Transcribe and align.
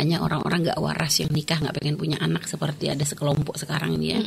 hanya 0.00 0.24
orang-orang 0.24 0.72
gak 0.72 0.80
waras 0.80 1.20
yang 1.20 1.28
nikah 1.28 1.60
nggak 1.60 1.76
pengen 1.76 2.00
punya 2.00 2.16
anak 2.24 2.48
seperti 2.48 2.88
ada 2.88 3.04
sekelompok 3.04 3.60
sekarang 3.60 4.00
ini 4.00 4.06
ya. 4.16 4.20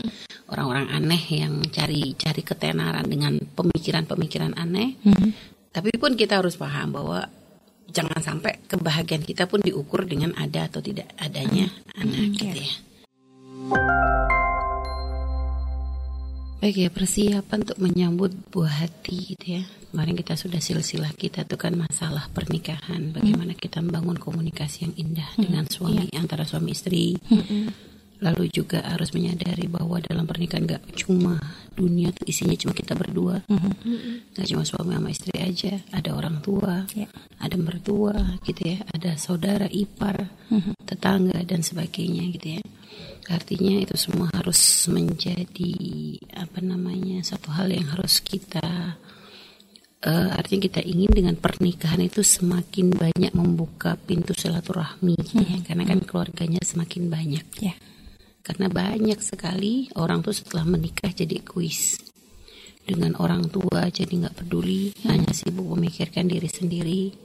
Orang-orang 0.54 0.94
aneh 0.94 1.24
yang 1.34 1.66
cari 1.74 2.14
cari 2.14 2.42
ketenaran 2.46 3.10
dengan 3.10 3.42
pemikiran-pemikiran 3.42 4.54
aneh. 4.54 5.02
Tapi 5.74 5.90
pun 5.98 6.14
kita 6.14 6.38
harus 6.38 6.54
paham 6.54 6.94
bahwa 6.94 7.26
jangan 7.94 8.22
sampai 8.22 8.62
kebahagiaan 8.66 9.26
kita 9.26 9.46
pun 9.46 9.62
diukur 9.62 10.06
dengan 10.06 10.34
ada 10.38 10.66
atau 10.66 10.82
tidak 10.82 11.14
adanya 11.22 11.70
anak 11.94 12.34
gitu 12.34 12.58
ya 12.58 14.13
Baik 16.64 16.80
ya 16.80 16.88
persiapan 16.96 17.60
untuk 17.68 17.76
menyambut 17.76 18.32
buah 18.48 18.88
hati 18.88 19.36
gitu 19.36 19.60
ya. 19.60 19.68
Kemarin 19.92 20.16
kita 20.16 20.40
sudah 20.40 20.64
silsilah 20.64 21.12
kita 21.12 21.44
tuh 21.44 21.60
kan 21.60 21.76
masalah 21.76 22.32
pernikahan. 22.32 23.12
Bagaimana 23.12 23.52
kita 23.52 23.84
membangun 23.84 24.16
komunikasi 24.16 24.88
yang 24.88 24.96
indah 24.96 25.28
dengan 25.36 25.68
suami 25.68 26.08
antara 26.16 26.48
suami 26.48 26.72
istri. 26.72 27.20
Lalu 28.24 28.48
juga 28.48 28.80
harus 28.80 29.12
menyadari 29.12 29.68
bahwa 29.68 30.00
dalam 30.00 30.24
pernikahan 30.24 30.64
gak 30.64 30.96
cuma 30.96 31.36
dunia 31.76 32.16
tuh 32.16 32.32
isinya 32.32 32.56
cuma 32.56 32.72
kita 32.72 32.96
berdua. 32.96 33.44
Gak 34.32 34.48
cuma 34.48 34.64
suami 34.64 34.96
sama 34.96 35.12
istri 35.12 35.36
aja. 35.44 35.76
Ada 35.92 36.16
orang 36.16 36.40
tua, 36.40 36.88
Ya. 36.96 37.12
ada 37.44 37.60
mertua 37.60 38.40
gitu 38.48 38.72
ya. 38.72 38.80
Ada 38.88 39.20
saudara 39.20 39.68
ipar, 39.68 40.32
tetangga 40.88 41.44
dan 41.44 41.60
sebagainya 41.60 42.24
gitu 42.32 42.56
ya. 42.56 42.64
Artinya 43.32 43.80
itu 43.80 43.96
semua 43.96 44.28
harus 44.36 44.60
menjadi 44.92 45.76
apa 46.36 46.60
namanya 46.60 47.24
satu 47.24 47.56
hal 47.56 47.72
yang 47.72 47.88
harus 47.88 48.20
kita 48.20 49.00
eh, 50.04 50.30
artinya 50.36 50.68
kita 50.68 50.82
ingin 50.84 51.12
dengan 51.12 51.36
pernikahan 51.40 52.04
itu 52.04 52.20
semakin 52.20 52.92
banyak 52.92 53.32
membuka 53.32 53.96
pintu 53.96 54.36
silaturahmi 54.36 55.16
gitu 55.24 55.40
ya. 55.40 55.64
karena 55.64 55.88
kan 55.88 56.00
keluarganya 56.04 56.60
semakin 56.64 57.08
banyak. 57.08 57.46
Ya. 57.64 57.76
karena 58.44 58.68
banyak 58.68 59.24
sekali 59.24 59.88
orang 59.96 60.20
tuh 60.20 60.36
setelah 60.36 60.68
menikah 60.68 61.08
jadi 61.16 61.40
egois. 61.40 61.96
Dengan 62.84 63.16
orang 63.16 63.48
tua 63.48 63.88
jadi 63.88 64.12
nggak 64.12 64.44
peduli 64.44 64.92
hanya 65.08 65.32
sibuk 65.32 65.64
memikirkan 65.64 66.28
diri 66.28 66.52
sendiri 66.52 67.23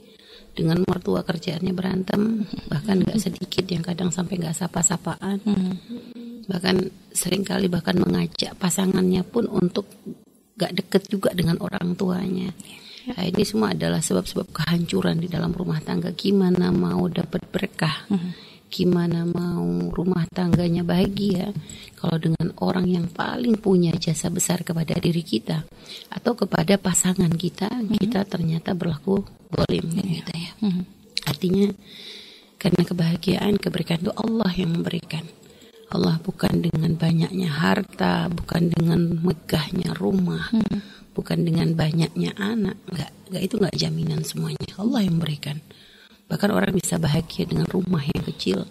dengan 0.59 0.83
mertua 0.83 1.23
kerjaannya 1.23 1.71
berantem 1.71 2.43
bahkan 2.67 2.99
nggak 2.99 3.19
sedikit 3.19 3.63
yang 3.71 3.83
kadang 3.83 4.11
sampai 4.11 4.43
nggak 4.43 4.57
sapa-sapaan 4.59 5.39
bahkan 6.49 6.89
sering 7.13 7.45
kali 7.45 7.69
bahkan 7.69 7.95
mengajak 7.95 8.57
pasangannya 8.57 9.21
pun 9.23 9.45
untuk 9.47 9.85
gak 10.59 10.75
deket 10.75 11.03
juga 11.07 11.31
dengan 11.31 11.55
orang 11.63 11.95
tuanya. 11.95 12.51
Nah, 13.09 13.23
ini 13.23 13.47
semua 13.47 13.71
adalah 13.71 14.03
sebab-sebab 14.03 14.51
kehancuran 14.51 15.23
di 15.23 15.31
dalam 15.31 15.55
rumah 15.55 15.79
tangga. 15.79 16.11
Gimana 16.11 16.69
mau 16.75 17.07
dapat 17.07 17.47
berkah? 17.47 18.11
Gimana 18.69 19.25
mau 19.25 19.65
rumah 19.89 20.29
tangganya 20.29 20.85
bahagia 20.85 21.49
kalau 21.97 22.21
dengan 22.21 22.53
orang 22.61 22.85
yang 22.85 23.09
paling 23.09 23.57
punya 23.57 23.89
jasa 23.97 24.29
besar 24.29 24.61
kepada 24.61 24.93
diri 25.01 25.25
kita 25.25 25.65
atau 26.13 26.37
kepada 26.37 26.77
pasangan 26.77 27.33
kita, 27.33 27.65
kita 27.97 28.29
ternyata 28.29 28.77
berlaku 28.77 29.25
bolim 29.49 29.89
gitu 29.97 30.33
ya. 30.37 30.53
Artinya 31.25 31.73
karena 32.61 32.81
kebahagiaan, 32.85 33.57
keberkahan 33.57 34.05
itu 34.05 34.13
Allah 34.13 34.51
yang 34.53 34.77
memberikan. 34.77 35.25
Allah 35.89 36.21
bukan 36.21 36.61
dengan 36.61 36.93
banyaknya 36.93 37.49
harta, 37.49 38.29
bukan 38.29 38.69
dengan 38.69 39.09
megahnya 39.25 39.97
rumah, 39.97 40.53
bukan 41.17 41.41
dengan 41.41 41.73
banyaknya 41.73 42.37
anak, 42.37 42.77
nggak, 42.85 43.11
nggak 43.33 43.41
itu 43.41 43.55
nggak 43.57 43.77
jaminan 43.79 44.21
semuanya. 44.21 44.69
Allah 44.77 45.01
yang 45.01 45.17
memberikan. 45.17 45.57
Bahkan 46.29 46.49
orang 46.53 46.77
bisa 46.77 47.01
bahagia 47.01 47.49
dengan 47.49 47.65
rumah 47.65 48.05
yang 48.05 48.21
kecil, 48.21 48.69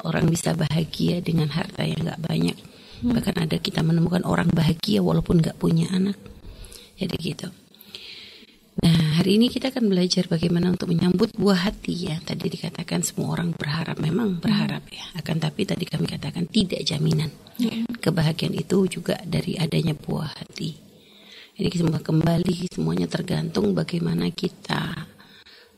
orang 0.00 0.26
bisa 0.26 0.56
bahagia 0.56 1.20
dengan 1.20 1.52
harta 1.52 1.84
yang 1.84 2.00
nggak 2.00 2.22
banyak. 2.24 2.56
Bahkan 3.04 3.36
ada 3.44 3.56
kita 3.60 3.84
menemukan 3.84 4.24
orang 4.24 4.48
bahagia 4.48 5.04
walaupun 5.04 5.44
nggak 5.44 5.60
punya 5.60 5.92
anak. 5.92 6.16
Jadi 6.96 7.14
gitu. 7.20 7.48
Nah, 8.74 9.22
hari 9.22 9.38
ini 9.38 9.46
kita 9.52 9.70
akan 9.70 9.86
belajar 9.86 10.26
bagaimana 10.26 10.74
untuk 10.74 10.90
menyambut 10.90 11.30
buah 11.38 11.70
hati 11.70 12.10
ya. 12.10 12.16
Tadi 12.18 12.50
dikatakan 12.50 13.06
semua 13.06 13.38
orang 13.38 13.54
berharap, 13.54 14.02
memang 14.02 14.42
berharap 14.42 14.82
ya. 14.90 15.04
Akan 15.14 15.38
tapi 15.38 15.62
tadi 15.62 15.86
kami 15.86 16.10
katakan 16.10 16.50
tidak 16.50 16.82
jaminan. 16.82 17.30
Kebahagiaan 18.02 18.56
itu 18.56 18.88
juga 18.90 19.20
dari 19.22 19.54
adanya 19.54 19.94
buah 19.94 20.34
hati. 20.40 20.74
Jadi 21.54 21.76
semua 21.78 22.02
kembali 22.02 22.66
semuanya 22.66 23.06
tergantung 23.06 23.78
bagaimana 23.78 24.26
kita 24.34 25.06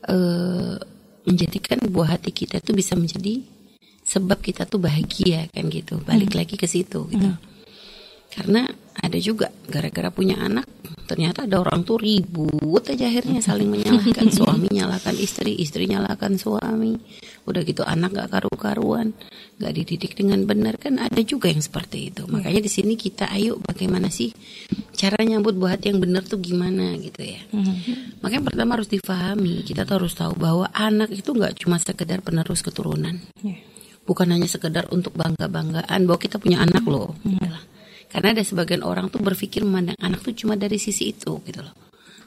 eh, 0.09 0.96
menjadikan 1.27 1.83
buah 1.91 2.15
hati 2.15 2.31
kita 2.31 2.63
itu 2.63 2.71
bisa 2.71 2.95
menjadi 2.95 3.43
sebab 4.07 4.39
kita 4.39 4.63
tuh 4.63 4.79
bahagia 4.79 5.51
kan 5.51 5.67
gitu. 5.67 5.99
Balik 5.99 6.31
lagi 6.39 6.55
ke 6.55 6.63
situ 6.63 7.11
gitu. 7.11 7.35
Karena 8.31 8.63
ada 8.97 9.17
juga 9.21 9.53
gara-gara 9.69 10.09
punya 10.09 10.41
anak 10.41 10.65
ternyata 11.07 11.47
ada 11.47 11.63
orang 11.63 11.87
tuh 11.87 11.95
ribut 11.97 12.83
aja 12.83 13.07
akhirnya 13.07 13.39
saling 13.39 13.71
menyalahkan. 13.71 14.27
Suami 14.27 14.67
nyalakan 14.67 15.15
istri 15.15 15.55
istri 15.55 15.87
nyalakan 15.87 16.35
suami. 16.35 16.99
Udah 17.47 17.63
gitu 17.63 17.87
anak 17.87 18.11
gak 18.11 18.29
karu-karuan 18.35 19.15
gak 19.55 19.71
dididik 19.71 20.19
dengan 20.19 20.43
benar. 20.43 20.75
Kan 20.75 20.99
ada 20.99 21.23
juga 21.23 21.47
yang 21.47 21.63
seperti 21.63 22.11
itu. 22.11 22.27
Makanya 22.27 22.59
di 22.59 22.67
sini 22.67 22.99
kita 22.99 23.31
ayo 23.31 23.55
bagaimana 23.63 24.11
sih 24.11 24.35
cara 24.91 25.23
nyambut 25.23 25.55
buat 25.55 25.79
yang 25.79 26.03
benar 26.03 26.27
tuh 26.27 26.43
gimana? 26.43 26.91
Gitu 26.99 27.23
ya. 27.23 27.41
Makanya 28.19 28.43
pertama 28.43 28.75
harus 28.75 28.91
difahami 28.91 29.63
kita 29.63 29.87
tuh 29.87 30.03
harus 30.03 30.11
tahu 30.11 30.35
bahwa 30.35 30.67
anak 30.75 31.15
itu 31.15 31.31
nggak 31.31 31.63
cuma 31.63 31.79
sekedar 31.79 32.19
penerus 32.19 32.59
keturunan. 32.59 33.15
Ya. 33.41 33.55
bukan 34.07 34.31
hanya 34.31 34.47
sekedar 34.47 34.87
untuk 34.87 35.19
bangga-banggaan 35.19 36.07
bahwa 36.07 36.15
kita 36.15 36.39
punya 36.39 36.63
anak 36.63 36.87
loh. 36.87 37.11
gitu 37.27 37.43
lah. 37.43 37.59
Karena 38.07 38.31
ada 38.31 38.43
sebagian 38.43 38.81
orang 38.81 39.11
tuh 39.11 39.19
berpikir 39.19 39.61
memandang 39.61 39.99
anak 39.99 40.23
tuh 40.23 40.31
cuma 40.31 40.55
dari 40.55 40.77
sisi 40.77 41.11
itu 41.11 41.43
gitu 41.43 41.59
loh. 41.59 41.75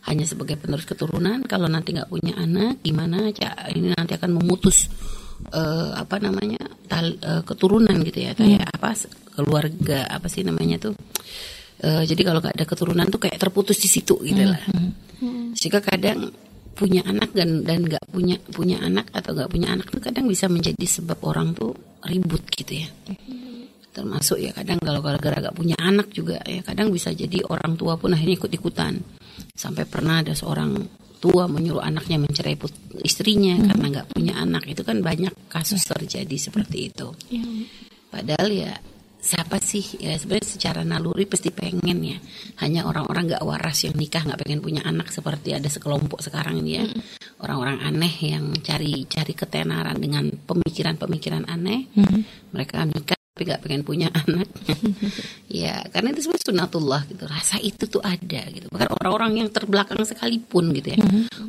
Hanya 0.04 0.24
sebagai 0.24 0.56
penerus 0.56 0.84
keturunan, 0.84 1.44
kalau 1.44 1.68
nanti 1.68 1.92
nggak 1.92 2.08
punya 2.08 2.36
anak, 2.36 2.80
gimana? 2.80 3.28
Ca- 3.32 3.68
Ini 3.68 3.92
nanti 3.92 4.16
akan 4.16 4.30
memutus 4.32 4.88
eh, 5.50 5.90
apa 5.96 6.20
namanya 6.20 6.60
tal, 6.84 7.16
eh, 7.16 7.42
keturunan 7.42 7.96
gitu 8.04 8.20
ya, 8.20 8.32
kayak 8.36 8.76
apa 8.76 8.92
s- 8.92 9.08
keluarga 9.32 10.04
apa 10.06 10.28
sih 10.28 10.44
namanya 10.44 10.76
tuh. 10.78 10.92
Eh, 11.80 12.04
jadi 12.04 12.28
kalau 12.28 12.44
nggak 12.44 12.60
ada 12.60 12.66
keturunan 12.68 13.08
tuh 13.08 13.20
kayak 13.20 13.40
terputus 13.40 13.76
di 13.76 13.88
situ 13.88 14.20
gitu 14.20 14.36
lah. 14.44 14.60
Sehingga 15.56 15.80
kadang 15.80 16.28
punya 16.76 17.04
anak 17.04 17.32
dan 17.32 17.60
dan 17.60 17.84
nggak 17.84 18.04
punya 18.08 18.36
punya 18.52 18.80
anak 18.80 19.08
atau 19.12 19.32
nggak 19.32 19.48
punya 19.48 19.68
anak 19.72 19.88
tuh 19.88 20.00
kadang 20.00 20.24
bisa 20.24 20.44
menjadi 20.44 20.80
sebab 20.80 21.20
orang 21.24 21.52
tuh 21.52 21.72
ribut 22.02 22.40
gitu 22.50 22.80
ya 22.80 22.88
termasuk 23.90 24.38
ya 24.38 24.54
kadang 24.54 24.78
kalau 24.78 25.02
gara-gara 25.02 25.50
gak 25.50 25.56
punya 25.58 25.74
anak 25.82 26.14
juga 26.14 26.38
ya 26.46 26.62
kadang 26.62 26.94
bisa 26.94 27.10
jadi 27.10 27.42
orang 27.50 27.74
tua 27.74 27.98
pun 27.98 28.14
akhirnya 28.14 28.38
ikut-ikutan 28.38 29.02
sampai 29.54 29.84
pernah 29.84 30.22
ada 30.22 30.32
seorang 30.32 30.78
tua 31.20 31.44
menyuruh 31.44 31.84
anaknya 31.84 32.16
mencerai 32.16 32.56
put- 32.56 32.96
istrinya 33.04 33.52
karena 33.60 33.86
nggak 33.92 34.08
punya 34.16 34.40
anak. 34.40 34.64
Itu 34.64 34.82
kan 34.82 35.04
banyak 35.04 35.52
kasus 35.52 35.84
terjadi 35.84 36.36
seperti 36.40 36.88
itu. 36.88 37.12
Padahal 38.08 38.48
ya 38.48 38.72
siapa 39.20 39.60
sih? 39.60 40.00
Ya 40.00 40.16
sebenarnya 40.16 40.48
secara 40.48 40.80
naluri 40.80 41.28
pasti 41.28 41.52
pengen 41.52 42.00
ya. 42.00 42.18
Hanya 42.64 42.88
orang-orang 42.88 43.36
nggak 43.36 43.44
waras 43.44 43.84
yang 43.84 43.94
nikah 44.00 44.24
nggak 44.24 44.40
pengen 44.40 44.64
punya 44.64 44.80
anak 44.88 45.12
seperti 45.12 45.52
ada 45.52 45.68
sekelompok 45.68 46.24
sekarang 46.24 46.64
ini 46.64 46.70
ya. 46.80 46.84
Orang-orang 47.44 47.84
aneh 47.84 48.14
yang 48.24 48.56
cari 48.64 49.04
cari 49.04 49.32
ketenaran 49.36 50.00
dengan 50.00 50.24
pemikiran-pemikiran 50.32 51.44
aneh 51.52 51.92
mereka 52.56 52.88
nikah 52.88 53.19
tapi 53.40 53.56
gak 53.56 53.64
pengen 53.64 53.80
punya 53.88 54.12
anak 54.28 54.52
ya 55.48 55.80
karena 55.88 56.12
itu 56.12 56.28
sebenarnya 56.28 56.44
sunatullah 56.52 57.08
gitu. 57.08 57.24
Rasa 57.24 57.56
itu 57.56 57.88
tuh 57.88 58.04
ada 58.04 58.44
gitu. 58.52 58.68
Bahkan 58.68 59.00
orang-orang 59.00 59.40
yang 59.40 59.48
terbelakang 59.48 60.04
sekalipun 60.04 60.76
gitu 60.76 60.92
ya. 60.92 61.00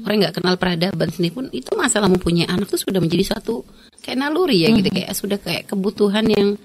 Orang 0.07 0.16
yang 0.16 0.31
nggak 0.31 0.40
kenal 0.40 0.56
peradaban 0.56 1.12
sendiri 1.12 1.35
pun 1.35 1.46
itu 1.52 1.68
masalah 1.75 2.07
mempunyai 2.07 2.47
anak 2.47 2.72
tuh 2.72 2.79
sudah 2.79 3.03
menjadi 3.03 3.35
suatu 3.35 3.68
kayak 4.01 4.17
naluri 4.17 4.66
ya 4.66 4.69
gitu 4.73 4.89
kayak 4.89 5.13
sudah 5.13 5.38
kayak 5.38 5.70
kebutuhan 5.70 6.25
yang 6.25 6.58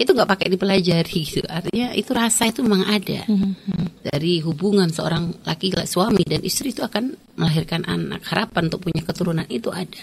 itu 0.00 0.10
nggak 0.16 0.30
pakai 0.32 0.48
dipelajari 0.48 1.18
gitu. 1.28 1.44
Artinya 1.44 1.92
itu 1.92 2.10
rasa 2.16 2.48
itu 2.48 2.64
memang 2.64 2.88
ada 2.88 3.28
dari 4.00 4.40
hubungan 4.40 4.88
seorang 4.88 5.44
laki 5.44 5.76
suami 5.84 6.24
dan 6.24 6.40
istri 6.40 6.72
itu 6.72 6.80
akan 6.80 7.12
melahirkan 7.36 7.84
anak. 7.84 8.24
Harapan 8.24 8.72
untuk 8.72 8.88
punya 8.88 9.04
keturunan 9.04 9.44
itu 9.52 9.68
ada. 9.68 10.00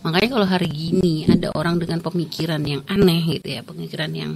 Makanya 0.00 0.28
kalau 0.32 0.46
hari 0.48 0.68
gini 0.72 1.28
ada 1.28 1.52
orang 1.52 1.76
dengan 1.76 2.00
pemikiran 2.00 2.64
yang 2.64 2.80
aneh 2.88 3.20
gitu 3.36 3.48
ya 3.52 3.60
pemikiran 3.60 4.10
yang 4.16 4.32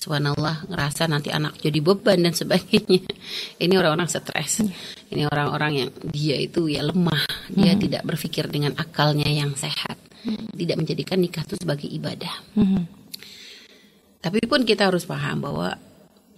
subhanallah 0.00 0.64
ngerasa 0.72 1.04
nanti 1.12 1.28
anak 1.28 1.60
jadi 1.60 1.76
beban 1.84 2.24
dan 2.24 2.32
sebagainya. 2.32 3.04
Ini 3.64 3.74
orang-orang 3.76 4.08
stres. 4.08 4.64
Ini 5.12 5.28
orang-orang 5.28 5.72
yang 5.76 5.90
dia 6.08 6.40
itu 6.40 6.72
ya 6.72 6.80
lemah. 6.80 7.52
Dia 7.52 7.76
tidak 7.76 8.08
berpikir 8.08 8.48
dengan 8.48 8.72
akalnya 8.80 9.28
yang 9.28 9.52
sehat. 9.52 10.00
Tidak 10.56 10.76
menjadikan 10.80 11.20
nikah 11.20 11.44
itu 11.44 11.60
sebagai 11.60 11.84
ibadah. 11.84 12.32
Tapi 14.24 14.40
pun 14.48 14.64
kita 14.64 14.88
harus 14.88 15.04
paham 15.04 15.44
bahwa 15.44 15.76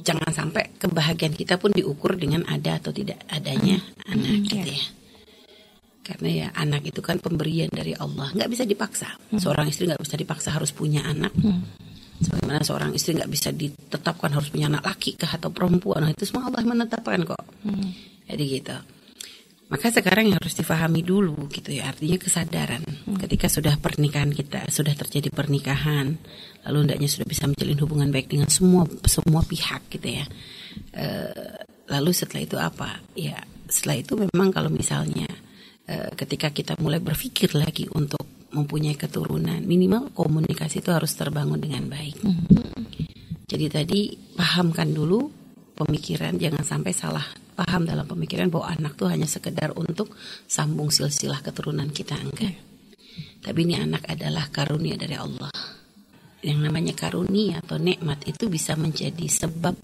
jangan 0.03 0.31
sampai 0.35 0.75
kebahagiaan 0.83 1.35
kita 1.39 1.63
pun 1.63 1.71
diukur 1.71 2.19
dengan 2.19 2.43
ada 2.51 2.83
atau 2.83 2.91
tidak 2.91 3.23
adanya 3.31 3.79
anak 4.11 4.43
gitu 4.51 4.75
ya. 4.75 4.87
karena 6.03 6.29
ya 6.35 6.47
anak 6.59 6.83
itu 6.83 6.99
kan 6.99 7.23
pemberian 7.23 7.71
dari 7.71 7.95
Allah. 7.95 8.35
Nggak 8.35 8.51
bisa 8.51 8.65
dipaksa. 8.67 9.15
Seorang 9.39 9.71
istri 9.71 9.87
nggak 9.87 10.03
bisa 10.03 10.19
dipaksa 10.19 10.51
harus 10.51 10.75
punya 10.75 11.07
anak 11.07 11.31
sebagaimana 12.23 12.63
seorang 12.63 12.91
istri 12.95 13.19
nggak 13.19 13.31
bisa 13.31 13.51
ditetapkan 13.51 14.31
harus 14.33 14.49
punya 14.49 14.71
anak 14.71 14.87
laki 14.87 15.19
kah 15.19 15.35
atau 15.35 15.51
perempuan. 15.51 16.07
Nah, 16.07 16.11
itu 16.15 16.25
semua 16.25 16.49
Allah 16.49 16.63
menetapkan 16.63 17.21
kok. 17.27 17.45
Jadi 18.31 18.45
gitu. 18.49 18.77
Maka 19.73 19.89
sekarang 19.89 20.29
yang 20.29 20.37
harus 20.37 20.53
difahami 20.53 21.01
dulu 21.01 21.49
gitu 21.49 21.73
ya 21.73 21.89
artinya 21.89 22.21
kesadaran. 22.21 22.85
Ketika 23.17 23.49
sudah 23.49 23.81
pernikahan 23.81 24.29
kita 24.29 24.69
sudah 24.69 24.93
terjadi 24.93 25.33
pernikahan 25.33 26.13
lalu 26.69 26.79
hendaknya 26.85 27.09
sudah 27.09 27.25
bisa 27.25 27.49
menjalin 27.49 27.81
hubungan 27.81 28.13
baik 28.13 28.29
dengan 28.29 28.53
semua 28.53 28.85
semua 29.09 29.41
pihak 29.41 29.89
gitu 29.89 30.13
ya. 30.13 30.29
Eh, 30.93 31.57
lalu 31.89 32.13
setelah 32.13 32.43
itu 32.45 32.57
apa? 32.61 33.01
Ya 33.17 33.41
setelah 33.65 33.97
itu 33.97 34.13
memang 34.21 34.53
kalau 34.53 34.69
misalnya 34.69 35.25
eh, 35.89 36.13
ketika 36.21 36.53
kita 36.53 36.77
mulai 36.77 37.01
berpikir 37.01 37.57
lagi 37.57 37.89
untuk 37.97 38.42
mempunyai 38.53 38.95
keturunan 38.95 39.61
minimal 39.65 40.13
komunikasi 40.13 40.85
itu 40.85 40.93
harus 40.93 41.13
terbangun 41.17 41.59
dengan 41.59 41.89
baik 41.89 42.21
jadi 43.53 43.69
tadi 43.69 44.17
pahamkan 44.37 44.93
dulu 44.97 45.29
pemikiran 45.77 46.41
jangan 46.41 46.65
sampai 46.65 46.93
salah 46.97 47.27
paham 47.53 47.85
dalam 47.85 48.09
pemikiran 48.09 48.49
bahwa 48.49 48.73
anak 48.73 48.97
tuh 48.97 49.13
hanya 49.13 49.29
sekedar 49.29 49.77
untuk 49.77 50.17
sambung 50.49 50.89
silsilah 50.89 51.45
keturunan 51.45 51.93
kita 51.93 52.17
enggak. 52.17 52.57
Tapi 53.43 53.59
ini 53.69 53.77
anak 53.77 54.09
adalah 54.09 54.49
karunia 54.49 54.97
dari 54.97 55.19
Allah. 55.19 55.53
Yang 56.43 56.59
namanya 56.59 56.95
karunia 56.97 57.63
atau 57.63 57.79
nikmat 57.79 58.25
itu 58.27 58.51
bisa 58.51 58.75
menjadi 58.75 59.27
sebab 59.29 59.77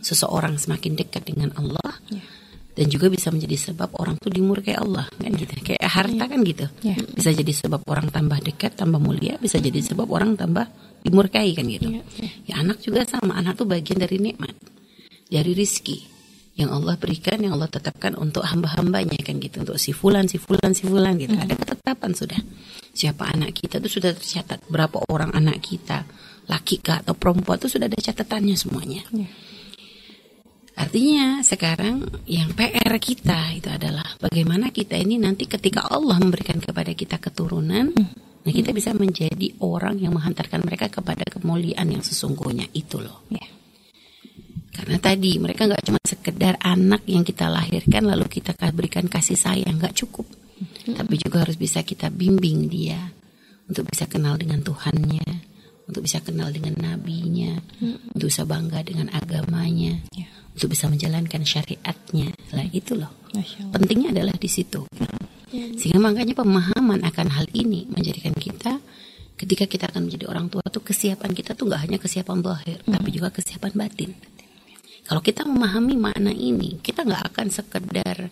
seseorang 0.00 0.58
semakin 0.58 0.98
dekat 0.98 1.22
dengan 1.28 1.54
Allah 1.54 1.78
Ya. 2.10 2.39
Dan 2.74 2.86
juga 2.86 3.10
bisa 3.10 3.34
menjadi 3.34 3.70
sebab 3.70 3.98
orang 3.98 4.14
tuh 4.16 4.30
dimurkai 4.30 4.78
Allah 4.78 5.10
kan 5.10 5.30
gitu. 5.34 5.52
Kayak 5.60 5.90
harta 5.90 6.24
kan 6.30 6.40
gitu. 6.46 6.66
Ya. 6.86 6.96
Bisa 6.96 7.30
jadi 7.34 7.52
sebab 7.52 7.82
orang 7.90 8.08
tambah 8.14 8.38
dekat, 8.38 8.78
tambah 8.78 9.02
mulia, 9.02 9.34
bisa 9.42 9.58
jadi 9.58 9.82
sebab 9.82 10.06
orang 10.06 10.38
tambah 10.38 10.66
dimurkai 11.02 11.50
kan 11.56 11.66
gitu. 11.66 11.88
Ya, 11.90 12.02
ya. 12.20 12.30
Ya 12.46 12.54
anak 12.62 12.78
juga 12.84 13.02
sama, 13.08 13.36
anak 13.36 13.58
tuh 13.58 13.66
bagian 13.66 13.98
dari 13.98 14.22
nikmat, 14.22 14.54
dari 15.26 15.52
rizki 15.52 16.06
yang 16.58 16.70
Allah 16.76 16.94
berikan, 17.00 17.40
yang 17.40 17.56
Allah 17.56 17.72
tetapkan 17.72 18.12
untuk 18.20 18.44
hamba-hambanya 18.44 19.16
kan 19.24 19.40
gitu, 19.40 19.64
untuk 19.64 19.80
si 19.80 19.96
fulan, 19.96 20.28
si 20.28 20.36
fulan, 20.36 20.76
si 20.76 20.84
fulan 20.84 21.16
gitu. 21.16 21.32
Ada 21.32 21.56
ketetapan 21.56 22.12
sudah. 22.12 22.40
Siapa 22.90 23.32
anak 23.32 23.56
kita 23.56 23.80
itu 23.80 24.00
sudah 24.00 24.12
tercatat, 24.12 24.66
berapa 24.68 25.00
orang 25.08 25.32
anak 25.32 25.62
kita, 25.62 26.04
laki 26.50 26.82
kah 26.82 27.00
atau 27.00 27.14
perempuan 27.16 27.56
itu 27.56 27.70
sudah 27.70 27.86
ada 27.86 27.96
catatannya 27.96 28.56
semuanya. 28.58 29.02
Ya. 29.14 29.28
Artinya 30.78 31.42
sekarang 31.42 32.06
yang 32.30 32.54
PR 32.54 32.94
kita 33.02 33.52
itu 33.54 33.68
adalah 33.68 34.06
bagaimana 34.22 34.70
kita 34.70 34.96
ini 34.96 35.18
nanti 35.20 35.44
ketika 35.44 35.86
Allah 35.90 36.16
memberikan 36.16 36.56
kepada 36.62 36.94
kita 36.94 37.18
keturunan, 37.18 37.92
nah 38.40 38.52
kita 38.52 38.70
bisa 38.70 38.94
menjadi 38.96 39.60
orang 39.60 40.00
yang 40.00 40.16
menghantarkan 40.16 40.62
mereka 40.64 40.88
kepada 40.88 41.26
kemuliaan 41.26 41.90
yang 41.90 42.00
sesungguhnya. 42.00 42.70
Itu 42.72 43.02
loh. 43.02 43.28
Ya. 43.28 43.44
Karena 44.70 44.96
tadi 44.96 45.36
mereka 45.36 45.68
nggak 45.68 45.84
cuma 45.84 46.00
sekedar 46.06 46.56
anak 46.62 47.04
yang 47.04 47.26
kita 47.26 47.50
lahirkan 47.52 48.06
lalu 48.06 48.24
kita 48.30 48.56
ka- 48.56 48.72
berikan 48.72 49.10
kasih 49.10 49.36
sayang 49.36 49.76
nggak 49.76 49.92
cukup, 49.92 50.24
tapi 50.96 51.20
juga 51.20 51.44
harus 51.44 51.60
bisa 51.60 51.84
kita 51.84 52.08
bimbing 52.08 52.70
dia 52.70 53.12
untuk 53.68 53.84
bisa 53.90 54.08
kenal 54.08 54.40
dengan 54.40 54.64
Tuhannya, 54.64 55.49
untuk 55.90 56.06
bisa 56.06 56.22
kenal 56.22 56.54
dengan 56.54 56.78
nabinya, 56.78 57.58
untuk 58.14 58.30
bisa 58.30 58.46
bangga 58.46 58.86
dengan 58.86 59.10
agamanya, 59.10 59.98
Ya. 60.14 60.30
untuk 60.54 60.70
bisa 60.72 60.86
menjalankan 60.86 61.42
syariatnya. 61.42 62.30
Lah 62.54 62.66
itu 62.70 62.94
loh. 62.94 63.10
Pentingnya 63.74 64.14
adalah 64.14 64.34
di 64.38 64.46
situ. 64.46 64.86
Sehingga 65.50 65.98
makanya 65.98 66.38
pemahaman 66.38 67.02
akan 67.02 67.26
hal 67.34 67.46
ini 67.50 67.90
menjadikan 67.90 68.34
kita 68.38 68.78
ketika 69.34 69.64
kita 69.66 69.84
akan 69.90 70.06
menjadi 70.06 70.28
orang 70.30 70.46
tua 70.52 70.60
tuh 70.68 70.84
kesiapan 70.84 71.32
kita 71.32 71.56
tuh 71.56 71.66
nggak 71.66 71.80
hanya 71.88 71.98
kesiapan 71.98 72.38
zahir, 72.44 72.78
tapi 72.84 73.08
juga 73.10 73.32
kesiapan 73.32 73.72
batin. 73.74 74.10
Kalau 75.08 75.24
kita 75.24 75.42
memahami 75.42 75.98
makna 75.98 76.30
ini, 76.30 76.78
kita 76.78 77.02
nggak 77.02 77.34
akan 77.34 77.46
sekedar 77.50 78.30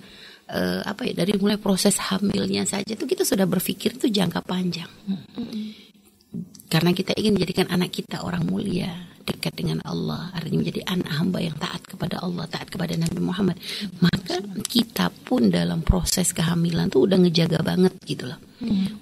eh, 0.49 0.81
apa 0.85 1.03
ya 1.09 1.13
dari 1.19 1.35
mulai 1.41 1.59
proses 1.59 1.97
hamilnya 1.99 2.63
saja 2.69 2.95
tuh 2.95 3.09
kita 3.09 3.25
sudah 3.27 3.49
berpikir 3.49 3.97
tuh 3.99 4.13
jangka 4.13 4.45
panjang. 4.47 4.89
Karena 6.69 6.93
kita 6.93 7.17
ingin 7.17 7.41
menjadikan 7.41 7.67
anak 7.73 7.91
kita 7.97 8.21
orang 8.21 8.45
mulia, 8.45 9.09
dekat 9.29 9.53
dengan 9.57 9.85
Allah, 9.85 10.33
artinya 10.33 10.65
menjadi 10.65 10.81
anak 10.89 11.11
hamba 11.21 11.39
yang 11.45 11.57
taat 11.61 11.85
kepada 11.85 12.21
Allah, 12.25 12.45
taat 12.49 12.69
kepada 12.73 12.97
Nabi 12.97 13.21
Muhammad. 13.21 13.57
Maka 14.01 14.41
kita 14.65 15.13
pun 15.13 15.53
dalam 15.53 15.85
proses 15.85 16.33
kehamilan 16.33 16.89
tuh 16.89 17.05
udah 17.05 17.21
ngejaga 17.21 17.61
banget 17.61 17.93
gitu 18.09 18.25
loh. 18.29 18.41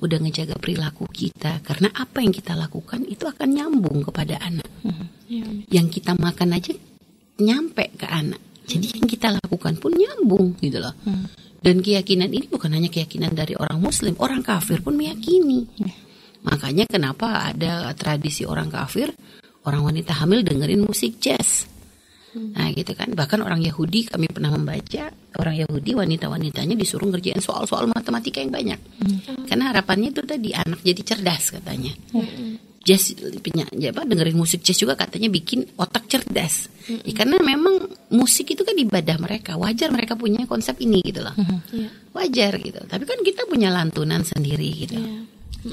Udah 0.03 0.19
ngejaga 0.21 0.59
perilaku 0.59 1.07
kita 1.09 1.63
karena 1.63 1.89
apa 1.95 2.21
yang 2.21 2.35
kita 2.35 2.59
lakukan 2.59 3.07
itu 3.07 3.25
akan 3.25 3.49
nyambung 3.55 4.03
kepada 4.03 4.39
anak. 4.43 4.69
Ya. 5.31 5.47
Yang 5.83 6.03
kita 6.03 6.19
makan 6.19 6.59
aja 6.59 6.75
nyampe 7.43 7.95
ke 7.95 8.07
anak. 8.07 8.43
Jadi 8.67 8.99
yang 8.99 9.07
kita 9.07 9.31
lakukan 9.31 9.79
pun 9.79 9.95
nyambung 9.95 10.59
gitu 10.59 10.83
loh. 10.83 10.95
Dan 11.63 11.83
keyakinan 11.83 12.31
ini 12.31 12.47
bukan 12.51 12.75
hanya 12.75 12.91
keyakinan 12.91 13.35
dari 13.35 13.59
orang 13.59 13.79
muslim, 13.79 14.15
orang 14.19 14.43
kafir 14.43 14.83
pun 14.83 14.95
meyakini. 14.99 15.67
Makanya 16.47 16.87
kenapa 16.87 17.51
ada 17.51 17.91
tradisi 17.99 18.47
orang 18.47 18.71
kafir, 18.71 19.11
orang 19.67 19.83
wanita 19.83 20.15
hamil 20.23 20.47
dengerin 20.47 20.87
musik 20.87 21.19
jazz. 21.19 21.67
Nah 22.37 22.69
gitu 22.77 22.93
kan, 22.93 23.17
bahkan 23.17 23.41
orang 23.41 23.65
Yahudi 23.65 24.13
kami 24.13 24.29
pernah 24.29 24.53
membaca 24.53 25.09
orang 25.41 25.57
Yahudi 25.57 25.97
wanita-wanitanya 25.97 26.77
disuruh 26.77 27.09
ngerjain 27.09 27.41
soal-soal 27.41 27.89
matematika 27.89 28.45
yang 28.45 28.53
banyak. 28.53 28.77
Karena 29.49 29.73
harapannya 29.73 30.13
itu 30.13 30.21
tadi 30.21 30.53
anak 30.53 30.85
jadi 30.85 31.03
cerdas 31.03 31.57
katanya. 31.57 31.97
Jazz 32.87 33.19
punya 33.43 33.67
ya 33.75 33.91
apa 33.91 34.07
dengerin 34.07 34.39
musik 34.39 34.63
jazz 34.63 34.79
juga 34.79 34.95
katanya 34.95 35.27
bikin 35.27 35.67
otak 35.75 36.07
cerdas. 36.07 36.71
Ya, 36.87 37.13
karena 37.19 37.43
memang 37.43 37.91
musik 38.15 38.55
itu 38.55 38.63
kan 38.63 38.79
ibadah 38.79 39.17
mereka, 39.19 39.59
wajar 39.59 39.91
mereka 39.91 40.15
punya 40.15 40.47
konsep 40.47 40.79
ini 40.79 41.03
gitu 41.03 41.25
loh. 41.25 41.35
Wajar 42.15 42.55
gitu. 42.63 42.79
Tapi 42.87 43.03
kan 43.03 43.19
kita 43.25 43.49
punya 43.49 43.73
lantunan 43.73 44.23
sendiri 44.23 44.71
gitu. 44.87 45.01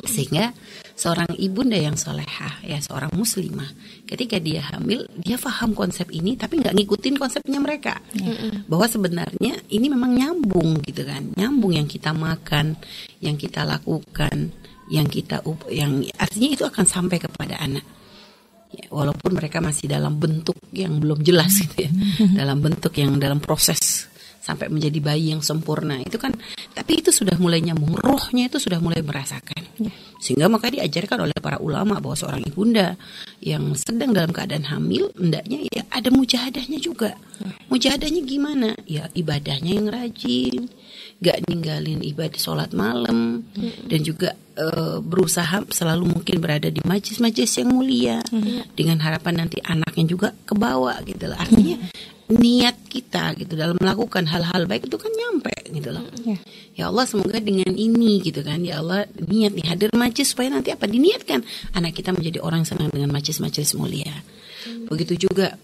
Sehingga 0.08 0.54
seorang 0.94 1.30
ibunda 1.42 1.74
yang 1.74 1.98
solehah 1.98 2.62
ya 2.62 2.78
seorang 2.78 3.10
muslimah 3.18 3.66
ketika 4.06 4.38
dia 4.38 4.62
hamil 4.62 5.10
dia 5.18 5.42
paham 5.42 5.74
konsep 5.74 6.06
ini 6.14 6.38
tapi 6.38 6.62
nggak 6.62 6.74
ngikutin 6.78 7.16
konsepnya 7.18 7.60
mereka. 7.60 8.00
Bahwa 8.70 8.86
sebenarnya 8.90 9.54
ini 9.70 9.88
memang 9.90 10.14
nyambung 10.14 10.82
gitu 10.86 11.04
kan. 11.06 11.34
Nyambung 11.38 11.74
yang 11.78 11.88
kita 11.90 12.14
makan 12.14 12.78
yang 13.20 13.36
kita 13.36 13.68
lakukan 13.68 14.54
yang 14.92 15.08
kita 15.08 15.42
yang 15.72 16.04
artinya 16.20 16.50
itu 16.54 16.64
akan 16.68 16.86
sampai 16.86 17.18
kepada 17.20 17.58
anak. 17.60 17.86
Ya, 18.74 18.90
walaupun 18.90 19.38
mereka 19.38 19.62
masih 19.62 19.86
dalam 19.86 20.18
bentuk 20.18 20.58
yang 20.74 20.98
belum 20.98 21.22
jelas 21.22 21.62
gitu 21.62 21.86
ya. 21.86 21.92
Dalam 22.34 22.58
bentuk 22.58 22.94
yang 22.98 23.22
dalam 23.22 23.38
proses 23.38 24.13
sampai 24.44 24.68
menjadi 24.68 25.00
bayi 25.00 25.32
yang 25.32 25.40
sempurna. 25.40 26.04
Itu 26.04 26.20
kan 26.20 26.36
tapi 26.76 27.00
itu 27.00 27.16
sudah 27.16 27.40
mulai 27.40 27.64
nyambung. 27.64 27.96
Rohnya 27.96 28.52
itu 28.52 28.60
sudah 28.60 28.84
mulai 28.84 29.00
merasakan. 29.00 29.64
Sehingga 30.20 30.52
maka 30.52 30.68
diajarkan 30.68 31.24
oleh 31.24 31.38
para 31.40 31.64
ulama 31.64 32.04
bahwa 32.04 32.20
seorang 32.20 32.44
ibunda 32.44 33.00
yang 33.40 33.72
sedang 33.80 34.12
dalam 34.12 34.36
keadaan 34.36 34.68
hamil 34.68 35.16
hendaknya 35.16 35.64
ya 35.72 35.84
ada 35.88 36.12
mujahadahnya 36.12 36.80
juga. 36.84 37.16
Mujahadahnya 37.72 38.22
gimana? 38.28 38.76
Ya 38.84 39.08
ibadahnya 39.16 39.80
yang 39.80 39.88
rajin 39.88 40.68
gak 41.24 41.40
ninggalin 41.48 42.04
ibadah 42.04 42.36
sholat 42.36 42.76
malam 42.76 43.48
dan 43.88 44.00
juga 44.04 44.36
eh, 44.60 45.00
berusaha 45.00 45.64
selalu 45.72 46.20
mungkin 46.20 46.44
berada 46.44 46.68
di 46.68 46.84
majlis-majlis 46.84 47.64
yang 47.64 47.70
mulia 47.72 48.20
dengan 48.76 49.00
harapan 49.00 49.46
nanti 49.46 49.64
anaknya 49.64 50.04
juga 50.04 50.30
ke 50.44 50.54
bawah 50.54 51.00
gitu 51.08 51.32
loh 51.32 51.40
artinya 51.40 51.80
niat 52.34 52.78
kita 52.90 53.38
gitu 53.38 53.54
dalam 53.54 53.78
melakukan 53.78 54.26
hal-hal 54.26 54.66
baik 54.66 54.90
itu 54.90 54.98
kan 54.98 55.12
nyampe 55.14 55.54
gitu 55.70 55.90
loh. 55.94 56.06
Ya. 56.26 56.38
ya 56.74 56.84
Allah 56.90 57.06
semoga 57.06 57.38
dengan 57.38 57.70
ini 57.74 58.22
gitu 58.26 58.42
kan. 58.42 58.62
Ya 58.66 58.82
Allah 58.82 59.06
niat 59.18 59.54
nih 59.54 59.66
hadir 59.70 59.90
majlis 59.94 60.34
supaya 60.34 60.50
nanti 60.50 60.74
apa? 60.74 60.90
Diniatkan. 60.90 61.46
Anak 61.78 61.94
kita 61.98 62.12
menjadi 62.12 62.42
orang 62.42 62.66
senang 62.66 62.90
dengan 62.90 63.14
majlis-majlis 63.14 63.78
mulia. 63.78 64.14
Begitu 64.90 65.30
juga 65.30 65.56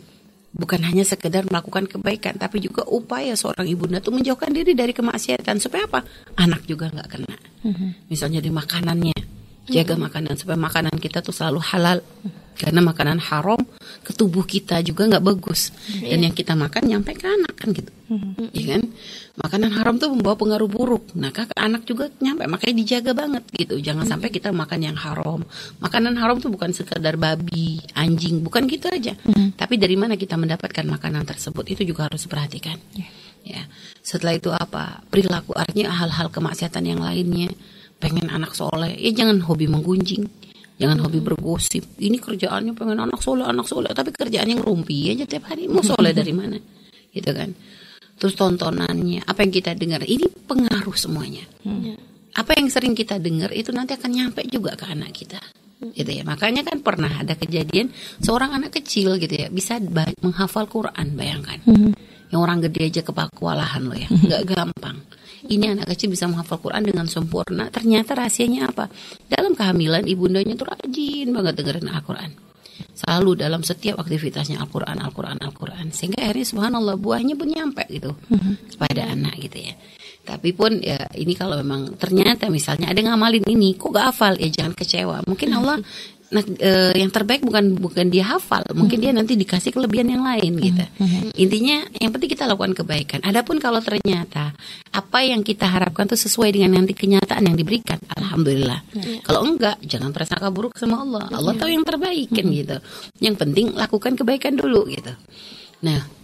bukan 0.49 0.81
hanya 0.81 1.05
sekedar 1.05 1.45
melakukan 1.45 1.85
kebaikan 1.85 2.33
tapi 2.41 2.57
juga 2.57 2.81
upaya 2.89 3.37
seorang 3.37 3.69
ibunda 3.69 4.01
tuh 4.01 4.13
menjauhkan 4.13 4.53
diri 4.53 4.77
dari 4.77 4.93
kemaksiatan. 4.93 5.57
Supaya 5.57 5.89
apa? 5.89 6.05
Anak 6.37 6.69
juga 6.69 6.93
nggak 6.93 7.07
kena. 7.09 7.35
Misalnya 8.07 8.39
di 8.39 8.53
makanannya 8.53 9.17
jaga 9.69 9.93
makanan 9.95 10.33
supaya 10.33 10.57
makanan 10.57 10.97
kita 10.97 11.21
tuh 11.21 11.31
selalu 11.31 11.61
halal 11.61 12.01
karena 12.57 12.81
makanan 12.81 13.19
haram 13.19 13.59
ke 14.01 14.11
tubuh 14.15 14.47
kita 14.47 14.81
juga 14.81 15.05
nggak 15.05 15.25
bagus. 15.25 15.69
Dan 16.01 16.25
yang 16.25 16.35
kita 16.35 16.55
makan 16.55 16.89
nyampe 16.89 17.13
ke 17.13 17.27
anak 17.27 17.53
kan 17.59 17.69
gitu. 17.75 17.91
Ya 18.55 18.75
kan? 18.75 18.83
Makanan 19.39 19.71
haram 19.77 19.95
tuh 20.01 20.11
membawa 20.11 20.35
pengaruh 20.35 20.67
buruk. 20.67 21.13
Nah 21.13 21.29
ke 21.29 21.47
anak 21.55 21.85
juga 21.85 22.09
nyampe 22.19 22.47
makanya 22.49 22.75
dijaga 22.81 23.11
banget 23.15 23.43
gitu. 23.55 23.75
Jangan 23.79 24.05
sampai 24.07 24.33
kita 24.33 24.49
makan 24.49 24.79
yang 24.81 24.97
haram. 24.97 25.45
Makanan 25.79 26.17
haram 26.17 26.41
tuh 26.41 26.49
bukan 26.51 26.73
sekedar 26.73 27.15
babi 27.15 27.79
anjing 27.93 28.41
bukan 28.41 28.65
gitu 28.65 28.89
aja. 28.89 29.13
Tapi 29.55 29.75
dari 29.77 29.95
mana 29.95 30.19
kita 30.19 30.35
mendapatkan 30.35 30.83
makanan 30.87 31.23
tersebut? 31.27 31.63
Itu 31.69 31.83
juga 31.85 32.11
harus 32.11 32.25
diperhatikan. 32.25 32.79
Ya. 33.45 33.63
Setelah 34.03 34.35
itu 34.35 34.49
apa? 34.51 35.05
Perilaku 35.07 35.55
artinya 35.55 35.95
hal-hal 35.95 36.27
kemaksiatan 36.33 36.83
yang 36.83 36.99
lainnya. 37.03 37.51
Pengen 37.99 38.31
anak 38.31 38.55
soleh, 38.55 38.95
ya 38.95 39.11
jangan 39.11 39.43
hobi 39.43 39.67
menggunjing, 39.67 40.23
jangan 40.79 40.97
hobi 41.03 41.19
bergosip. 41.19 41.99
Ini 41.99 42.17
kerjaannya 42.17 42.73
pengen 42.73 43.03
anak 43.03 43.19
soleh, 43.19 43.45
anak 43.45 43.67
soleh, 43.67 43.91
tapi 43.91 44.15
kerjaannya 44.15 44.63
ngerumpi 44.63 45.11
aja 45.11 45.27
tiap 45.27 45.51
hari. 45.51 45.67
Mau 45.67 45.83
soleh 45.83 46.15
dari 46.15 46.31
mana? 46.31 46.57
Gitu 47.11 47.29
kan? 47.35 47.51
Terus 48.19 48.33
tontonannya, 48.35 49.27
apa 49.27 49.43
yang 49.43 49.51
kita 49.51 49.75
dengar, 49.75 50.01
ini 50.07 50.27
pengaruh 50.27 50.95
semuanya. 50.95 51.43
Apa 52.35 52.55
yang 52.55 52.71
sering 52.71 52.95
kita 52.95 53.19
dengar 53.19 53.51
itu 53.51 53.75
nanti 53.75 53.99
akan 53.99 54.11
nyampe 54.11 54.41
juga 54.47 54.79
ke 54.79 54.87
anak 54.87 55.11
kita 55.11 55.39
gitu 55.79 56.11
ya 56.11 56.27
makanya 56.27 56.67
kan 56.67 56.83
pernah 56.83 57.07
ada 57.07 57.39
kejadian 57.39 57.87
seorang 58.19 58.51
anak 58.51 58.75
kecil 58.75 59.15
gitu 59.15 59.31
ya 59.31 59.47
bisa 59.47 59.79
menghafal 60.19 60.67
Quran 60.67 61.15
bayangkan 61.15 61.63
yang 62.29 62.43
orang 62.43 62.59
gede 62.67 62.91
aja 62.91 63.01
kewalahan 63.07 63.87
loh 63.87 63.95
ya 63.95 64.11
nggak 64.11 64.43
gampang 64.43 64.99
ini 65.47 65.71
anak 65.71 65.95
kecil 65.95 66.11
bisa 66.11 66.27
menghafal 66.27 66.59
Quran 66.59 66.83
dengan 66.83 67.07
sempurna. 67.07 67.71
Ternyata 67.71 68.19
rahasianya 68.19 68.67
apa? 68.67 68.91
Dalam 69.29 69.55
kehamilan 69.55 70.03
ibundanya 70.09 70.59
tuh 70.59 70.67
rajin 70.67 71.31
banget 71.31 71.53
dengerin 71.63 71.87
Al-Quran. 71.87 72.31
Selalu 72.95 73.39
dalam 73.39 73.63
setiap 73.63 73.99
aktivitasnya 74.03 74.59
Al-Quran 74.59 74.99
Al-Quran 74.99 75.39
Al-Quran. 75.39 75.95
Sehingga 75.95 76.27
akhirnya 76.27 76.47
subhanallah 76.47 76.99
buahnya 76.99 77.39
pun 77.39 77.47
nyampe 77.47 77.87
gitu 77.87 78.11
kepada 78.75 79.15
anak 79.15 79.39
gitu 79.39 79.71
ya. 79.71 79.73
Tapi 80.27 80.51
pun 80.51 80.77
ya 80.83 81.07
ini 81.15 81.33
kalau 81.33 81.57
memang 81.57 81.95
ternyata 81.95 82.51
misalnya 82.51 82.91
ada 82.91 82.99
ngamalin 82.99 83.47
ini 83.47 83.79
kok 83.79 83.95
gak 83.95 84.13
hafal? 84.13 84.35
Ya 84.37 84.51
jangan 84.51 84.75
kecewa. 84.75 85.23
Mungkin 85.25 85.49
Allah 85.55 85.79
nah, 86.29 86.43
eh, 86.45 86.93
yang 86.97 87.09
terbaik 87.09 87.41
bukan 87.41 87.77
bukan 87.77 88.07
dia 88.09 88.25
hafal. 88.25 88.65
Mungkin 88.73 89.01
dia 89.01 89.11
nanti 89.13 89.33
dikasih 89.33 89.73
kelebihan 89.73 90.13
yang 90.13 90.23
lain 90.25 90.57
gitu. 90.61 90.85
Intinya 91.37 91.85
yang 91.97 92.11
penting 92.13 92.29
kita 92.29 92.45
lakukan 92.45 92.73
kebaikan. 92.77 93.19
Adapun 93.25 93.57
kalau 93.57 93.81
ternyata 93.81 94.53
apa 94.89 95.19
yang 95.21 95.41
kita 95.41 95.65
harapkan 95.69 96.09
itu 96.09 96.17
sesuai 96.29 96.53
dengan 96.53 96.81
nanti 96.81 96.93
kenyataan 96.93 97.45
yang 97.45 97.57
diberikan 97.57 97.97
alhamdulillah. 98.13 98.85
Kalau 99.25 99.41
enggak 99.45 99.81
jangan 99.85 100.13
prasangka 100.13 100.49
buruk 100.53 100.77
sama 100.77 101.01
Allah. 101.01 101.25
Allah 101.33 101.53
tahu 101.57 101.69
yang 101.69 101.85
terbaik 101.85 102.29
kan 102.29 102.45
gitu. 102.45 102.77
Yang 103.21 103.35
penting 103.41 103.65
lakukan 103.73 104.13
kebaikan 104.17 104.53
dulu 104.57 104.85
gitu. 104.89 105.13
Nah 105.81 106.18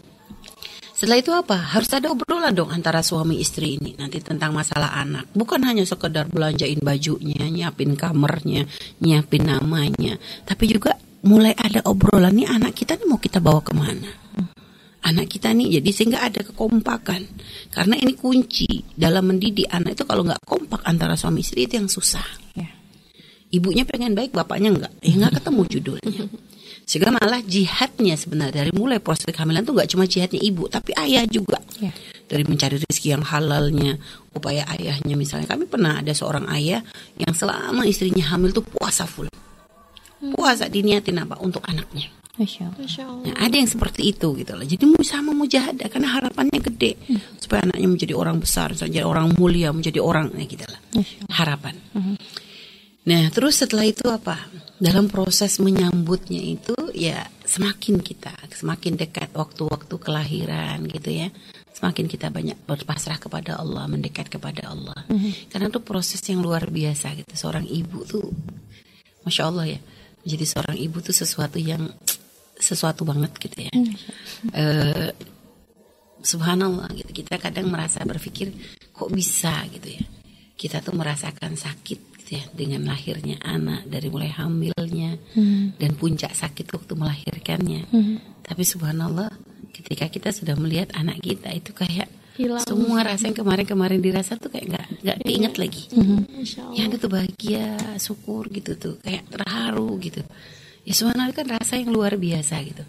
setelah 0.96 1.20
itu 1.20 1.32
apa? 1.36 1.75
Harus 1.75 1.92
ada 1.92 2.08
obrolan 2.08 2.56
dong 2.56 2.72
antara 2.72 3.04
suami 3.04 3.44
istri 3.44 3.75
ini 3.75 4.00
nanti 4.00 4.24
tentang 4.24 4.56
masalah 4.56 4.96
anak. 4.96 5.28
Bukan 5.36 5.60
hanya 5.68 5.84
sekedar 5.84 6.32
belanjain 6.32 6.80
bajunya, 6.80 7.52
nyiapin 7.52 8.00
kamarnya, 8.00 8.64
nyiapin 9.04 9.44
namanya, 9.44 10.16
tapi 10.48 10.72
juga 10.72 10.96
mulai 11.28 11.52
ada 11.52 11.84
obrolan 11.84 12.32
nih 12.32 12.48
anak 12.48 12.72
kita 12.80 12.96
nih 12.96 13.12
mau 13.12 13.20
kita 13.20 13.44
bawa 13.44 13.60
ke 13.60 13.75
mana? 13.75 14.08
Anak 15.04 15.36
kita 15.36 15.52
nih 15.52 15.84
jadi 15.84 15.90
sehingga 15.92 16.24
ada 16.24 16.40
kekompakan. 16.48 17.22
Karena 17.75 18.00
ini 18.00 18.16
kunci 18.16 18.88
dalam 18.96 19.36
mendidik 19.36 19.68
anak 19.68 20.00
itu 20.00 20.08
kalau 20.08 20.24
nggak 20.24 20.48
kompak 20.48 20.80
antara 20.88 21.20
suami 21.20 21.44
istri 21.44 21.68
itu 21.68 21.75
yang 21.75 21.92
susah. 21.92 22.25
Ya. 22.56 22.72
Ibunya 23.52 23.84
pengen 23.84 24.16
baik, 24.16 24.32
bapaknya 24.32 24.72
nggak. 24.72 24.94
Ya 25.04 25.14
nggak 25.20 25.44
ketemu 25.44 25.62
judulnya. 25.68 26.24
Sehingga 26.86 27.10
malah 27.10 27.42
jihadnya 27.42 28.13
sebenarnya 28.13 28.62
dari 28.62 28.72
mulai 28.77 29.01
proses 29.01 29.25
kehamilan 29.25 29.65
tuh 29.65 29.74
nggak 29.74 29.89
cuma 29.89 30.06
jihadnya 30.06 30.38
ibu, 30.38 30.70
tapi 30.70 30.94
ayah 31.01 31.25
juga. 31.25 31.58
Ya. 31.82 31.89
Dari 32.25 32.46
mencari 32.46 32.77
rezeki 32.77 33.10
yang 33.18 33.25
halalnya, 33.25 33.98
upaya 34.38 34.70
ayahnya 34.70 35.18
misalnya. 35.18 35.50
Kami 35.50 35.65
pernah 35.65 36.01
ada 36.01 36.13
seorang 36.13 36.46
ayah 36.54 36.86
yang 37.18 37.34
selama 37.34 37.89
istrinya 37.89 38.22
hamil 38.30 38.54
tuh 38.54 38.65
puasa 38.65 39.10
full. 39.10 39.30
Puasa 40.38 40.70
diniatin 40.70 41.22
apa? 41.22 41.42
Untuk 41.42 41.65
anaknya. 41.65 42.10
Masya 42.36 42.68
Allah. 42.68 42.80
Masya 42.84 43.04
Allah. 43.08 43.25
Nah, 43.32 43.36
ada 43.39 43.56
yang 43.56 43.70
seperti 43.70 44.01
itu 44.12 44.27
gitu 44.36 44.51
loh. 44.54 44.65
Jadi 44.68 44.84
mau 44.86 45.01
sama 45.01 45.32
mujahadah 45.32 45.88
karena 45.88 46.10
harapannya 46.12 46.60
gede 46.60 47.00
supaya 47.39 47.63
anaknya 47.63 47.88
menjadi 47.88 48.13
orang 48.13 48.38
besar, 48.38 48.75
menjadi 48.75 49.08
orang 49.08 49.32
mulia, 49.39 49.72
menjadi 49.72 50.00
orang 50.04 50.36
nah, 50.36 50.46
gitu 50.46 50.65
lah. 50.68 50.80
Masya 50.94 51.15
Allah. 51.25 51.32
Nah, 53.06 53.30
terus 53.30 53.62
setelah 53.62 53.86
itu 53.86 54.10
apa? 54.10 54.50
Dalam 54.82 55.08
proses 55.08 55.62
menyambutnya 55.62 56.42
itu 56.42 56.74
ya 56.92 57.24
semakin 57.46 58.02
kita 58.02 58.34
semakin 58.50 58.98
dekat 58.98 59.30
waktu-waktu 59.38 59.96
kelahiran 60.02 60.90
gitu 60.90 61.14
ya. 61.14 61.30
Semakin 61.76 62.10
kita 62.10 62.34
banyak 62.34 62.58
berpasrah 62.66 63.22
kepada 63.22 63.62
Allah, 63.62 63.86
mendekat 63.86 64.32
kepada 64.32 64.74
Allah. 64.74 65.06
Karena 65.52 65.70
itu 65.70 65.84
proses 65.86 66.24
yang 66.26 66.42
luar 66.42 66.72
biasa 66.72 67.14
gitu. 67.20 67.36
Seorang 67.36 67.68
ibu 67.68 68.02
tuh 68.08 68.26
Masya 69.28 69.44
Allah 69.54 69.78
ya. 69.78 69.80
Menjadi 70.26 70.46
seorang 70.50 70.78
ibu 70.82 70.98
tuh 71.04 71.14
sesuatu 71.14 71.62
yang 71.62 71.86
sesuatu 72.58 73.06
banget 73.06 73.38
gitu 73.38 73.70
ya. 73.70 73.72
Eh, 74.56 75.12
subhanallah 76.24 76.90
gitu. 76.96 77.22
Kita 77.22 77.38
kadang 77.38 77.70
merasa 77.70 78.02
berpikir 78.02 78.50
kok 78.90 79.12
bisa 79.12 79.62
gitu 79.70 80.00
ya. 80.00 80.04
Kita 80.56 80.80
tuh 80.80 80.96
merasakan 80.96 81.60
sakit 81.60 82.14
ya 82.29 82.41
dengan 82.53 82.89
lahirnya 82.89 83.38
anak 83.46 83.86
dari 83.86 84.08
mulai 84.10 84.34
hamilnya 84.34 85.17
dan 85.77 85.91
puncak 85.98 86.34
sakit 86.34 86.65
waktu 86.74 86.94
melahirkannya. 86.98 87.82
Tapi 88.46 88.63
subhanallah 88.65 89.29
ketika 89.75 90.08
kita 90.08 90.29
sudah 90.32 90.55
melihat 90.55 90.94
anak 90.96 91.20
kita 91.22 91.51
itu 91.51 91.75
kayak 91.75 92.08
Hilang. 92.36 92.63
semua 92.67 93.00
rasa 93.03 93.32
yang 93.32 93.38
kemarin-kemarin 93.38 94.00
dirasa 94.03 94.36
tuh 94.36 94.51
kayak 94.51 94.67
nggak 94.67 94.88
nggak 95.03 95.17
keinget 95.24 95.53
lagi. 95.55 95.84
Masya 95.96 96.60
Allah. 96.67 96.75
Ya 96.75 96.82
ada 96.88 96.96
tuh 97.00 97.12
bahagia, 97.12 97.67
syukur 97.96 98.51
gitu 98.51 98.75
tuh, 98.75 98.96
kayak 99.00 99.24
terharu 99.32 99.96
gitu. 100.03 100.20
Ya 100.84 100.94
sebenarnya 100.94 101.34
kan 101.34 101.48
rasa 101.48 101.79
yang 101.79 101.96
luar 101.96 102.20
biasa 102.20 102.60
gitu. 102.67 102.84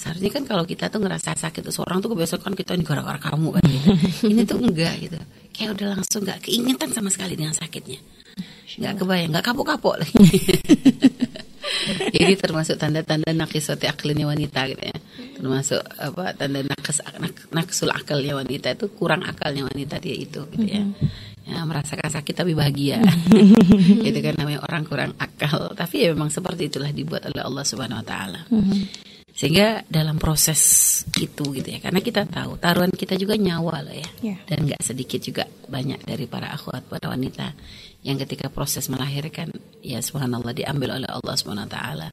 Seharusnya 0.00 0.32
kan 0.32 0.44
kalau 0.48 0.64
kita 0.64 0.88
tuh 0.88 0.96
ngerasa 1.02 1.36
sakit 1.36 1.60
tuh 1.60 1.74
seorang 1.76 2.00
tuh 2.00 2.16
kebiasaan 2.16 2.40
kan 2.40 2.54
kita 2.56 2.72
ini 2.72 2.88
gara-gara 2.88 3.20
kamu 3.20 3.48
kan 3.60 3.62
gitu. 3.68 3.86
Ini 4.32 4.42
tuh 4.48 4.58
enggak 4.64 4.94
gitu. 4.96 5.18
Kayak 5.52 5.70
udah 5.76 5.86
langsung 6.00 6.24
nggak 6.24 6.40
keingetan 6.40 6.88
sama 6.96 7.12
sekali 7.12 7.36
dengan 7.36 7.52
sakitnya. 7.52 8.00
Nggak 8.80 8.94
kebayang, 9.02 9.28
nggak 9.34 9.44
kapok-kapok 9.44 9.94
lagi. 10.00 10.14
Ini 12.10 12.34
termasuk 12.34 12.76
tanda-tanda 12.76 13.30
nakisoti 13.30 13.86
aklnya 13.86 14.26
wanita 14.26 14.66
gitu 14.68 14.82
ya. 14.82 14.96
Termasuk 15.38 15.80
apa 15.96 16.34
tanda 16.34 16.60
nakes 16.60 16.98
nak- 17.16 17.48
naksul 17.54 17.90
akalnya 17.94 18.36
wanita 18.36 18.74
itu 18.74 18.90
kurang 18.92 19.22
akalnya 19.22 19.64
wanita 19.64 20.02
dia 20.02 20.16
itu 20.16 20.44
gitu 20.56 20.66
ya. 20.66 20.82
Ya, 21.50 21.66
merasakan 21.66 22.10
sakit 22.10 22.34
tapi 22.36 22.52
bahagia. 22.54 23.00
itu 24.06 24.18
kan 24.20 24.34
namanya 24.38 24.60
orang 24.62 24.82
kurang 24.86 25.12
akal. 25.18 25.72
Tapi 25.74 26.06
ya 26.06 26.08
memang 26.14 26.30
seperti 26.30 26.70
itulah 26.70 26.90
dibuat 26.92 27.26
oleh 27.26 27.42
Allah 27.42 27.64
Subhanahu 27.64 28.02
wa 28.02 28.06
taala. 28.06 28.40
Sehingga 29.40 29.88
dalam 29.88 30.20
proses 30.20 30.60
itu 31.16 31.44
gitu 31.56 31.64
ya. 31.64 31.80
Karena 31.80 32.04
kita 32.04 32.28
tahu 32.28 32.60
taruhan 32.60 32.92
kita 32.92 33.16
juga 33.16 33.40
nyawa 33.40 33.80
loh 33.80 33.96
ya. 33.96 34.10
Ya. 34.20 34.36
Dan 34.44 34.68
nggak 34.68 34.84
sedikit 34.84 35.16
juga 35.24 35.48
banyak 35.48 36.04
dari 36.04 36.28
para 36.28 36.52
akhwat 36.52 36.84
para 36.84 37.08
wanita 37.08 37.56
yang 38.04 38.20
ketika 38.20 38.52
proses 38.52 38.92
melahirkan 38.92 39.48
ya 39.80 40.04
subhanallah 40.04 40.52
diambil 40.52 41.00
oleh 41.00 41.08
Allah 41.08 41.40
Subhanahu 41.40 41.64
wa 41.68 41.72
taala. 41.72 42.08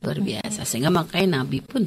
Luar 0.00 0.18
biasa. 0.24 0.64
Sehingga 0.64 0.88
makanya 0.88 1.44
Nabi 1.44 1.60
pun 1.60 1.84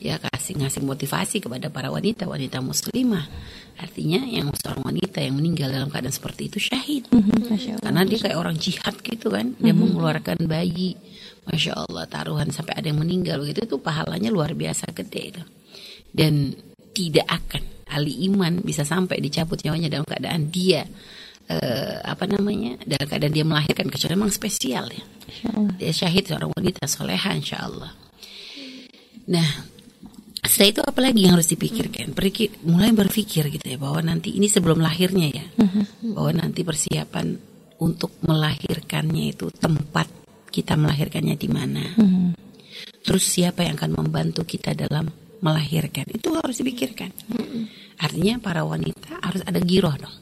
ya 0.00 0.16
kasih 0.16 0.56
ngasih 0.56 0.88
motivasi 0.88 1.44
kepada 1.44 1.68
para 1.68 1.92
wanita 1.92 2.24
wanita 2.24 2.64
muslimah. 2.64 3.28
Artinya 3.76 4.24
yang 4.24 4.48
seorang 4.56 4.88
wanita 4.88 5.20
yang 5.20 5.36
meninggal 5.36 5.68
dalam 5.68 5.92
keadaan 5.92 6.16
seperti 6.16 6.48
itu 6.48 6.56
syahid. 6.56 7.04
Allah. 7.12 7.76
Karena 7.76 8.08
dia 8.08 8.18
kayak 8.24 8.38
orang 8.40 8.56
jihad 8.56 8.96
gitu 9.04 9.32
kan, 9.32 9.52
dia 9.56 9.72
mengeluarkan 9.72 10.48
bayi, 10.48 10.96
masya 11.48 11.72
Allah 11.76 12.04
taruhan 12.10 12.52
sampai 12.52 12.76
ada 12.76 12.86
yang 12.90 13.00
meninggal 13.00 13.40
begitu 13.40 13.64
itu 13.64 13.76
pahalanya 13.80 14.28
luar 14.28 14.52
biasa 14.52 14.92
gede 14.92 15.22
itu. 15.36 15.42
Dan 16.10 16.52
tidak 16.90 17.26
akan 17.30 17.62
ahli 17.90 18.26
iman 18.30 18.62
bisa 18.62 18.82
sampai 18.82 19.18
dicabut 19.22 19.62
nyawanya 19.62 19.90
dalam 19.90 20.06
keadaan 20.06 20.50
dia 20.50 20.86
eh, 21.50 21.96
apa 22.02 22.24
namanya 22.30 22.78
dalam 22.86 23.06
keadaan 23.06 23.34
dia 23.34 23.46
melahirkan 23.46 23.90
kecuali 23.90 24.14
memang 24.14 24.32
spesial 24.34 24.86
ya. 24.90 25.04
Dia 25.78 25.92
syahid 25.94 26.30
seorang 26.30 26.50
wanita 26.54 26.86
soleha 26.86 27.30
insya 27.34 27.66
Allah. 27.66 27.90
Nah, 29.30 29.48
setelah 30.42 30.70
itu 30.74 30.82
apa 30.82 31.00
lagi 31.04 31.20
yang 31.26 31.38
harus 31.38 31.50
dipikirkan? 31.50 32.10
Berpikir, 32.10 32.58
mulai 32.66 32.90
berpikir 32.90 33.46
gitu 33.52 33.66
ya 33.66 33.78
bahwa 33.78 34.02
nanti 34.02 34.34
ini 34.34 34.50
sebelum 34.50 34.82
lahirnya 34.82 35.28
ya, 35.30 35.46
bahwa 36.02 36.30
nanti 36.34 36.66
persiapan 36.66 37.38
untuk 37.78 38.18
melahirkannya 38.26 39.30
itu 39.30 39.52
tempat 39.54 40.19
kita 40.50 40.74
melahirkannya 40.74 41.38
di 41.38 41.48
mana. 41.48 41.84
Terus 43.00 43.24
siapa 43.24 43.64
yang 43.64 43.80
akan 43.80 44.04
membantu 44.04 44.44
kita 44.44 44.76
dalam 44.76 45.08
melahirkan 45.40 46.04
itu 46.12 46.36
harus 46.36 46.60
dipikirkan. 46.60 47.10
Artinya 48.00 48.36
para 48.42 48.66
wanita 48.66 49.22
harus 49.24 49.40
ada 49.46 49.60
giroh 49.62 49.96
dong. 49.96 50.16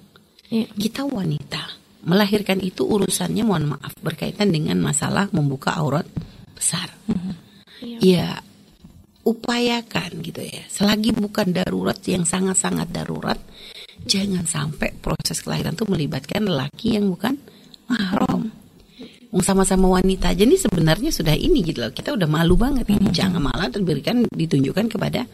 Iya. 0.48 0.68
Kita 0.72 1.04
wanita 1.04 1.62
melahirkan 2.06 2.62
itu 2.62 2.86
urusannya 2.86 3.42
mohon 3.42 3.74
maaf 3.74 3.92
berkaitan 3.98 4.54
dengan 4.54 4.78
masalah 4.78 5.26
membuka 5.34 5.74
aurat 5.74 6.06
besar. 6.54 6.88
Iya. 7.82 7.98
Ya 8.00 8.28
upayakan 9.28 10.24
gitu 10.24 10.40
ya. 10.40 10.64
Selagi 10.72 11.12
bukan 11.12 11.52
darurat 11.52 12.00
yang 12.08 12.24
sangat-sangat 12.24 12.88
darurat, 12.88 13.36
jangan 14.08 14.48
sampai 14.48 14.96
proses 14.96 15.44
kelahiran 15.44 15.76
itu 15.76 15.84
melibatkan 15.84 16.48
lelaki 16.48 16.96
yang 16.96 17.12
bukan 17.12 17.36
mahram. 17.92 18.27
Sama-sama 19.40 19.86
wanita 20.00 20.32
aja 20.34 20.44
nih 20.44 20.60
sebenarnya 20.60 21.10
sudah 21.10 21.34
ini 21.34 21.64
gitu 21.66 21.84
loh. 21.84 21.92
Kita 21.92 22.14
udah 22.14 22.28
malu 22.28 22.54
banget 22.54 22.86
ini. 22.90 23.08
Jangan 23.10 23.40
malah 23.42 23.68
diberikan 23.72 24.26
ditunjukkan 24.28 24.86
kepada 24.92 25.24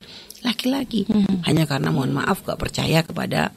laki-laki. 0.44 1.08
Hanya 1.44 1.64
karena 1.64 1.90
mohon 1.90 2.12
maaf 2.14 2.44
gak 2.44 2.60
percaya 2.60 3.02
kepada 3.02 3.50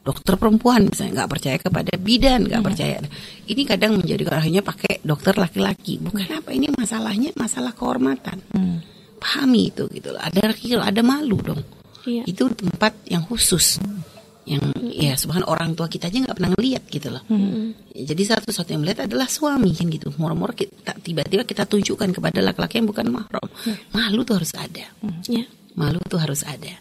dokter 0.00 0.40
perempuan 0.40 0.88
misalnya 0.88 1.22
nggak 1.22 1.30
percaya 1.30 1.56
kepada 1.60 1.92
bidan 2.00 2.48
nggak 2.48 2.64
percaya. 2.64 3.04
Ini 3.44 3.62
kadang 3.68 4.00
menjadi 4.00 4.22
akhirnya 4.32 4.64
pakai 4.64 5.04
dokter 5.04 5.36
laki-laki. 5.36 6.00
Bukan 6.00 6.24
apa 6.32 6.50
ini 6.56 6.72
masalahnya 6.72 7.36
masalah 7.36 7.76
kehormatan. 7.76 8.40
Pahami 9.20 9.68
itu 9.68 9.84
gitu 9.92 10.16
loh. 10.16 10.20
Ada 10.24 10.56
ada 10.80 11.02
malu 11.04 11.36
dong. 11.44 11.60
Iya. 12.00 12.24
itu 12.24 12.48
tempat 12.48 12.96
yang 13.12 13.20
khusus 13.28 13.76
yang 14.50 14.64
ya 14.82 15.14
subhan 15.14 15.46
orang 15.46 15.78
tua 15.78 15.86
kita 15.86 16.10
aja 16.10 16.26
nggak 16.26 16.34
pernah 16.34 16.50
ngeliat 16.58 16.82
gitu 16.90 17.08
loh. 17.14 17.22
Ya, 17.94 18.02
jadi 18.10 18.34
satu-satu 18.34 18.74
yang 18.74 18.82
melihat 18.82 19.06
adalah 19.06 19.30
suami 19.30 19.70
kan 19.78 19.86
gitu. 19.86 20.10
Murmur 20.18 20.58
kita 20.58 20.98
tiba-tiba 20.98 21.46
kita 21.46 21.70
tunjukkan 21.70 22.10
kepada 22.10 22.42
laki-laki 22.42 22.82
yang 22.82 22.90
bukan 22.90 23.06
mahram. 23.14 23.46
Malu 23.94 24.26
tuh 24.26 24.42
harus 24.42 24.50
ada. 24.58 24.90
Ya. 25.30 25.46
malu 25.78 26.02
tuh 26.02 26.18
harus 26.18 26.42
ada. 26.42 26.74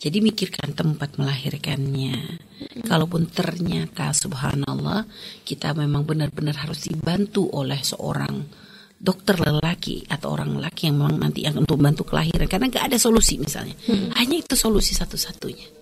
Jadi 0.00 0.24
mikirkan 0.24 0.72
tempat 0.72 1.20
melahirkannya. 1.20 2.40
Kalaupun 2.88 3.28
ternyata 3.28 4.16
subhanallah 4.16 5.04
kita 5.44 5.76
memang 5.76 6.08
benar-benar 6.08 6.56
harus 6.56 6.88
dibantu 6.88 7.52
oleh 7.52 7.84
seorang 7.84 8.48
dokter 8.96 9.36
lelaki 9.36 10.08
atau 10.08 10.32
orang 10.32 10.56
lelaki 10.56 10.88
yang 10.88 11.04
memang 11.04 11.20
nanti 11.20 11.44
yang 11.44 11.60
untuk 11.60 11.76
bantu 11.76 12.08
kelahiran. 12.08 12.48
Karena 12.48 12.72
nggak 12.72 12.88
ada 12.88 12.96
solusi 12.96 13.36
misalnya. 13.36 13.76
Hanya 14.16 14.40
itu 14.40 14.56
solusi 14.56 14.96
satu-satunya 14.96 15.79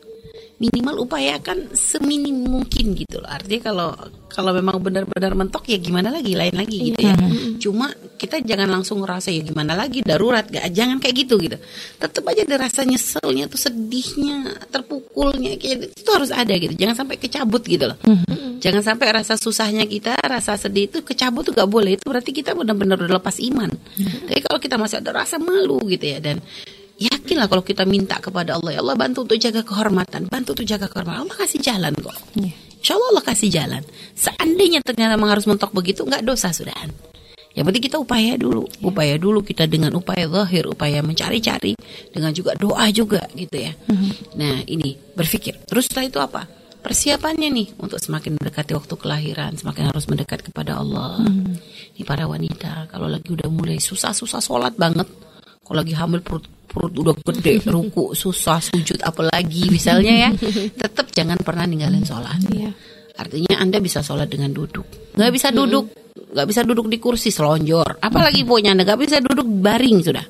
minimal 0.58 1.06
upayakan 1.06 1.70
seminim 1.70 2.34
mungkin 2.42 2.98
gitu 2.98 3.22
loh. 3.22 3.30
Artinya 3.30 3.70
kalau 3.70 3.90
kalau 4.26 4.50
memang 4.50 4.82
benar-benar 4.82 5.32
mentok 5.38 5.70
ya 5.70 5.78
gimana 5.78 6.10
lagi 6.10 6.34
lain 6.34 6.54
lagi 6.54 6.76
gitu 6.92 7.00
ya. 7.06 7.14
Cuma 7.62 7.94
kita 8.18 8.42
jangan 8.42 8.66
langsung 8.66 9.00
ngerasa 9.06 9.30
ya 9.30 9.46
gimana 9.46 9.78
lagi 9.78 10.02
darurat 10.02 10.42
gak 10.50 10.66
jangan 10.74 10.98
kayak 10.98 11.14
gitu 11.26 11.38
gitu. 11.38 11.56
Tetap 12.02 12.26
aja 12.26 12.42
ada 12.42 12.56
rasa 12.58 12.82
nyeselnya 12.82 13.46
tuh 13.46 13.60
sedihnya, 13.62 14.66
terpukulnya 14.68 15.54
kayak 15.56 15.94
itu 15.94 16.10
harus 16.10 16.34
ada 16.34 16.50
gitu. 16.58 16.74
Jangan 16.74 17.06
sampai 17.06 17.16
kecabut 17.22 17.62
gitu 17.62 17.94
loh. 17.94 17.98
Jangan 18.58 18.82
sampai 18.82 19.06
rasa 19.14 19.38
susahnya 19.38 19.86
kita, 19.86 20.18
rasa 20.18 20.58
sedih 20.58 20.90
itu 20.90 21.06
kecabut 21.06 21.46
tuh 21.46 21.54
gak 21.54 21.70
boleh. 21.70 21.94
Itu 21.94 22.10
berarti 22.10 22.34
kita 22.34 22.58
benar-benar 22.58 22.98
udah 22.98 23.22
lepas 23.22 23.38
iman. 23.38 23.70
Tapi 24.26 24.40
kalau 24.42 24.58
kita 24.58 24.74
masih 24.74 24.98
ada 24.98 25.14
rasa 25.14 25.38
malu 25.38 25.78
gitu 25.86 26.02
ya 26.02 26.18
dan 26.18 26.42
Yakinlah 26.98 27.46
kalau 27.46 27.62
kita 27.62 27.86
minta 27.86 28.18
kepada 28.18 28.58
Allah, 28.58 28.74
ya 28.74 28.80
Allah 28.82 28.98
bantu 28.98 29.22
untuk 29.22 29.38
jaga 29.38 29.62
kehormatan, 29.62 30.26
bantu 30.26 30.58
untuk 30.58 30.66
jaga 30.66 30.90
kehormatan. 30.90 31.30
Allah 31.30 31.38
kasih 31.38 31.62
jalan 31.62 31.94
kok. 31.94 32.18
Insya 32.34 32.98
Allah 32.98 33.08
Allah 33.14 33.24
kasih 33.24 33.48
jalan. 33.54 33.82
Seandainya 34.18 34.82
ternyata 34.82 35.14
memang 35.14 35.38
harus 35.38 35.46
mentok 35.46 35.70
begitu, 35.70 36.02
nggak 36.02 36.26
dosa 36.26 36.50
sudahan. 36.50 36.90
Yang 37.54 37.64
penting 37.70 37.84
kita 37.90 37.98
upaya 37.98 38.34
dulu, 38.38 38.66
upaya 38.86 39.14
dulu 39.18 39.42
kita 39.42 39.66
dengan 39.66 39.94
upaya 39.98 40.30
zahir, 40.30 40.70
upaya 40.70 41.02
mencari-cari, 41.02 41.74
dengan 42.10 42.30
juga 42.30 42.54
doa 42.54 42.86
juga 42.90 43.22
gitu 43.34 43.56
ya. 43.58 43.74
Nah 44.34 44.62
ini 44.66 44.94
berpikir. 45.14 45.66
Terus 45.66 45.90
setelah 45.90 46.06
itu 46.06 46.18
apa? 46.18 46.42
Persiapannya 46.78 47.50
nih 47.50 47.68
untuk 47.82 47.98
semakin 47.98 48.38
mendekati 48.38 48.74
waktu 48.78 48.94
kelahiran, 48.94 49.58
semakin 49.58 49.90
harus 49.90 50.06
mendekat 50.06 50.46
kepada 50.46 50.78
Allah. 50.78 51.18
Ini 51.94 52.02
para 52.06 52.30
wanita 52.30 52.86
kalau 52.90 53.10
lagi 53.10 53.34
udah 53.34 53.50
mulai 53.50 53.82
susah-susah 53.82 54.38
sholat 54.38 54.78
banget, 54.78 55.10
kalau 55.66 55.82
lagi 55.82 55.98
hamil 55.98 56.22
perut 56.22 56.46
perut 56.68 56.92
udah 56.92 57.16
gede, 57.16 57.64
ruku 57.74 58.12
susah, 58.12 58.60
sujud 58.60 59.00
apalagi 59.00 59.72
misalnya 59.72 60.28
ya, 60.28 60.30
tetap 60.86 61.08
jangan 61.10 61.40
pernah 61.40 61.64
ninggalin 61.64 62.04
sholat. 62.04 62.38
Iya. 62.52 62.70
Artinya 63.18 63.58
Anda 63.58 63.82
bisa 63.82 63.98
sholat 63.98 64.30
dengan 64.30 64.54
duduk. 64.54 64.86
Nggak 65.18 65.32
bisa 65.34 65.50
duduk, 65.50 65.90
nggak 66.30 66.46
bisa 66.46 66.62
duduk 66.62 66.86
di 66.86 67.02
kursi 67.02 67.34
selonjor. 67.34 67.98
Apalagi 67.98 68.46
pokoknya 68.46 68.78
Anda 68.78 68.86
nggak 68.86 69.00
bisa 69.02 69.18
duduk 69.18 69.42
baring 69.42 69.98
sudah. 70.06 70.22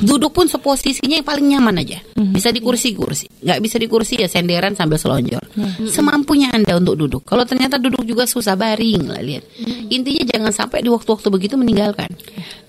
Duduk 0.00 0.32
pun 0.32 0.48
seposisinya 0.48 1.20
yang 1.20 1.28
paling 1.28 1.46
nyaman 1.52 1.84
aja. 1.84 2.00
Bisa 2.16 2.48
di 2.48 2.64
kursi-kursi. 2.64 3.44
Nggak 3.44 3.58
bisa 3.60 3.76
di 3.76 3.86
kursi 3.92 4.16
ya 4.16 4.24
senderan 4.24 4.72
sambil 4.72 4.96
selonjor. 4.96 5.44
Semampunya 5.84 6.48
Anda 6.48 6.80
untuk 6.80 6.96
duduk. 6.96 7.22
Kalau 7.28 7.44
ternyata 7.44 7.76
duduk 7.76 8.08
juga 8.08 8.24
susah 8.24 8.56
baring 8.56 9.12
lah 9.12 9.20
lihat. 9.20 9.44
Intinya 9.92 10.24
jangan 10.24 10.52
sampai 10.56 10.80
di 10.80 10.88
waktu-waktu 10.88 11.28
begitu 11.28 11.60
meninggalkan. 11.60 12.08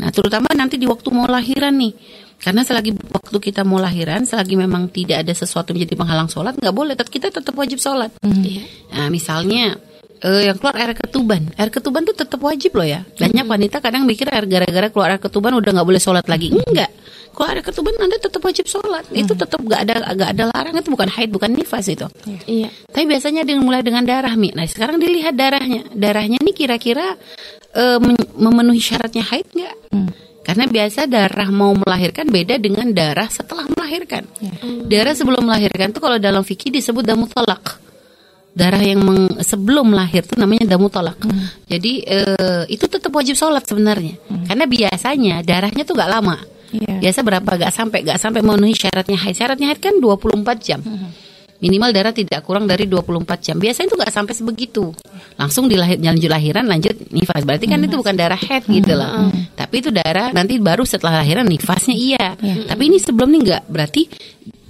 Nah 0.04 0.12
terutama 0.12 0.52
nanti 0.52 0.76
di 0.76 0.84
waktu 0.84 1.08
mau 1.16 1.32
lahiran 1.32 1.80
nih. 1.80 1.94
Karena 2.42 2.66
selagi 2.66 2.98
waktu 2.98 3.38
kita 3.38 3.62
mau 3.62 3.78
lahiran, 3.78 4.26
selagi 4.26 4.58
memang 4.58 4.90
tidak 4.90 5.22
ada 5.22 5.34
sesuatu 5.38 5.78
menjadi 5.78 5.94
penghalang 5.94 6.26
sholat, 6.26 6.58
nggak 6.58 6.74
boleh. 6.74 6.98
Tetap 6.98 7.14
kita 7.14 7.28
tetap 7.30 7.54
wajib 7.54 7.78
sholat. 7.78 8.10
Iya. 8.26 8.66
Nah, 8.98 9.08
misalnya 9.14 9.78
eh, 10.26 10.50
yang 10.50 10.58
keluar 10.58 10.74
air 10.82 10.98
ketuban, 10.98 11.54
air 11.54 11.70
ketuban 11.70 12.02
tuh 12.02 12.18
tetap 12.18 12.42
wajib 12.42 12.74
loh 12.74 12.86
ya. 12.86 13.06
Banyak 13.06 13.46
wanita 13.46 13.78
kadang 13.78 14.10
mikir 14.10 14.26
air 14.34 14.50
gara-gara 14.50 14.90
keluar 14.90 15.14
air 15.14 15.22
ketuban 15.22 15.54
udah 15.54 15.70
nggak 15.70 15.88
boleh 15.88 16.02
sholat 16.02 16.26
lagi. 16.26 16.50
Enggak. 16.50 16.90
Kalau 17.32 17.48
air 17.48 17.62
ketuban 17.62 17.94
anda 18.02 18.18
tetap 18.18 18.42
wajib 18.42 18.66
sholat. 18.66 19.06
Itu 19.14 19.38
tetap 19.38 19.62
nggak 19.62 19.82
ada 19.86 19.96
nggak 20.18 20.30
ada 20.34 20.44
larangan 20.50 20.82
itu 20.82 20.92
bukan 20.92 21.10
haid 21.14 21.30
bukan 21.30 21.50
nifas 21.54 21.86
itu. 21.94 22.10
Iya. 22.50 22.74
Tapi 22.90 23.06
biasanya 23.06 23.46
dengan 23.46 23.70
mulai 23.70 23.86
dengan 23.86 24.02
darah 24.02 24.34
mi. 24.34 24.50
Nah 24.50 24.66
sekarang 24.66 24.98
dilihat 24.98 25.38
darahnya. 25.38 25.86
Darahnya 25.94 26.42
ini 26.42 26.58
kira-kira 26.58 27.14
eh, 27.78 27.98
men- 28.02 28.34
memenuhi 28.34 28.82
syaratnya 28.82 29.22
haid 29.30 29.46
nggak? 29.54 29.76
Karena 30.42 30.66
biasa 30.66 31.06
darah 31.06 31.50
mau 31.54 31.78
melahirkan 31.78 32.26
beda 32.26 32.58
dengan 32.58 32.90
darah 32.90 33.30
setelah 33.30 33.66
melahirkan. 33.70 34.26
Darah 34.90 35.14
sebelum 35.14 35.46
melahirkan 35.46 35.94
tuh 35.94 36.02
kalau 36.02 36.18
dalam 36.18 36.42
fikih 36.42 36.74
disebut 36.74 37.06
damu 37.06 37.30
talak. 37.30 37.78
Darah 38.52 38.82
yang 38.84 39.00
meng- 39.00 39.40
sebelum 39.40 39.96
lahir 39.96 40.28
tuh 40.28 40.36
namanya 40.36 40.76
damu 40.76 40.92
talak. 40.92 41.16
Jadi 41.70 42.04
eh, 42.04 42.64
itu 42.68 42.84
tetap 42.90 43.14
wajib 43.14 43.38
sholat 43.38 43.64
sebenarnya. 43.64 44.18
Karena 44.50 44.66
biasanya 44.68 45.36
darahnya 45.46 45.86
tuh 45.88 45.96
gak 45.96 46.12
lama. 46.12 46.36
Iya. 46.72 47.00
Biasa 47.00 47.20
berapa 47.24 47.48
gak 47.48 47.72
sampai 47.72 48.00
gak 48.04 48.20
sampai 48.20 48.42
memenuhi 48.44 48.76
syaratnya 48.76 49.18
haid. 49.22 49.36
Syaratnya 49.38 49.72
haid 49.72 49.80
kan 49.80 49.96
24 50.02 50.42
jam. 50.60 50.82
Minimal 51.62 51.94
darah 51.94 52.10
tidak 52.10 52.42
kurang 52.42 52.66
dari 52.66 52.90
24 52.90 53.38
jam. 53.38 53.56
Biasanya 53.62 53.88
itu 53.94 53.96
nggak 54.02 54.14
sampai 54.14 54.34
sebegitu. 54.34 54.90
Langsung 55.38 55.70
dilahir 55.70 56.02
lanjut 56.02 56.30
lahiran 56.34 56.66
lanjut 56.66 56.98
nifas. 57.14 57.46
Berarti 57.46 57.70
kan 57.70 57.78
itu 57.86 58.02
bukan 58.02 58.18
darah 58.18 58.42
head 58.42 58.66
gitu 58.66 58.98
loh. 58.98 59.30
Tapi 59.54 59.76
itu 59.78 59.94
darah 59.94 60.34
nanti 60.34 60.58
baru 60.58 60.82
setelah 60.82 61.22
lahiran 61.22 61.46
nifasnya 61.46 61.94
iya. 61.94 62.34
Tapi 62.42 62.82
ini 62.90 62.98
sebelum 62.98 63.30
ini 63.30 63.40
nggak. 63.46 63.64
Berarti 63.70 64.10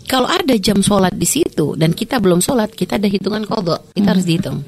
kalau 0.03 0.27
ada 0.27 0.51
jam 0.59 0.83
sholat 0.83 1.15
di 1.15 1.23
situ 1.23 1.79
dan 1.79 1.95
kita 1.95 2.19
belum 2.19 2.43
sholat, 2.43 2.75
kita 2.75 2.99
ada 2.99 3.07
hitungan 3.07 3.47
kodok. 3.47 3.95
Kita 3.95 4.11
harus 4.11 4.27
dihitung. 4.27 4.59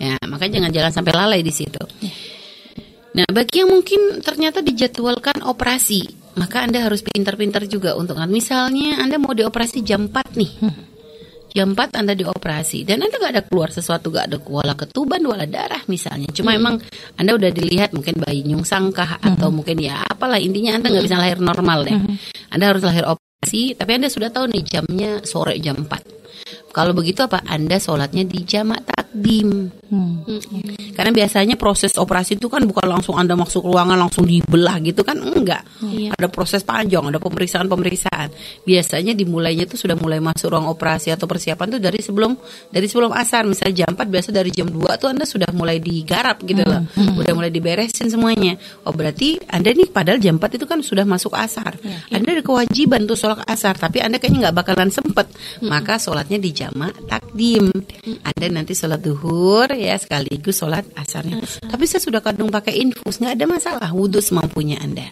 Ya, 0.00 0.18
makanya 0.26 0.58
jangan 0.58 0.70
jangan 0.74 0.92
sampai 0.98 1.12
lalai 1.14 1.40
di 1.46 1.54
situ. 1.54 1.82
Nah, 3.10 3.26
bagi 3.30 3.62
yang 3.62 3.70
mungkin 3.70 4.18
ternyata 4.22 4.58
dijadwalkan 4.58 5.46
operasi, 5.46 6.34
maka 6.34 6.66
Anda 6.66 6.82
harus 6.82 7.06
pintar-pintar 7.06 7.66
juga 7.70 7.94
untuk 7.94 8.18
misalnya 8.26 8.98
Anda 8.98 9.22
mau 9.22 9.34
dioperasi 9.34 9.86
jam 9.86 10.10
4 10.10 10.34
nih. 10.34 10.52
Jam 11.50 11.74
4 11.74 11.98
Anda 11.98 12.14
dioperasi 12.14 12.86
dan 12.86 13.02
Anda 13.02 13.18
nggak 13.18 13.32
ada 13.34 13.42
keluar 13.42 13.74
sesuatu 13.74 14.14
nggak 14.14 14.26
ada 14.30 14.38
wala 14.46 14.74
ketuban 14.78 15.22
wala 15.26 15.46
darah 15.50 15.82
misalnya. 15.90 16.30
Cuma 16.30 16.54
emang 16.54 16.78
Anda 17.18 17.34
udah 17.34 17.50
dilihat 17.50 17.90
mungkin 17.90 18.22
bayi 18.22 18.46
nyungsang 18.46 18.94
kah 18.94 19.18
atau 19.18 19.50
mungkin 19.50 19.82
ya 19.82 20.06
apalah 20.06 20.38
intinya 20.38 20.78
Anda 20.78 20.94
nggak 20.94 21.04
bisa 21.10 21.18
lahir 21.18 21.38
normal 21.42 21.90
deh. 21.90 21.98
Anda 22.54 22.64
harus 22.70 22.86
lahir 22.86 23.02
operasi 23.10 23.74
tapi 23.74 23.90
Anda 23.98 24.06
sudah 24.06 24.30
tahu 24.30 24.46
nih 24.50 24.62
jamnya 24.62 25.10
sore 25.26 25.58
jam 25.58 25.82
4. 25.82 26.20
Kalau 26.70 26.94
begitu 26.94 27.26
apa? 27.26 27.42
Anda 27.50 27.82
sholatnya 27.82 28.22
di 28.22 28.46
jamak 28.46 28.86
takdim. 29.10 29.74
Karena 30.94 31.10
biasanya 31.10 31.58
proses 31.58 31.98
operasi 31.98 32.38
itu 32.38 32.46
kan 32.46 32.62
bukan 32.62 32.86
langsung 32.86 33.18
Anda 33.18 33.34
masuk 33.34 33.66
ruangan 33.66 33.98
langsung 33.98 34.22
dibelah 34.22 34.78
gitu 34.86 35.02
kan 35.02 35.18
enggak. 35.18 35.66
Iya. 35.82 36.14
Ada 36.14 36.30
proses 36.30 36.62
panjang, 36.62 37.02
ada 37.10 37.18
pemeriksaan-pemeriksaan. 37.18 38.30
Biasanya 38.62 39.18
dimulainya 39.18 39.66
itu 39.66 39.74
sudah 39.74 39.98
mulai 39.98 40.22
masuk 40.22 40.54
ruang 40.54 40.70
operasi 40.70 41.10
atau 41.10 41.26
persiapan 41.26 41.78
tuh 41.78 41.80
dari 41.82 41.98
sebelum 41.98 42.38
dari 42.70 42.86
sebelum 42.86 43.10
asar. 43.10 43.42
Misalnya 43.50 43.82
jam 43.82 43.98
4 43.98 44.06
biasa 44.06 44.28
dari 44.30 44.54
jam 44.54 44.70
2 44.70 44.78
tuh 45.02 45.10
Anda 45.10 45.26
sudah 45.26 45.50
mulai 45.50 45.82
digarap 45.82 46.46
gitu 46.46 46.62
loh. 46.62 46.86
Udah 47.18 47.32
mulai 47.34 47.50
diberesin 47.50 48.06
semuanya. 48.06 48.54
Oh 48.86 48.94
berarti 48.94 49.42
Anda 49.50 49.74
nih 49.74 49.90
padahal 49.90 50.22
jam 50.22 50.38
4 50.38 50.54
itu 50.54 50.66
kan 50.70 50.78
sudah 50.86 51.02
masuk 51.02 51.34
asar. 51.34 51.74
Anda 52.14 52.38
ada 52.38 52.42
kewajiban 52.46 53.10
tuh 53.10 53.18
sholat 53.18 53.42
asar, 53.50 53.74
tapi 53.74 53.98
Anda 53.98 54.22
kayaknya 54.22 54.48
nggak 54.48 54.56
bakalan 54.62 54.94
sempet. 54.94 55.26
Maka 55.66 55.98
sholatnya 55.98 56.38
di 56.38 56.54
jamak 56.54 56.94
takdim. 57.10 57.74
Anda 58.22 58.46
nanti 58.46 58.76
sholat 58.76 58.99
duhur 59.00 59.66
ya 59.72 59.96
sekaligus 59.96 60.60
sholat 60.60 60.84
asarnya. 60.94 61.40
Tapi 61.64 61.84
saya 61.88 62.04
sudah 62.04 62.20
kadung 62.20 62.52
pakai 62.52 62.76
infus, 62.78 63.18
nggak 63.18 63.34
ada 63.40 63.46
masalah. 63.48 63.90
Wudhu 63.90 64.20
semampunya 64.20 64.78
Anda. 64.78 65.08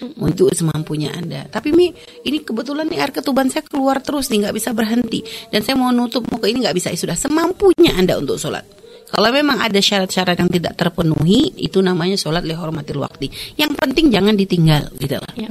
Untuk 0.00 0.56
semampunya 0.56 1.12
Anda. 1.12 1.44
Tapi 1.48 1.76
Mi, 1.76 1.92
ini 2.24 2.40
kebetulan 2.40 2.88
nih 2.88 3.04
air 3.04 3.12
ketuban 3.12 3.52
saya 3.52 3.60
keluar 3.68 4.00
terus 4.00 4.32
nih, 4.32 4.48
nggak 4.48 4.56
bisa 4.56 4.70
berhenti. 4.72 5.20
Dan 5.52 5.60
saya 5.60 5.76
mau 5.76 5.92
nutup 5.92 6.24
mau 6.32 6.40
ke 6.40 6.48
ini 6.48 6.64
nggak 6.64 6.76
bisa. 6.76 6.88
Ya 6.88 6.96
Sudah 6.96 7.16
semampunya 7.16 7.92
Anda 7.96 8.16
untuk 8.16 8.40
sholat. 8.40 8.64
Kalau 9.10 9.28
memang 9.34 9.58
ada 9.58 9.76
syarat-syarat 9.82 10.38
yang 10.38 10.50
tidak 10.54 10.78
terpenuhi, 10.78 11.52
itu 11.58 11.82
namanya 11.82 12.14
sholat 12.14 12.46
lihormatil 12.46 13.02
waktu. 13.02 13.26
Yang 13.58 13.74
penting 13.76 14.06
jangan 14.14 14.38
ditinggal, 14.38 14.86
gitu 15.02 15.18
lah. 15.18 15.34
Ya. 15.34 15.50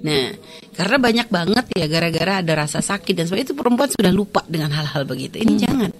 Nah, 0.00 0.32
karena 0.78 0.96
banyak 0.96 1.26
banget 1.28 1.64
ya 1.76 1.86
gara-gara 1.90 2.40
ada 2.40 2.52
rasa 2.64 2.80
sakit 2.80 3.12
dan 3.12 3.24
sebagainya 3.26 3.52
itu 3.52 3.56
perempuan 3.58 3.90
sudah 3.90 4.12
lupa 4.14 4.46
dengan 4.46 4.72
hal-hal 4.72 5.04
begitu. 5.04 5.42
Ini 5.42 5.54
jangan. 5.58 5.90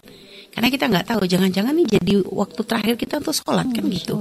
Karena 0.51 0.69
kita 0.69 0.91
nggak 0.91 1.07
tahu, 1.15 1.23
jangan-jangan 1.31 1.73
nih 1.79 1.87
jadi 1.99 2.15
waktu 2.27 2.61
terakhir 2.67 2.95
kita 2.99 3.23
untuk 3.23 3.35
sholat 3.35 3.71
kan 3.71 3.85
gitu. 3.87 4.19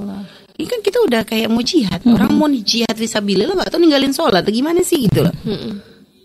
Ini 0.60 0.68
kan 0.70 0.80
kita 0.86 0.98
udah 1.04 1.22
kayak 1.26 1.50
mau 1.50 1.63
jihad. 1.65 2.00
Orang 2.06 2.38
mau 2.38 2.48
jihad 2.52 2.94
visabilillah 2.94 3.58
nggak 3.58 3.72
tahu 3.74 3.82
ninggalin 3.82 4.13
sholat. 4.13 4.46
Gimana 4.46 4.86
sih 4.86 5.10
gitu 5.10 5.26
loh. 5.26 5.34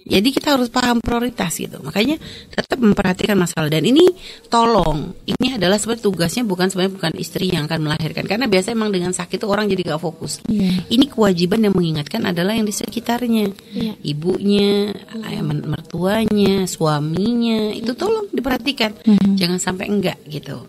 Jadi 0.05 0.29
kita 0.37 0.61
harus 0.61 0.69
paham 0.69 1.01
prioritas 1.01 1.57
gitu. 1.57 1.81
Makanya 1.81 2.21
tetap 2.53 2.77
memperhatikan 2.77 3.41
masalah 3.41 3.73
dan 3.73 3.81
ini 3.89 4.05
tolong. 4.53 5.17
Ini 5.25 5.57
adalah 5.57 5.81
sebenarnya 5.81 6.05
tugasnya 6.05 6.43
bukan 6.45 6.69
sebenarnya 6.69 6.93
bukan 6.93 7.13
istri 7.17 7.49
yang 7.49 7.65
akan 7.65 7.89
melahirkan 7.89 8.29
karena 8.29 8.45
biasa 8.45 8.77
emang 8.77 8.93
dengan 8.93 9.17
sakit 9.17 9.41
itu 9.41 9.49
orang 9.49 9.65
jadi 9.67 9.97
gak 9.97 10.03
fokus. 10.05 10.45
Iya. 10.45 10.85
Ini 10.93 11.05
kewajiban 11.09 11.65
yang 11.65 11.75
mengingatkan 11.75 12.29
adalah 12.29 12.53
yang 12.53 12.69
di 12.69 12.75
sekitarnya. 12.77 13.49
Iya. 13.73 13.97
Ibunya, 14.05 14.93
ayah 15.25 15.41
men- 15.41 15.65
mertuanya, 15.65 16.69
suaminya, 16.69 17.73
itu 17.73 17.97
tolong 17.97 18.29
diperhatikan. 18.29 18.93
Jangan 19.41 19.57
sampai 19.57 19.89
enggak 19.89 20.21
gitu. 20.29 20.69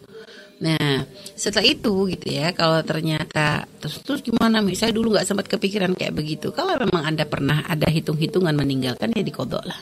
Nah, 0.56 1.04
setelah 1.36 1.68
itu 1.68 2.08
gitu 2.16 2.28
ya, 2.32 2.56
kalau 2.56 2.80
ternyata 2.80 3.68
terus 3.84 4.00
terus 4.00 4.24
gimana? 4.24 4.64
Misalnya 4.64 4.96
dulu 4.96 5.16
nggak 5.20 5.28
sempat 5.28 5.52
kepikiran 5.52 5.92
kayak 5.92 6.16
begitu. 6.16 6.56
Kalau 6.56 6.80
memang 6.80 7.04
anda 7.04 7.28
pernah 7.28 7.68
ada 7.68 7.92
hitung-hitungan 7.92 8.56
meninggalkan 8.56 9.12
ya 9.12 9.20
dikodok 9.20 9.64
lah, 9.68 9.80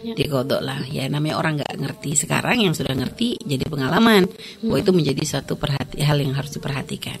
Ya. 0.00 0.16
dikodok 0.16 0.64
lah. 0.64 0.80
Ya 0.88 1.04
namanya 1.12 1.36
orang 1.36 1.60
nggak 1.60 1.76
ngerti 1.76 2.16
sekarang 2.16 2.64
yang 2.64 2.72
sudah 2.72 2.96
ngerti 2.96 3.36
jadi 3.44 3.68
pengalaman. 3.68 4.24
Bahwa 4.64 4.78
itu 4.80 4.92
menjadi 4.96 5.22
suatu 5.28 5.60
perhati 5.60 6.00
hal 6.00 6.16
yang 6.16 6.32
harus 6.32 6.56
diperhatikan. 6.56 7.20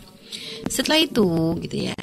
Setelah 0.64 1.04
itu 1.04 1.60
gitu 1.60 1.92
ya, 1.92 1.96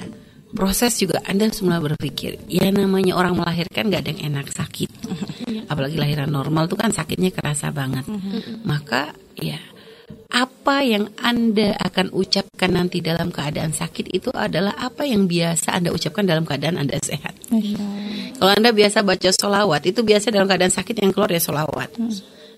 proses 0.54 0.94
juga 1.02 1.18
anda 1.26 1.50
semula 1.50 1.82
berpikir 1.82 2.46
ya 2.46 2.70
namanya 2.70 3.18
orang 3.18 3.34
melahirkan 3.34 3.90
nggak 3.90 4.02
ada 4.06 4.10
yang 4.14 4.22
enak 4.38 4.54
sakit. 4.54 4.90
Apalagi 5.72 5.98
lahiran 5.98 6.30
normal 6.30 6.70
tuh 6.70 6.78
kan 6.78 6.94
sakitnya 6.94 7.34
kerasa 7.34 7.74
banget. 7.74 8.06
Maka 8.62 9.10
ya 9.34 9.58
apa 10.32 10.80
yang 10.82 11.12
Anda 11.20 11.76
akan 11.76 12.12
ucapkan 12.16 12.72
nanti 12.72 13.04
dalam 13.04 13.28
keadaan 13.28 13.76
sakit 13.76 14.12
itu 14.12 14.32
adalah 14.32 14.72
apa 14.78 15.04
yang 15.04 15.28
biasa 15.28 15.76
Anda 15.76 15.92
ucapkan 15.92 16.24
dalam 16.24 16.48
keadaan 16.48 16.80
Anda 16.80 16.96
sehat. 17.02 17.36
Masya 17.52 17.76
Allah. 17.78 18.36
Kalau 18.42 18.52
Anda 18.58 18.70
biasa 18.74 19.06
baca 19.06 19.30
solawat, 19.30 19.82
itu 19.86 20.00
biasa 20.02 20.34
dalam 20.34 20.50
keadaan 20.50 20.74
sakit 20.74 20.98
yang 20.98 21.14
keluar 21.14 21.30
ya 21.30 21.38
solawat. 21.38 21.94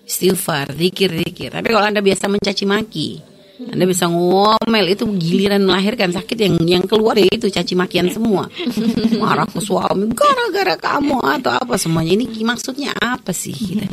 Istighfar, 0.05 0.73
zikir-zikir. 0.73 1.53
Tapi 1.53 1.67
kalau 1.69 1.85
Anda 1.85 2.01
biasa 2.01 2.25
mencaci 2.29 2.65
maki, 2.65 3.34
Anda 3.55 3.85
bisa 3.87 4.11
ngomel, 4.11 4.85
itu 4.91 5.07
giliran 5.15 5.63
melahirkan 5.63 6.11
sakit 6.11 6.37
yang 6.37 6.55
yang 6.67 6.83
keluar 6.83 7.15
ya 7.15 7.27
itu 7.31 7.47
caci 7.47 7.71
makian 7.73 8.11
semua. 8.11 8.51
Marah 9.21 9.47
ke 9.47 9.63
suami, 9.63 10.11
gara-gara 10.11 10.75
kamu 10.75 11.23
atau 11.23 11.55
apa 11.55 11.79
semuanya. 11.79 12.19
Ini 12.19 12.43
maksudnya 12.43 12.91
apa 12.99 13.31
sih? 13.31 13.55
Gitu. 13.55 13.87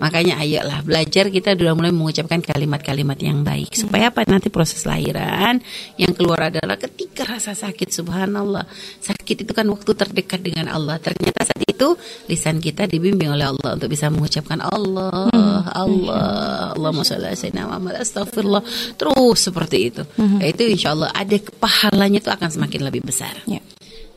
Makanya 0.00 0.40
ayolah 0.40 0.80
belajar 0.80 1.28
kita 1.28 1.54
sudah 1.54 1.76
mulai 1.76 1.92
mengucapkan 1.92 2.40
kalimat-kalimat 2.40 3.18
yang 3.20 3.44
baik. 3.44 3.76
Supaya 3.76 4.08
apa? 4.08 4.24
Nanti 4.24 4.48
proses 4.48 4.82
lahiran 4.88 5.60
yang 6.00 6.16
keluar 6.16 6.48
adalah 6.48 6.80
ketika 6.80 7.28
rasa 7.28 7.52
sakit 7.52 7.92
subhanallah. 7.92 8.64
Sakit 8.98 9.21
itu 9.40 9.52
kan 9.56 9.64
waktu 9.70 9.92
terdekat 9.96 10.40
dengan 10.44 10.68
Allah. 10.68 11.00
Ternyata 11.00 11.48
saat 11.48 11.64
itu 11.64 11.96
lisan 12.28 12.60
kita 12.60 12.84
dibimbing 12.84 13.32
oleh 13.32 13.48
Allah 13.48 13.78
untuk 13.78 13.88
bisa 13.88 14.12
mengucapkan 14.12 14.60
Allah, 14.60 15.32
Allah, 15.72 16.72
Allahumma 16.76 17.06
sholli 17.06 17.32
ala 17.32 17.38
sayyidina 17.38 17.68
Muhammad, 17.68 18.02
astagfirullah. 18.02 18.62
Terus 19.00 19.38
seperti 19.40 19.78
itu. 19.88 20.02
Ya, 20.42 20.46
itu 20.52 20.62
insya 20.68 20.92
Allah 20.92 21.10
ada 21.14 21.36
pahalanya 21.58 22.18
itu 22.20 22.30
akan 22.30 22.48
semakin 22.52 22.80
lebih 22.86 23.02
besar. 23.02 23.32
Ya. 23.48 23.62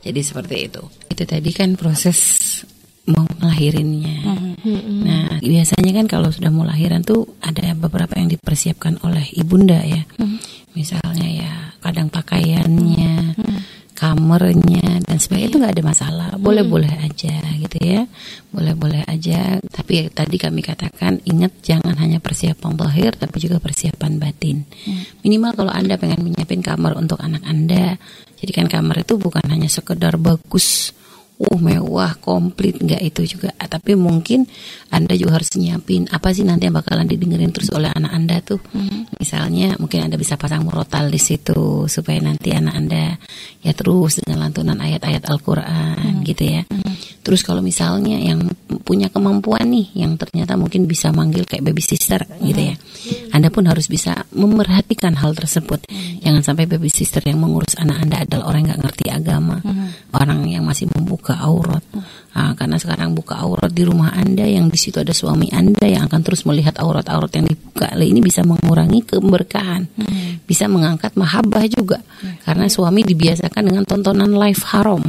Jadi 0.05 0.19
seperti 0.21 0.55
itu. 0.69 0.83
Itu 1.09 1.23
tadi 1.25 1.49
kan 1.55 1.73
proses 1.79 2.19
mau 3.05 3.25
melahirinnya. 3.37 4.17
Nah, 5.05 5.37
biasanya 5.37 5.91
kan 6.01 6.05
kalau 6.09 6.29
sudah 6.33 6.49
mau 6.49 6.65
lahiran 6.65 7.05
tuh 7.05 7.37
ada 7.41 7.73
beberapa 7.77 8.17
yang 8.17 8.29
dipersiapkan 8.33 9.01
oleh 9.05 9.25
ibunda 9.37 9.77
ya. 9.85 10.01
Misalnya 10.73 11.29
ya 11.29 11.53
kadang 11.85 12.09
pakaiannya, 12.09 13.37
kamarnya 13.95 14.99
dan 15.07 15.17
sebagainya 15.17 15.49
itu 15.49 15.57
nggak 15.63 15.73
ada 15.79 15.83
masalah. 15.87 16.29
Boleh-boleh 16.35 16.91
aja 16.99 17.39
gitu 17.39 17.77
ya. 17.79 18.03
Boleh-boleh 18.51 19.07
aja. 19.07 19.57
Tapi 19.63 20.11
tadi 20.11 20.35
kami 20.35 20.59
katakan 20.59 21.23
ingat 21.23 21.63
jangan 21.63 21.95
hanya 21.95 22.19
persiapan 22.19 22.75
lahir 22.75 23.15
tapi 23.15 23.39
juga 23.39 23.63
persiapan 23.63 24.19
batin. 24.19 24.67
Minimal 25.23 25.51
kalau 25.55 25.71
Anda 25.71 25.95
pengen 25.95 26.27
menyiapin 26.27 26.59
kamar 26.59 26.99
untuk 26.99 27.23
anak 27.23 27.41
Anda, 27.47 27.95
jadikan 28.37 28.67
kamar 28.67 29.07
itu 29.07 29.15
bukan 29.15 29.47
hanya 29.47 29.71
sekedar 29.71 30.19
bagus 30.19 30.91
uh 31.35 31.59
mewah 31.59 32.15
komplit 32.23 32.79
nggak 32.79 33.01
itu 33.03 33.37
juga. 33.37 33.51
Ah, 33.59 33.67
tapi 33.67 33.97
mungkin 33.99 34.47
anda 34.91 35.13
juga 35.19 35.41
harus 35.41 35.51
nyiapin 35.59 36.07
apa 36.11 36.31
sih 36.31 36.47
nanti 36.47 36.71
yang 36.71 36.77
bakalan 36.79 37.07
didengerin 37.07 37.51
terus 37.51 37.71
oleh 37.75 37.91
anak 37.91 38.11
anda 38.15 38.37
tuh? 38.39 38.59
Misalnya 39.19 39.75
mungkin 39.75 40.07
anda 40.07 40.15
bisa 40.15 40.39
pasang 40.39 40.63
murotal 40.63 41.11
di 41.11 41.19
situ 41.19 41.91
supaya 41.91 42.23
nanti 42.23 42.55
anak 42.55 42.73
anda 42.75 43.03
ya 43.59 43.73
terus 43.75 44.23
dengan 44.23 44.47
lantunan 44.47 44.79
ayat-ayat 44.79 45.27
Al-Quran 45.27 46.23
gitu 46.23 46.43
ya 46.45 46.61
terus 47.25 47.41
kalau 47.41 47.65
misalnya 47.65 48.21
yang 48.21 48.45
punya 48.85 49.09
kemampuan 49.09 49.65
nih 49.65 49.97
yang 49.97 50.13
ternyata 50.13 50.53
mungkin 50.53 50.85
bisa 50.85 51.09
manggil 51.09 51.41
kayak 51.49 51.65
baby 51.65 51.81
sister 51.81 52.21
gitu 52.37 52.61
ya. 52.61 52.75
Anda 53.33 53.49
pun 53.49 53.65
harus 53.65 53.89
bisa 53.89 54.29
memerhatikan 54.29 55.17
hal 55.17 55.33
tersebut. 55.33 55.89
Jangan 56.21 56.45
sampai 56.45 56.69
baby 56.69 56.93
sister 56.93 57.25
yang 57.25 57.41
mengurus 57.41 57.73
anak 57.81 58.05
anda 58.05 58.21
adalah 58.21 58.53
orang 58.53 58.69
yang 58.69 58.69
nggak 58.77 58.83
ngerti 58.85 59.05
agama 59.09 59.57
orang 60.15 60.47
yang 60.47 60.63
masih 60.63 60.87
membuka 60.91 61.35
aurat 61.41 61.83
Ah, 62.35 62.51
karena 62.51 62.75
sekarang 62.75 63.15
buka 63.15 63.39
aurat 63.39 63.71
di 63.71 63.87
rumah 63.87 64.11
anda 64.11 64.43
yang 64.43 64.67
di 64.67 64.75
situ 64.75 64.99
ada 64.99 65.15
suami 65.15 65.47
anda 65.55 65.87
yang 65.87 66.11
akan 66.11 66.19
terus 66.19 66.43
melihat 66.43 66.75
aurat-aurat 66.83 67.31
yang 67.31 67.47
dibuka. 67.47 67.95
Ini 67.95 68.19
bisa 68.19 68.43
mengurangi 68.43 69.07
keberkahan 69.07 69.87
bisa 70.45 70.69
mengangkat 70.69 71.17
mahabbah 71.17 71.65
juga. 71.67 71.99
Karena 72.45 72.69
suami 72.69 73.01
dibiasakan 73.01 73.63
dengan 73.65 73.83
tontonan 73.83 74.29
live 74.29 74.61
haram. 74.71 75.01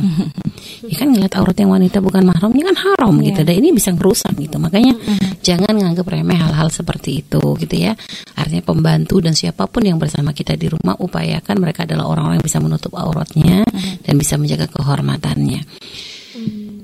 Ya 0.86 0.96
kan 1.02 1.12
ngeliat 1.12 1.36
aurat 1.36 1.56
yang 1.56 1.70
wanita 1.72 2.00
bukan 2.00 2.24
mahramnya 2.24 2.72
kan 2.72 2.76
haram 2.78 3.14
gitu. 3.20 3.44
Dan 3.44 3.54
ini 3.60 3.70
bisa 3.76 3.92
ngerusak 3.92 4.32
gitu. 4.40 4.56
Makanya 4.56 4.96
jangan 5.44 5.76
nganggap 5.76 6.06
remeh 6.08 6.40
hal-hal 6.40 6.72
seperti 6.72 7.22
itu 7.22 7.42
gitu 7.60 7.74
ya. 7.76 7.92
Artinya 8.34 8.64
pembantu 8.64 9.20
dan 9.20 9.36
siapa 9.36 9.68
pun 9.68 9.84
yang 9.84 10.00
bersama 10.00 10.32
kita 10.32 10.56
di 10.56 10.72
rumah 10.72 10.96
upayakan 10.96 11.56
mereka 11.60 11.84
adalah 11.84 12.08
orang-orang 12.08 12.40
yang 12.40 12.48
bisa 12.48 12.58
menutup 12.58 12.96
auratnya 12.96 13.62
dan 14.02 14.14
bisa 14.16 14.40
menjaga 14.40 14.66
kehormatannya 14.72 15.60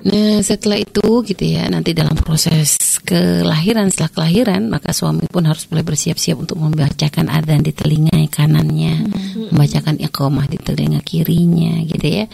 Nah 0.02 0.42
setelah 0.42 0.82
itu 0.82 1.22
gitu 1.22 1.44
ya 1.46 1.70
nanti 1.70 1.94
dalam 1.94 2.18
proses 2.18 2.98
kelahiran 3.06 3.86
setelah 3.86 4.10
kelahiran 4.10 4.66
maka 4.66 4.90
suami 4.90 5.30
pun 5.30 5.46
harus 5.46 5.70
mulai 5.70 5.86
bersiap-siap 5.86 6.42
untuk 6.42 6.58
membacakan 6.58 7.30
adzan 7.30 7.62
di 7.62 7.70
telinga 7.70 8.18
kanannya, 8.26 9.06
membacakan 9.54 10.02
iqamah 10.02 10.50
di 10.50 10.58
telinga 10.58 10.98
kirinya 11.06 11.86
gitu 11.86 12.02
ya. 12.02 12.24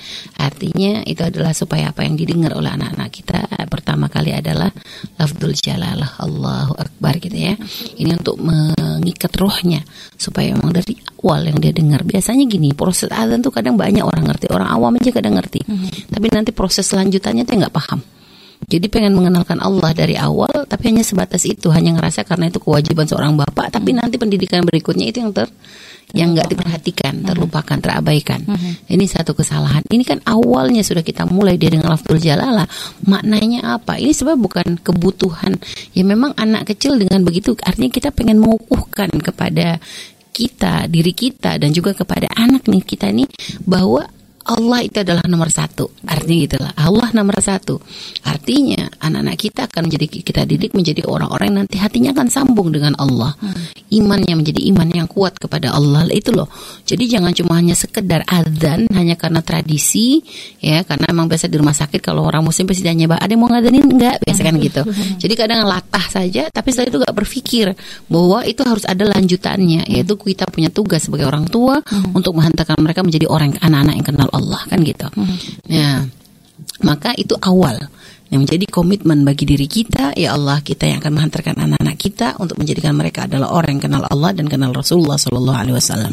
Artinya 0.41 1.05
itu 1.05 1.21
adalah 1.21 1.53
supaya 1.53 1.93
apa 1.93 2.09
yang 2.09 2.17
didengar 2.17 2.57
oleh 2.57 2.73
anak-anak 2.73 3.09
kita 3.13 3.45
pertama 3.99 4.15
kali 4.15 4.31
adalah 4.31 4.71
lafzul 5.19 5.51
jalalah 5.59 6.23
Allahu 6.23 6.79
akbar 6.79 7.19
gitu 7.19 7.35
ya. 7.35 7.59
Ini 7.99 8.15
untuk 8.15 8.39
mengikat 8.39 9.35
rohnya 9.35 9.83
supaya 10.15 10.55
memang 10.55 10.71
dari 10.71 10.95
awal 11.19 11.51
yang 11.51 11.59
dia 11.59 11.75
dengar. 11.75 12.07
Biasanya 12.07 12.47
gini 12.47 12.79
proses 12.79 13.11
adzan 13.11 13.43
tuh 13.43 13.51
kadang 13.51 13.75
banyak 13.75 14.07
orang 14.07 14.23
ngerti, 14.31 14.55
orang 14.55 14.71
awam 14.71 14.95
aja 15.03 15.11
kadang 15.11 15.35
ngerti. 15.35 15.67
Tapi 16.15 16.27
nanti 16.31 16.55
proses 16.55 16.87
selanjutannya 16.87 17.43
tuh 17.43 17.59
nggak 17.59 17.75
paham. 17.75 17.99
Jadi 18.71 18.87
pengen 18.87 19.19
mengenalkan 19.19 19.59
Allah 19.59 19.91
dari 19.91 20.15
awal, 20.15 20.67
tapi 20.71 20.95
hanya 20.95 21.03
sebatas 21.03 21.43
itu, 21.47 21.71
hanya 21.75 21.99
ngerasa 21.99 22.23
karena 22.23 22.51
itu 22.51 22.63
kewajiban 22.63 23.07
seorang 23.07 23.35
bapak. 23.35 23.75
Tapi 23.75 23.99
nanti 23.99 24.15
pendidikan 24.15 24.63
berikutnya 24.63 25.11
itu 25.11 25.27
yang 25.27 25.35
ter 25.35 25.51
yang 26.17 26.33
nggak 26.33 26.49
diperhatikan, 26.57 27.21
terlupakan, 27.21 27.77
terabaikan. 27.77 28.41
Ini 28.89 29.05
satu 29.05 29.37
kesalahan. 29.37 29.85
Ini 29.89 30.05
kan 30.09 30.19
awalnya 30.25 30.81
sudah 30.81 31.05
kita 31.05 31.29
mulai 31.29 31.61
dia 31.61 31.69
dengan 31.69 31.93
lafzul 31.93 32.17
jalalah. 32.17 32.65
Maknanya 33.05 33.77
apa? 33.77 34.01
Ini 34.01 34.13
sebab 34.17 34.41
bukan 34.41 34.81
kebutuhan. 34.81 35.61
Ya 35.93 36.05
memang 36.09 36.33
anak 36.41 36.73
kecil 36.73 36.97
dengan 36.97 37.21
begitu 37.25 37.53
artinya 37.61 37.93
kita 37.93 38.09
pengen 38.15 38.41
mengukuhkan 38.41 39.13
kepada 39.21 39.77
kita, 40.33 40.87
diri 40.87 41.11
kita 41.11 41.59
dan 41.59 41.75
juga 41.75 41.93
kepada 41.99 42.31
anak 42.39 42.71
nih 42.71 42.85
kita 42.87 43.11
nih 43.11 43.27
bahwa 43.67 44.07
Allah 44.49 44.81
itu 44.81 45.05
adalah 45.05 45.21
nomor 45.29 45.53
satu. 45.53 45.93
Artinya 46.09 46.39
gitulah 46.49 46.73
Allah 46.73 47.09
nomor 47.13 47.37
satu. 47.45 47.77
Artinya 48.25 48.89
anak-anak 48.97 49.37
kita 49.37 49.61
akan 49.69 49.93
menjadi 49.93 50.07
Kita 50.09 50.43
didik 50.49 50.73
menjadi 50.73 51.05
orang-orang 51.05 51.53
yang 51.53 51.59
nanti 51.65 51.77
hatinya 51.77 52.17
akan 52.17 52.29
sambung 52.33 52.73
dengan 52.73 52.97
Allah. 52.97 53.37
Imannya 53.93 54.41
menjadi 54.41 54.65
iman 54.73 54.89
yang 54.89 55.05
kuat 55.05 55.37
kepada 55.37 55.77
Allah. 55.77 56.09
Itu 56.09 56.33
loh. 56.33 56.49
Jadi 56.89 57.05
jangan 57.05 57.37
cuma 57.37 57.61
hanya 57.61 57.77
sekedar 57.77 58.25
adzan 58.25 58.89
Hanya 58.97 59.19
karena 59.21 59.45
tradisi 59.45 60.25
ya 60.63 60.81
Karena 60.89 61.11
emang 61.13 61.29
biasa 61.29 61.51
di 61.51 61.61
rumah 61.61 61.77
sakit 61.77 62.01
Kalau 62.01 62.25
orang 62.25 62.41
muslim 62.41 62.65
pasti 62.65 62.81
tanya 62.81 63.19
Ada 63.19 63.37
yang 63.37 63.41
mau 63.45 63.51
ngadanin? 63.53 63.85
Enggak 63.85 64.25
Biasa 64.25 64.41
kan 64.41 64.55
gitu. 64.57 64.83
Jadi 65.21 65.35
kadang 65.37 65.69
latah 65.69 66.07
saja 66.09 66.49
Tapi 66.49 66.69
setelah 66.73 66.89
itu 66.89 66.99
gak 67.05 67.17
berpikir 67.17 67.67
Bahwa 68.09 68.41
itu 68.49 68.65
harus 68.65 68.89
ada 68.89 69.05
lanjutannya 69.05 69.85
Yaitu 69.85 70.17
kita 70.17 70.49
punya 70.49 70.73
tugas 70.73 71.05
sebagai 71.05 71.29
orang 71.29 71.45
tua 71.45 71.85
Untuk 72.17 72.33
menghantarkan 72.33 72.81
mereka 72.81 73.05
menjadi 73.05 73.27
orang 73.29 73.53
anak-anak 73.61 73.95
yang 73.99 74.07
kenal 74.07 74.29
Allah 74.31 74.38
kan 74.69 74.79
gitu. 74.83 75.09
Nah, 75.71 76.07
maka 76.83 77.15
itu 77.19 77.35
awal 77.43 77.79
yang 78.29 78.45
menjadi 78.45 78.67
komitmen 78.69 79.25
bagi 79.25 79.49
diri 79.49 79.65
kita 79.65 80.13
ya 80.13 80.37
Allah 80.37 80.61
kita 80.61 80.85
yang 80.85 81.01
akan 81.01 81.13
menghantarkan 81.17 81.57
anak-anak 81.57 81.97
kita 81.97 82.37
untuk 82.37 82.61
menjadikan 82.61 82.93
mereka 82.93 83.25
adalah 83.25 83.57
orang 83.57 83.81
yang 83.81 83.85
kenal 83.89 84.05
Allah 84.05 84.31
dan 84.37 84.47
kenal 84.53 84.71
Rasulullah 84.77 85.17
Shallallahu 85.17 85.59
Alaihi 85.59 85.77
Wasallam. 85.77 86.13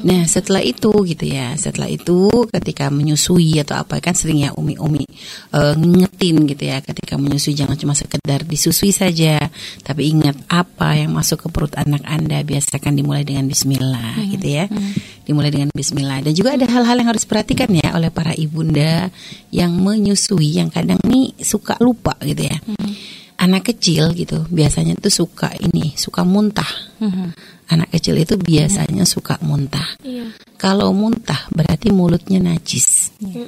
Nah 0.00 0.24
setelah 0.24 0.64
itu 0.64 0.88
gitu 1.04 1.24
ya, 1.28 1.52
setelah 1.60 1.88
itu 1.88 2.48
ketika 2.48 2.88
menyusui 2.88 3.60
atau 3.60 3.84
apa 3.84 4.00
kan 4.00 4.16
sering 4.16 4.48
ya 4.48 4.50
umi-umi 4.56 5.04
uh, 5.52 5.76
ngingetin 5.76 6.48
gitu 6.48 6.64
ya, 6.72 6.80
ketika 6.80 7.20
menyusui 7.20 7.52
jangan 7.52 7.76
cuma 7.76 7.92
sekedar 7.92 8.48
disusui 8.48 8.96
saja, 8.96 9.36
tapi 9.84 10.08
ingat 10.08 10.40
apa 10.48 10.96
yang 10.96 11.12
masuk 11.12 11.44
ke 11.44 11.48
perut 11.52 11.76
anak 11.76 12.00
anda 12.08 12.40
biasakan 12.40 12.96
dimulai 12.96 13.28
dengan 13.28 13.44
Bismillah 13.44 14.16
hmm. 14.16 14.28
gitu 14.40 14.48
ya, 14.48 14.64
hmm. 14.72 14.92
dimulai 15.28 15.52
dengan 15.52 15.68
Bismillah. 15.68 16.24
Dan 16.24 16.32
juga 16.32 16.56
ada 16.56 16.64
hal-hal 16.64 16.96
yang 16.96 17.10
harus 17.12 17.28
perhatikan 17.28 17.68
ya 17.76 17.92
oleh 17.92 18.08
para 18.08 18.32
ibunda 18.32 19.12
yang 19.52 19.76
menyusui 19.76 20.56
yang 20.56 20.72
kadang 20.72 20.96
nih 21.04 21.19
suka 21.40 21.76
lupa 21.80 22.16
gitu 22.24 22.48
ya. 22.48 22.56
Hmm. 22.56 22.92
Anak 23.40 23.72
kecil 23.72 24.12
gitu 24.12 24.44
biasanya 24.52 24.96
tuh 25.00 25.12
suka 25.24 25.48
ini, 25.56 25.96
suka 25.96 26.24
muntah. 26.28 26.68
Hmm 27.00 27.32
anak 27.70 27.88
kecil 27.94 28.18
itu 28.18 28.34
biasanya 28.36 29.06
suka 29.06 29.38
muntah. 29.46 29.86
Iya. 30.02 30.34
Kalau 30.58 30.92
muntah 30.92 31.48
berarti 31.54 31.94
mulutnya 31.94 32.42
najis. 32.42 33.14
Iya. 33.22 33.46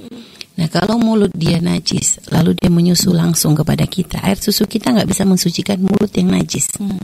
Nah 0.52 0.68
kalau 0.68 1.00
mulut 1.00 1.32
dia 1.32 1.58
najis, 1.58 2.22
lalu 2.28 2.52
dia 2.56 2.68
menyusu 2.68 3.10
langsung 3.12 3.56
kepada 3.56 3.88
kita, 3.88 4.20
air 4.20 4.36
susu 4.36 4.68
kita 4.68 4.92
nggak 4.92 5.08
bisa 5.08 5.24
mensucikan 5.24 5.80
mulut 5.80 6.12
yang 6.14 6.32
najis. 6.32 6.76
Hmm. 6.78 7.02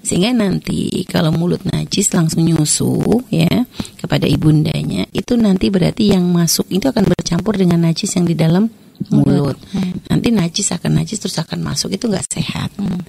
Sehingga 0.00 0.32
nanti 0.32 1.04
kalau 1.08 1.30
mulut 1.30 1.62
najis 1.64 2.12
langsung 2.12 2.44
nyusu 2.44 3.24
ya 3.30 3.64
kepada 4.00 4.26
ibundanya, 4.26 5.06
itu 5.12 5.38
nanti 5.38 5.68
berarti 5.68 6.16
yang 6.16 6.24
masuk 6.24 6.66
itu 6.72 6.88
akan 6.88 7.04
bercampur 7.04 7.56
dengan 7.56 7.84
najis 7.84 8.16
yang 8.16 8.26
di 8.26 8.34
dalam 8.36 8.68
mulut. 9.10 9.58
Hmm. 9.72 9.92
Nanti 10.08 10.28
najis 10.32 10.72
akan 10.72 11.02
najis 11.02 11.20
terus 11.20 11.36
akan 11.40 11.62
masuk 11.62 11.94
itu 11.96 12.06
nggak 12.08 12.26
sehat. 12.26 12.70
Hmm. 12.78 13.00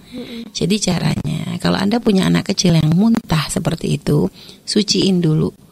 Jadi 0.51 0.75
caranya 0.81 1.59
kalau 1.61 1.77
anda 1.77 2.01
punya 2.01 2.25
anak 2.27 2.51
kecil 2.53 2.77
yang 2.77 2.91
muntah 2.93 3.45
seperti 3.51 3.99
itu, 3.99 4.31
suciin 4.65 5.21
dulu 5.21 5.66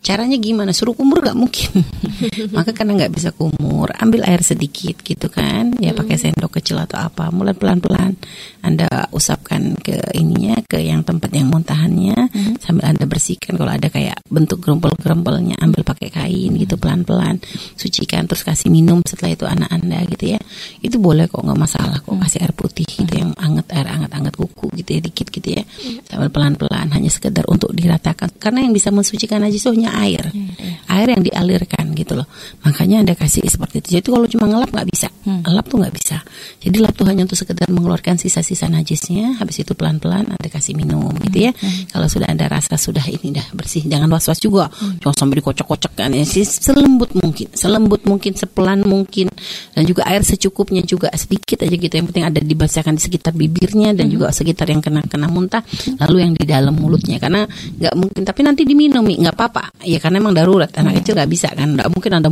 Caranya 0.00 0.40
gimana? 0.40 0.72
Suruh 0.72 0.96
kumur 0.96 1.20
gak 1.20 1.36
mungkin. 1.36 1.84
Maka 2.56 2.72
karena 2.72 2.96
nggak 3.04 3.12
bisa 3.12 3.30
kumur, 3.36 3.92
ambil 4.00 4.24
air 4.24 4.40
sedikit 4.40 4.96
gitu 5.04 5.28
kan, 5.28 5.76
ya 5.76 5.92
pakai 5.92 6.16
hmm. 6.16 6.24
sendok 6.36 6.56
kecil 6.56 6.80
atau 6.80 7.04
apa. 7.04 7.28
Mulai 7.28 7.52
pelan-pelan 7.52 8.16
Anda 8.64 8.88
usapkan 9.12 9.76
ke 9.76 10.00
ininya, 10.16 10.56
ke 10.64 10.80
yang 10.80 11.04
tempat 11.04 11.28
yang 11.36 11.52
muntahannya, 11.52 12.32
hmm. 12.32 12.64
sambil 12.64 12.88
Anda 12.88 13.04
bersihkan. 13.04 13.60
Kalau 13.60 13.68
ada 13.68 13.92
kayak 13.92 14.24
bentuk 14.28 14.64
gerompol-gerompolnya, 14.64 15.60
ambil 15.60 15.84
pakai 15.84 16.08
kain 16.08 16.56
gitu 16.56 16.80
pelan-pelan, 16.80 17.36
sucikan 17.76 18.24
terus 18.24 18.40
kasih 18.40 18.72
minum 18.72 19.04
setelah 19.04 19.36
itu 19.36 19.44
anak 19.44 19.68
Anda 19.68 20.00
gitu 20.08 20.32
ya. 20.32 20.40
Itu 20.80 20.96
boleh 20.96 21.28
kok 21.28 21.44
nggak 21.44 21.60
masalah 21.60 22.00
kok. 22.00 22.16
Kasih 22.16 22.40
air 22.40 22.56
putih 22.56 22.88
gitu 22.88 23.20
yang 23.20 23.36
anget 23.36 23.68
air 23.72 23.84
anget-anget 23.84 24.32
kuku 24.32 24.72
gitu 24.80 24.96
ya 24.96 25.00
dikit 25.04 25.28
gitu 25.28 25.48
ya. 25.60 25.62
Iya. 25.84 26.00
Sambil 26.08 26.28
pelan-pelan 26.32 26.88
hanya 26.92 27.12
sekedar 27.12 27.44
untuk 27.52 27.72
diratakan. 27.76 28.32
Karena 28.40 28.64
yang 28.64 28.72
bisa 28.72 28.88
mensucikan 28.88 29.44
najis 29.44 29.60
itu 29.60 29.76
hanya 29.90 30.06
air, 30.06 30.24
hmm, 30.30 30.54
hmm. 30.54 30.74
air 30.86 31.08
yang 31.10 31.22
dialirkan 31.26 31.84
gitu 31.98 32.14
loh. 32.14 32.26
Makanya 32.62 33.02
anda 33.02 33.14
kasih 33.18 33.42
seperti 33.50 33.82
itu. 33.82 33.88
Jadi 33.98 34.08
kalau 34.14 34.26
cuma 34.30 34.46
ngelap 34.46 34.70
nggak 34.70 34.88
bisa, 34.88 35.08
hmm. 35.10 35.42
ngelap 35.42 35.64
tuh 35.66 35.78
nggak 35.82 35.94
bisa. 35.94 36.16
Jadi 36.62 36.76
lap 36.78 36.94
tuh 36.94 37.06
hanya 37.10 37.26
untuk 37.26 37.38
sekedar 37.38 37.66
mengeluarkan 37.68 38.16
sisa-sisa 38.20 38.70
najisnya. 38.70 39.42
Habis 39.42 39.66
itu 39.66 39.72
pelan-pelan 39.74 40.30
anda 40.30 40.48
kasih 40.48 40.78
minum 40.78 41.10
hmm. 41.10 41.22
gitu 41.30 41.38
ya. 41.50 41.52
Hmm. 41.52 41.90
Kalau 41.90 42.06
sudah 42.06 42.28
anda 42.30 42.46
rasa 42.46 42.78
sudah 42.78 43.02
ini 43.10 43.34
dah 43.34 43.46
bersih, 43.50 43.82
jangan 43.90 44.06
was-was 44.06 44.38
juga. 44.38 44.70
Hmm. 44.70 45.02
Jangan 45.02 45.16
sampai 45.26 45.36
dikocok-kocok 45.42 45.92
kan 45.98 46.10
ya. 46.14 46.24
Selembut 46.30 47.10
mungkin, 47.18 47.48
selembut 47.52 48.02
mungkin, 48.06 48.32
sepelan 48.38 48.86
mungkin, 48.86 49.26
dan 49.74 49.82
juga 49.82 50.06
air 50.06 50.22
secukupnya 50.22 50.86
juga 50.86 51.10
sedikit 51.18 51.66
aja 51.66 51.74
gitu. 51.74 51.90
Yang 51.90 52.06
penting 52.14 52.24
ada 52.30 52.40
dibacakan 52.40 52.94
di 52.94 53.02
sekitar 53.02 53.32
bibirnya 53.34 53.90
dan 53.96 54.06
hmm. 54.06 54.14
juga 54.14 54.26
sekitar 54.30 54.70
yang 54.70 54.84
kena 54.84 55.02
kena 55.04 55.26
muntah, 55.26 55.64
lalu 55.98 56.22
yang 56.22 56.32
di 56.36 56.44
dalam 56.46 56.76
mulutnya 56.76 57.18
karena 57.18 57.44
nggak 57.48 57.94
mungkin. 57.98 58.22
Tapi 58.22 58.40
nanti 58.46 58.62
diminum 58.62 59.02
nggak 59.04 59.34
apa-apa 59.34 59.79
ya 59.84 59.98
karena 59.98 60.20
emang 60.20 60.36
darurat 60.36 60.68
anak 60.76 61.00
kecil 61.00 61.16
nggak 61.16 61.30
bisa 61.30 61.48
kan 61.52 61.72
nggak 61.72 61.88
mungkin 61.88 62.10
anda 62.20 62.28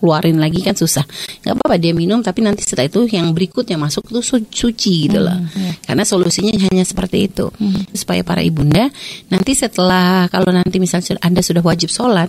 keluarin 0.00 0.36
lagi 0.36 0.60
kan 0.60 0.76
susah 0.76 1.04
nggak 1.44 1.54
apa-apa 1.56 1.76
dia 1.80 1.92
minum 1.96 2.20
tapi 2.20 2.44
nanti 2.44 2.64
setelah 2.64 2.88
itu 2.88 3.08
yang 3.08 3.32
berikutnya 3.32 3.80
masuk 3.80 4.12
itu 4.12 4.20
su 4.20 4.36
suci 4.48 5.08
gitu 5.08 5.20
loh 5.20 5.36
hmm, 5.36 5.56
yeah. 5.56 5.74
karena 5.84 6.04
solusinya 6.04 6.52
hanya 6.68 6.84
seperti 6.84 7.28
itu 7.28 7.48
hmm. 7.48 7.92
supaya 7.96 8.20
para 8.20 8.44
ibunda 8.44 8.88
nanti 9.32 9.52
setelah 9.56 10.28
kalau 10.28 10.52
nanti 10.52 10.76
misalnya 10.76 11.16
anda 11.24 11.40
sudah 11.40 11.64
wajib 11.64 11.88
sholat 11.88 12.28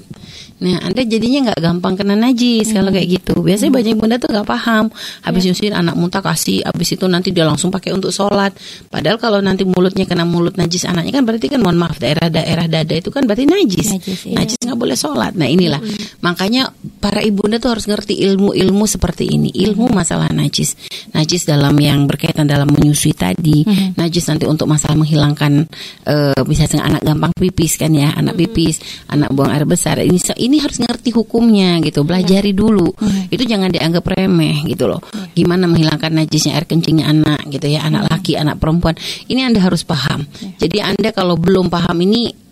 nah 0.61 0.77
anda 0.83 1.01
jadinya 1.03 1.51
nggak 1.51 1.59
gampang 1.59 1.93
kena 1.99 2.15
najis 2.15 2.71
hmm. 2.71 2.75
kalau 2.79 2.89
kayak 2.95 3.07
gitu 3.19 3.33
biasanya 3.43 3.71
hmm. 3.71 3.79
banyak 3.79 3.93
ibunda 3.97 4.15
tuh 4.19 4.29
nggak 4.31 4.47
paham 4.47 4.85
habis 5.23 5.41
yeah. 5.43 5.49
nyusuin 5.51 5.73
anak 5.75 5.95
muntah 5.99 6.23
kasih 6.23 6.63
habis 6.63 6.95
itu 6.95 7.05
nanti 7.11 7.35
dia 7.35 7.43
langsung 7.43 7.73
pakai 7.73 7.91
untuk 7.91 8.13
sholat 8.13 8.55
padahal 8.87 9.19
kalau 9.19 9.39
nanti 9.43 9.67
mulutnya 9.67 10.07
kena 10.07 10.23
mulut 10.23 10.55
najis 10.55 10.87
anaknya 10.87 11.19
kan 11.19 11.23
berarti 11.27 11.47
kan 11.51 11.59
mohon 11.59 11.75
maaf 11.75 11.99
daerah-daerah 11.99 12.71
dada 12.71 12.95
itu 12.95 13.09
kan 13.09 13.27
berarti 13.27 13.49
najis 13.49 13.89
najis, 13.97 14.19
iya. 14.29 14.35
najis 14.37 14.60
nggak 14.61 14.77
boleh 14.77 14.93
sholat. 14.93 15.33
Nah 15.33 15.49
inilah 15.49 15.81
hmm. 15.81 16.21
makanya 16.21 16.69
para 17.01 17.17
ibunda 17.25 17.57
tuh 17.57 17.73
harus 17.73 17.89
ngerti 17.89 18.21
ilmu-ilmu 18.29 18.85
seperti 18.85 19.25
ini, 19.25 19.49
ilmu 19.49 19.89
hmm. 19.89 19.95
masalah 19.97 20.29
najis, 20.29 20.77
najis 21.17 21.49
dalam 21.49 21.73
yang 21.81 22.05
berkaitan 22.05 22.45
dalam 22.45 22.69
menyusui 22.69 23.17
tadi, 23.17 23.65
hmm. 23.65 23.97
najis 23.97 24.29
nanti 24.29 24.45
untuk 24.45 24.69
masalah 24.69 24.93
menghilangkan 25.01 25.65
uh, 26.05 26.41
misalnya 26.45 26.93
anak 26.93 27.01
gampang 27.01 27.33
pipis 27.33 27.81
kan 27.81 27.89
ya, 27.89 28.13
anak 28.13 28.37
hmm. 28.37 28.41
pipis, 28.45 28.77
anak 29.09 29.33
buang 29.33 29.49
air 29.49 29.65
besar. 29.65 29.97
Ini 29.97 30.37
ini 30.37 30.61
harus 30.61 30.77
ngerti 30.77 31.09
hukumnya 31.09 31.81
gitu, 31.81 32.05
belajari 32.05 32.53
dulu. 32.53 32.93
Hmm. 33.01 33.33
Itu 33.33 33.41
jangan 33.49 33.73
dianggap 33.73 34.05
remeh 34.13 34.61
gitu 34.69 34.85
loh. 34.85 35.01
Gimana 35.33 35.65
menghilangkan 35.65 36.13
najisnya 36.13 36.53
air 36.53 36.69
kencingnya 36.69 37.09
anak 37.09 37.49
gitu 37.49 37.65
ya, 37.65 37.89
anak 37.89 38.13
laki, 38.13 38.37
anak 38.37 38.61
perempuan. 38.61 38.93
Ini 39.25 39.49
Anda 39.49 39.57
harus 39.65 39.81
paham. 39.81 40.29
Jadi 40.61 40.77
Anda 40.85 41.09
kalau 41.09 41.33
belum 41.33 41.73
paham 41.73 41.97
ini 42.05 42.50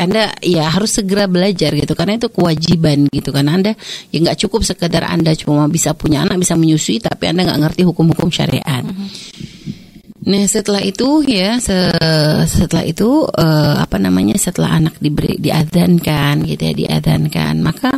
anda 0.00 0.32
ya 0.40 0.68
harus 0.72 0.96
segera 0.96 1.28
belajar 1.28 1.76
gitu 1.76 1.92
karena 1.92 2.16
itu 2.16 2.32
kewajiban 2.32 3.04
gitu 3.12 3.32
kan 3.36 3.48
Anda 3.52 3.76
ya 4.08 4.18
nggak 4.20 4.40
cukup 4.46 4.64
sekedar 4.64 5.04
Anda 5.04 5.36
cuma 5.36 5.68
bisa 5.68 5.92
punya 5.92 6.24
anak 6.24 6.40
bisa 6.40 6.56
menyusui 6.56 7.04
tapi 7.04 7.28
Anda 7.28 7.44
nggak 7.44 7.60
ngerti 7.68 7.82
hukum-hukum 7.84 8.32
syariat. 8.32 8.80
Mm 8.80 8.92
-hmm. 8.96 9.08
Nah 10.20 10.44
setelah 10.44 10.84
itu 10.84 11.24
ya 11.24 11.56
setelah 12.44 12.84
itu 12.84 13.24
uh, 13.24 13.76
apa 13.80 13.96
namanya 13.96 14.36
setelah 14.36 14.76
anak 14.76 15.00
diberi 15.00 15.40
diadankan 15.40 16.44
gitu 16.44 16.60
ya 16.60 16.74
diadankan 16.76 17.64
maka 17.64 17.96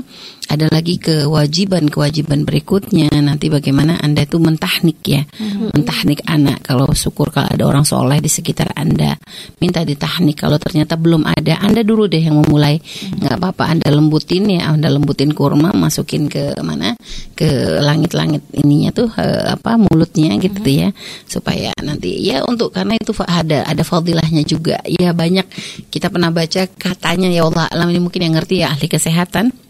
ada 0.53 0.69
lagi 0.69 1.01
kewajiban-kewajiban 1.01 2.45
berikutnya. 2.45 3.09
Nanti 3.25 3.49
bagaimana 3.49 3.97
anda 4.05 4.29
itu 4.29 4.37
mentahnik 4.37 5.01
ya. 5.09 5.25
Hmm. 5.41 5.73
mentahnik 5.73 6.21
anak. 6.29 6.61
Kalau 6.61 6.93
syukur 6.93 7.33
kalau 7.33 7.49
ada 7.49 7.65
orang 7.65 7.89
soleh 7.89 8.21
di 8.21 8.29
sekitar 8.29 8.77
anda. 8.77 9.17
Minta 9.57 9.81
ditahnik. 9.81 10.45
Kalau 10.45 10.61
ternyata 10.61 11.01
belum 11.01 11.25
ada 11.25 11.65
anda 11.65 11.81
dulu 11.81 12.05
deh 12.05 12.21
yang 12.21 12.37
memulai. 12.45 12.77
Hmm. 12.77 13.25
nggak 13.25 13.37
apa-apa 13.41 13.65
anda 13.73 13.89
lembutin 13.89 14.45
ya. 14.53 14.69
Anda 14.69 14.93
lembutin 14.93 15.33
kurma 15.33 15.73
masukin 15.73 16.29
ke 16.29 16.61
mana? 16.61 16.93
Ke 17.33 17.81
langit-langit 17.81 18.45
ininya 18.53 18.93
tuh 18.93 19.09
uh, 19.09 19.57
apa 19.57 19.81
mulutnya 19.81 20.37
gitu 20.37 20.61
hmm. 20.61 20.77
ya. 20.77 20.89
Supaya 21.25 21.73
nanti 21.81 22.29
ya 22.29 22.45
untuk 22.45 22.77
karena 22.77 23.01
itu 23.01 23.17
ada 23.25 23.65
ada 23.65 23.81
fadilahnya 23.81 24.45
juga. 24.45 24.85
Ya 24.85 25.17
banyak. 25.17 25.49
Kita 25.89 26.13
pernah 26.13 26.29
baca 26.29 26.69
katanya 26.77 27.33
ya 27.33 27.49
Allah 27.49 27.73
alam 27.73 27.89
ini 27.89 28.05
mungkin 28.05 28.21
yang 28.21 28.37
ngerti 28.37 28.61
ya 28.61 28.77
ahli 28.77 28.85
kesehatan 28.85 29.62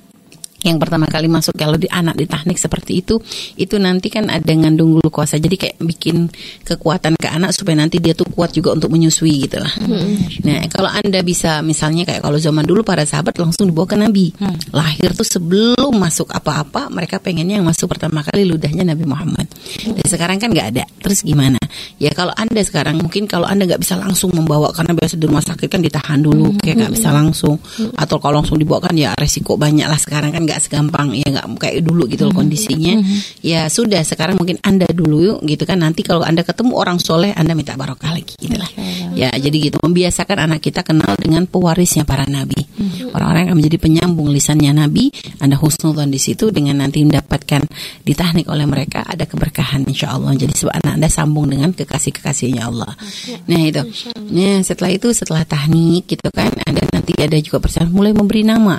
yang 0.62 0.78
pertama 0.78 1.10
kali 1.10 1.26
masuk 1.26 1.58
kalau 1.58 1.74
di 1.74 1.90
anak 1.90 2.14
di 2.14 2.26
teknik 2.30 2.58
seperti 2.58 3.02
itu 3.02 3.18
itu 3.58 3.76
nanti 3.82 4.08
kan 4.08 4.30
ada 4.30 4.46
ngandung 4.46 5.02
glukosa 5.02 5.38
jadi 5.42 5.56
kayak 5.58 5.76
bikin 5.82 6.30
kekuatan 6.62 7.18
ke 7.18 7.28
anak 7.28 7.50
supaya 7.50 7.82
nanti 7.82 7.98
dia 7.98 8.14
tuh 8.14 8.26
kuat 8.30 8.54
juga 8.54 8.74
untuk 8.74 8.94
menyusui 8.94 9.46
gitu 9.46 9.58
lah. 9.58 9.74
Hmm. 9.82 10.22
Nah 10.46 10.66
kalau 10.70 10.90
anda 10.90 11.20
bisa 11.26 11.60
misalnya 11.66 12.06
kayak 12.06 12.22
kalau 12.22 12.38
zaman 12.38 12.62
dulu 12.62 12.86
para 12.86 13.02
sahabat 13.02 13.34
langsung 13.42 13.70
dibawa 13.70 13.86
ke 13.90 13.96
Nabi 13.98 14.30
hmm. 14.38 14.70
lahir 14.70 15.10
tuh 15.18 15.26
sebelum 15.26 15.92
masuk 15.98 16.30
apa-apa 16.30 16.88
mereka 16.88 17.18
pengennya 17.18 17.58
yang 17.58 17.66
masuk 17.66 17.90
pertama 17.90 18.22
kali 18.22 18.46
ludahnya 18.46 18.86
Nabi 18.86 19.02
Muhammad. 19.02 19.50
Hmm. 19.50 19.98
Dan 19.98 20.06
sekarang 20.06 20.38
kan 20.38 20.54
nggak 20.54 20.68
ada. 20.78 20.84
Terus 21.02 21.26
gimana? 21.26 21.58
Ya 21.98 22.14
kalau 22.14 22.30
anda 22.38 22.62
sekarang 22.62 23.02
mungkin 23.02 23.26
kalau 23.26 23.50
anda 23.50 23.66
nggak 23.66 23.82
bisa 23.82 23.98
langsung 23.98 24.30
membawa 24.30 24.70
karena 24.70 24.94
biasa 24.94 25.18
di 25.18 25.24
rumah 25.26 25.42
sakit 25.42 25.66
kan 25.66 25.80
ditahan 25.82 26.22
dulu 26.22 26.54
hmm. 26.54 26.58
kayak 26.62 26.76
nggak 26.86 26.92
bisa 26.94 27.10
langsung 27.10 27.58
hmm. 27.58 27.98
atau 27.98 28.16
kalau 28.22 28.42
langsung 28.42 28.58
dibawa 28.60 28.86
kan 28.86 28.94
ya 28.94 29.16
resiko 29.18 29.58
banyak 29.58 29.86
lah 29.88 29.98
sekarang 29.98 30.30
kan 30.30 30.42
nggak 30.52 30.60
segampang 30.68 31.16
ya 31.16 31.24
nggak 31.32 31.48
kayak 31.56 31.80
dulu 31.80 32.04
gitu 32.04 32.28
loh 32.28 32.36
mm-hmm. 32.36 32.38
kondisinya. 32.44 32.94
Mm-hmm. 33.00 33.18
Ya 33.40 33.60
sudah 33.72 34.04
sekarang 34.04 34.36
mungkin 34.36 34.60
anda 34.60 34.84
dulu 34.92 35.40
gitu 35.48 35.64
kan 35.64 35.80
nanti 35.80 36.04
kalau 36.04 36.20
anda 36.20 36.44
ketemu 36.44 36.76
orang 36.76 37.00
soleh 37.00 37.32
anda 37.32 37.56
minta 37.56 37.72
barokah 37.72 38.12
lagi 38.12 38.36
gitu 38.36 38.60
lah. 38.60 38.68
Ya 39.12 39.28
jadi 39.34 39.70
gitu 39.70 39.76
membiasakan 39.82 40.48
anak 40.48 40.60
kita 40.64 40.80
kenal 40.82 41.14
dengan 41.20 41.44
pewarisnya 41.44 42.08
para 42.08 42.24
nabi. 42.24 42.56
Mm-hmm. 42.56 43.12
Orang-orang 43.12 43.52
yang 43.52 43.58
menjadi 43.58 43.78
penyambung 43.78 44.28
lisannya 44.32 44.72
nabi. 44.72 45.12
Anda 45.38 45.60
husnudon 45.60 46.08
di 46.08 46.20
situ 46.20 46.48
dengan 46.48 46.80
nanti 46.80 47.04
mendapatkan 47.04 47.62
ditahnik 48.02 48.48
oleh 48.48 48.64
mereka 48.64 49.04
ada 49.04 49.28
keberkahan 49.28 49.84
insya 49.84 50.16
Allah. 50.16 50.32
Jadi 50.32 50.52
sebab 50.56 50.72
anak 50.80 50.92
anda 50.96 51.08
sambung 51.12 51.46
dengan 51.50 51.76
kekasih-kekasihnya 51.76 52.62
Allah. 52.66 52.92
Nah 53.48 53.60
itu. 53.60 53.82
Nah 54.32 54.64
setelah 54.64 54.90
itu 54.94 55.12
setelah 55.12 55.44
tahnik 55.44 56.08
gitu 56.08 56.28
kan 56.32 56.50
ada 56.64 56.82
nanti 56.92 57.12
ada 57.18 57.36
juga 57.38 57.60
persiapan 57.62 57.92
mulai 57.92 58.12
memberi 58.16 58.42
nama. 58.46 58.76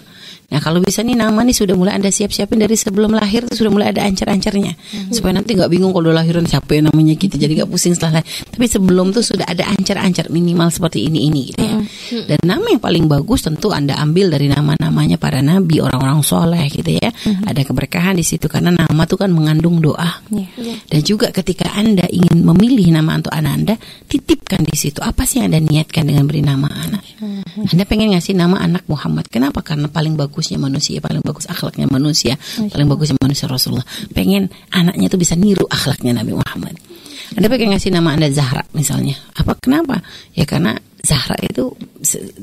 Nah 0.54 0.62
kalau 0.62 0.86
bisa 0.86 1.02
nih 1.02 1.18
nama 1.18 1.42
nih 1.42 1.56
sudah 1.56 1.74
mulai 1.74 1.98
anda 1.98 2.14
siap-siapin 2.14 2.62
dari 2.62 2.78
sebelum 2.78 3.18
lahir 3.18 3.42
tuh 3.50 3.58
sudah 3.58 3.72
mulai 3.74 3.90
ada 3.90 4.06
ancar-ancarnya 4.06 4.78
supaya 5.10 5.34
nanti 5.34 5.58
nggak 5.58 5.66
bingung 5.66 5.90
kalau 5.90 6.14
udah 6.14 6.22
lahiran 6.22 6.46
siapa 6.46 6.78
yang 6.78 6.94
namanya 6.94 7.18
gitu 7.18 7.42
jadi 7.42 7.64
nggak 7.64 7.70
pusing 7.74 7.98
setelah 7.98 8.22
lahir. 8.22 8.30
Tapi 8.54 8.66
sebelum 8.70 9.10
tuh 9.16 9.26
sudah 9.26 9.50
ada 9.50 9.66
ancar-ancar 9.74 10.23
minimal 10.30 10.70
seperti 10.70 11.08
ini 11.08 11.28
ini 11.28 11.42
gitu 11.52 11.64
ya. 11.64 11.76
Dan 12.30 12.40
nama 12.46 12.66
yang 12.70 12.82
paling 12.84 13.06
bagus 13.10 13.44
tentu 13.44 13.74
anda 13.74 13.98
ambil 14.00 14.32
dari 14.32 14.48
nama-namanya 14.52 15.18
para 15.18 15.42
nabi 15.42 15.80
orang-orang 15.80 16.22
soleh 16.22 16.68
gitu 16.70 17.00
ya. 17.00 17.10
Ada 17.48 17.66
keberkahan 17.66 18.16
di 18.20 18.26
situ 18.28 18.46
karena 18.52 18.72
nama 18.72 19.04
tuh 19.08 19.20
kan 19.20 19.32
mengandung 19.32 19.80
doa. 19.82 20.22
Dan 20.88 21.02
juga 21.02 21.34
ketika 21.34 21.74
anda 21.74 22.06
ingin 22.08 22.44
memilih 22.46 22.94
nama 22.94 23.18
untuk 23.18 23.34
anak 23.34 23.52
anda 23.54 23.76
titipkan 24.08 24.62
di 24.64 24.76
situ 24.78 25.00
apa 25.02 25.26
sih 25.26 25.42
yang 25.42 25.52
anda 25.52 25.60
niatkan 25.64 26.04
dengan 26.06 26.28
beri 26.30 26.42
nama 26.46 26.68
anak. 26.70 27.04
Anda 27.54 27.84
pengen 27.86 28.14
ngasih 28.14 28.34
nama 28.34 28.60
anak 28.60 28.86
Muhammad. 28.90 29.30
Kenapa? 29.30 29.62
Karena 29.62 29.88
paling 29.88 30.18
bagusnya 30.18 30.58
manusia, 30.58 31.00
paling 31.00 31.22
bagus 31.22 31.46
akhlaknya 31.48 31.86
manusia, 31.90 32.38
paling 32.70 32.88
bagusnya 32.90 33.18
manusia 33.22 33.46
Rasulullah. 33.48 33.86
Pengen 34.12 34.50
anaknya 34.74 35.08
tuh 35.10 35.20
bisa 35.22 35.38
niru 35.38 35.66
akhlaknya 35.70 36.18
Nabi 36.18 36.34
Muhammad. 36.34 36.76
Anda 37.38 37.48
pengen 37.50 37.74
ngasih 37.74 37.92
nama 37.94 38.14
Anda 38.16 38.30
Zahra 38.30 38.64
misalnya. 38.76 39.18
Apa 39.38 39.58
kenapa? 39.58 40.02
Ya 40.34 40.46
karena 40.46 40.78
Zahra 41.04 41.36
itu 41.44 41.76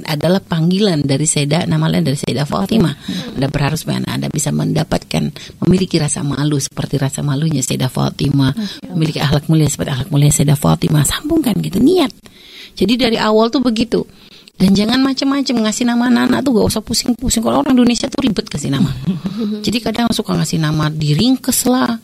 adalah 0.05 0.45
panggilan 0.45 1.01
dari 1.01 1.25
Sayyidah 1.25 1.65
nama 1.65 1.89
lain 1.89 2.05
dari 2.05 2.21
Sayyidah 2.21 2.45
Fatimah. 2.45 2.95
Anda 3.33 3.49
berharap 3.49 3.81
supaya 3.81 4.05
Anda 4.05 4.29
bisa 4.29 4.53
mendapatkan 4.53 5.33
memiliki 5.65 5.97
rasa 5.97 6.21
malu 6.21 6.61
seperti 6.61 7.01
rasa 7.01 7.25
malunya 7.25 7.65
Sayyidah 7.65 7.89
Fatimah, 7.89 8.53
memiliki 8.93 9.17
akhlak 9.17 9.49
mulia 9.49 9.65
seperti 9.65 9.97
akhlak 9.97 10.11
mulia 10.13 10.29
Sayyidah 10.29 10.61
Fatimah. 10.61 11.09
Sambungkan 11.09 11.57
gitu 11.65 11.81
niat. 11.81 12.13
Jadi 12.77 13.01
dari 13.01 13.17
awal 13.17 13.49
tuh 13.49 13.65
begitu. 13.65 14.05
Dan 14.61 14.77
jangan 14.77 15.01
macam-macam 15.01 15.57
ngasih 15.65 15.89
nama 15.89 16.13
anak-anak 16.13 16.45
tuh 16.45 16.53
gak 16.61 16.69
usah 16.69 16.83
pusing-pusing. 16.85 17.41
Kalau 17.41 17.65
orang 17.65 17.73
Indonesia 17.73 18.13
tuh 18.13 18.21
ribet 18.21 18.45
kasih 18.45 18.69
nama. 18.69 18.93
Jadi 19.65 19.81
kadang 19.81 20.13
suka 20.13 20.37
ngasih 20.37 20.61
nama 20.61 20.93
diringkes 20.93 21.65
lah. 21.65 21.97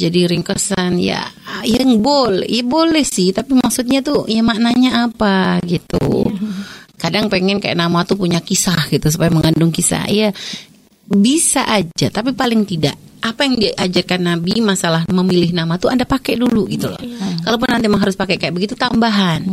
Jadi 0.00 0.24
ringkesan 0.32 0.96
ya 0.96 1.20
yang 1.68 2.00
boleh, 2.00 2.48
ya 2.48 2.64
boleh 2.64 3.04
sih. 3.04 3.36
Tapi 3.36 3.52
maksudnya 3.52 4.00
tuh 4.00 4.24
ya 4.24 4.40
maknanya 4.40 5.04
apa 5.12 5.60
gitu. 5.68 6.24
Kadang 6.96 7.28
pengen 7.28 7.60
kayak 7.60 7.76
nama 7.76 8.00
tuh 8.08 8.16
punya 8.16 8.40
kisah 8.40 8.88
gitu 8.88 9.12
supaya 9.12 9.28
mengandung 9.28 9.68
kisah. 9.68 10.08
Ya 10.08 10.32
bisa 11.04 11.68
aja, 11.68 12.08
tapi 12.08 12.32
paling 12.32 12.64
tidak 12.64 12.96
apa 13.20 13.44
yang 13.44 13.56
diajarkan 13.60 14.20
Nabi 14.24 14.64
masalah 14.64 15.04
memilih 15.12 15.52
nama 15.52 15.76
tuh 15.76 15.92
Anda 15.92 16.08
pakai 16.08 16.40
dulu 16.40 16.64
gitu 16.72 16.88
loh. 16.88 17.00
Kalaupun 17.44 17.68
nanti 17.68 17.86
memang 17.88 18.02
harus 18.04 18.16
pakai 18.16 18.40
kayak 18.40 18.56
begitu 18.56 18.74
tambahan. 18.76 19.44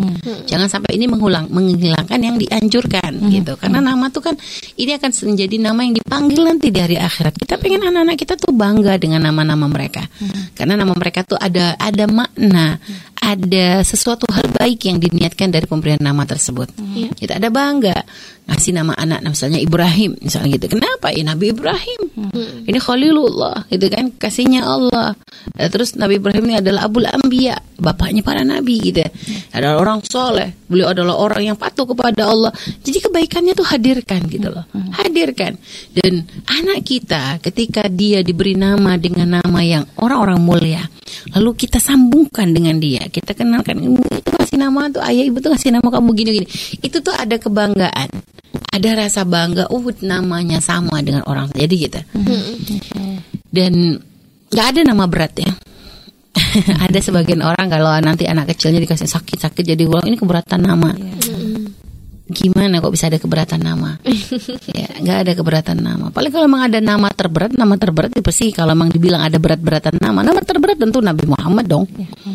Jangan 0.47 0.67
sampai 0.71 0.95
ini 0.95 1.05
mengulang 1.07 1.51
menghilangkan 1.51 2.19
yang 2.19 2.39
dianjurkan 2.39 3.27
gitu. 3.31 3.59
Karena 3.59 3.83
nama 3.83 4.07
tuh 4.07 4.23
kan 4.23 4.35
ini 4.79 4.95
akan 4.95 5.11
menjadi 5.11 5.55
nama 5.59 5.79
yang 5.83 5.95
dipanggil 5.99 6.41
nanti 6.47 6.67
di 6.71 6.79
hari 6.79 6.97
akhirat. 6.97 7.35
Kita 7.35 7.59
pengen 7.59 7.83
anak-anak 7.83 8.15
kita 8.15 8.33
tuh 8.39 8.55
bangga 8.55 8.95
dengan 8.95 9.27
nama-nama 9.27 9.67
mereka. 9.67 10.03
Karena 10.55 10.79
nama 10.79 10.95
mereka 10.95 11.27
tuh 11.27 11.37
ada 11.37 11.75
ada 11.75 12.05
makna, 12.07 12.79
ada 13.19 13.83
sesuatu 13.83 14.25
hal 14.31 14.47
baik 14.55 14.87
yang 14.87 14.97
diniatkan 15.03 15.51
dari 15.51 15.67
pemberian 15.67 15.99
nama 15.99 16.23
tersebut. 16.23 16.71
Kita 17.19 17.35
ada 17.35 17.51
bangga 17.51 17.99
ngasih 18.47 18.71
nama 18.71 18.95
anak 18.95 19.19
misalnya 19.27 19.59
Ibrahim 19.59 20.15
misalnya 20.23 20.55
gitu. 20.55 20.79
Kenapa? 20.79 21.11
Ya 21.11 21.27
Nabi 21.27 21.51
Ibrahim. 21.51 22.01
Ini 22.63 22.79
Khalilullah 22.79 23.67
gitu 23.67 23.91
kan 23.91 24.07
kasihnya 24.15 24.63
Allah. 24.63 25.19
Eh, 25.59 25.67
Terus 25.67 25.99
Nabi 25.99 26.19
Ibrahim 26.19 26.47
ini 26.51 26.55
adalah 26.63 26.87
Abul 26.87 27.07
Anbiya, 27.07 27.59
bapaknya 27.75 28.23
para 28.23 28.47
nabi 28.47 28.79
gitu. 28.79 29.03
Adalah 29.51 29.77
orang 29.83 29.99
soleh. 30.07 30.55
Beliau 30.67 30.91
adalah 30.95 31.19
orang 31.19 31.53
yang 31.53 31.57
patuh 31.59 31.83
kepada 31.83 32.27
Allah. 32.31 32.51
Jadi 32.83 33.03
kebaikannya 33.03 33.53
tuh 33.55 33.67
hadirkan 33.67 34.23
gitu 34.31 34.47
loh. 34.47 34.63
Hadirkan. 34.95 35.59
Dan 35.91 36.23
anak 36.47 36.87
kita 36.87 37.43
ketika 37.43 37.87
dia 37.91 38.23
diberi 38.23 38.55
nama 38.55 38.95
dengan 38.95 39.43
nama 39.43 39.59
yang 39.63 39.83
orang-orang 39.99 40.39
mulia, 40.39 40.83
lalu 41.35 41.67
kita 41.67 41.83
sambungkan 41.83 42.51
dengan 42.55 42.79
dia. 42.79 43.07
Kita 43.11 43.35
kenalkan 43.35 43.79
ibu 43.83 44.03
itu 44.07 44.29
kasih 44.39 44.57
nama 44.59 44.87
tuh 44.87 45.03
ayah 45.03 45.23
ibu 45.27 45.37
tuh 45.43 45.51
kasih 45.51 45.75
nama 45.75 45.87
kamu 45.87 46.09
gini-gini. 46.15 46.47
Itu 46.79 47.03
tuh 47.03 47.15
ada 47.15 47.35
kebanggaan 47.35 48.36
ada 48.67 48.89
rasa 48.93 49.23
bangga, 49.23 49.71
uh 49.71 49.85
namanya 50.03 50.59
sama 50.59 50.99
dengan 51.01 51.23
orang 51.25 51.49
jadi 51.55 51.75
gitu. 51.75 51.99
Dan 53.47 53.97
nggak 54.51 54.67
ada 54.75 54.81
nama 54.83 55.05
berat 55.07 55.33
ya. 55.39 55.51
ada 56.85 56.99
sebagian 57.01 57.41
orang 57.41 57.65
kalau 57.65 57.89
nanti 57.97 58.29
anak 58.29 58.53
kecilnya 58.53 58.77
dikasih 58.77 59.09
sakit-sakit 59.09 59.63
jadi 59.73 59.83
ulang 59.89 60.05
ini 60.05 60.17
keberatan 60.19 60.61
nama. 60.61 60.93
Gimana 62.27 62.83
kok 62.83 62.91
bisa 62.91 63.07
ada 63.07 63.15
keberatan 63.15 63.63
nama? 63.63 63.95
ya, 64.77 64.99
nggak 64.99 65.17
ada 65.23 65.31
keberatan 65.31 65.79
nama. 65.79 66.11
Paling 66.11 66.27
kalau 66.27 66.45
memang 66.51 66.67
ada 66.67 66.79
nama 66.83 67.07
terberat, 67.07 67.55
nama 67.55 67.79
terberat 67.79 68.11
itu 68.11 68.23
pasti 68.23 68.51
kalau 68.51 68.75
memang 68.75 68.91
dibilang 68.91 69.23
ada 69.23 69.39
berat-beratan 69.39 69.95
nama, 69.95 70.27
nama 70.27 70.43
terberat 70.43 70.75
tentu 70.75 70.99
Nabi 70.99 71.23
Muhammad 71.23 71.65
dong. 71.71 71.87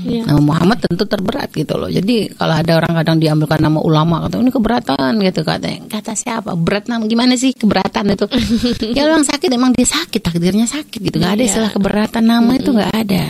Nama 0.09 0.41
Muhammad 0.41 0.81
tentu 0.81 1.05
terberat 1.05 1.53
gitu 1.53 1.77
loh. 1.77 1.93
Jadi 1.93 2.33
kalau 2.33 2.57
ada 2.57 2.73
orang 2.81 2.93
kadang 3.05 3.17
diambilkan 3.21 3.61
nama 3.61 3.85
ulama 3.85 4.25
kata 4.25 4.41
ini 4.41 4.49
keberatan 4.49 5.13
gitu 5.21 5.41
katanya. 5.45 5.81
Kata 5.93 6.13
siapa? 6.17 6.57
Berat 6.57 6.89
nama 6.89 7.05
gimana 7.05 7.37
sih 7.37 7.53
keberatan 7.53 8.17
itu? 8.17 8.27
ya 8.97 9.05
orang 9.13 9.29
sakit 9.29 9.49
emang 9.53 9.77
dia 9.77 9.85
sakit 9.85 10.21
takdirnya 10.25 10.65
sakit 10.65 11.01
gitu. 11.05 11.21
Gak 11.21 11.37
ada 11.37 11.45
istilah 11.45 11.71
keberatan 11.71 12.25
nama 12.25 12.51
itu 12.57 12.73
nggak 12.73 12.93
ada. 12.97 13.25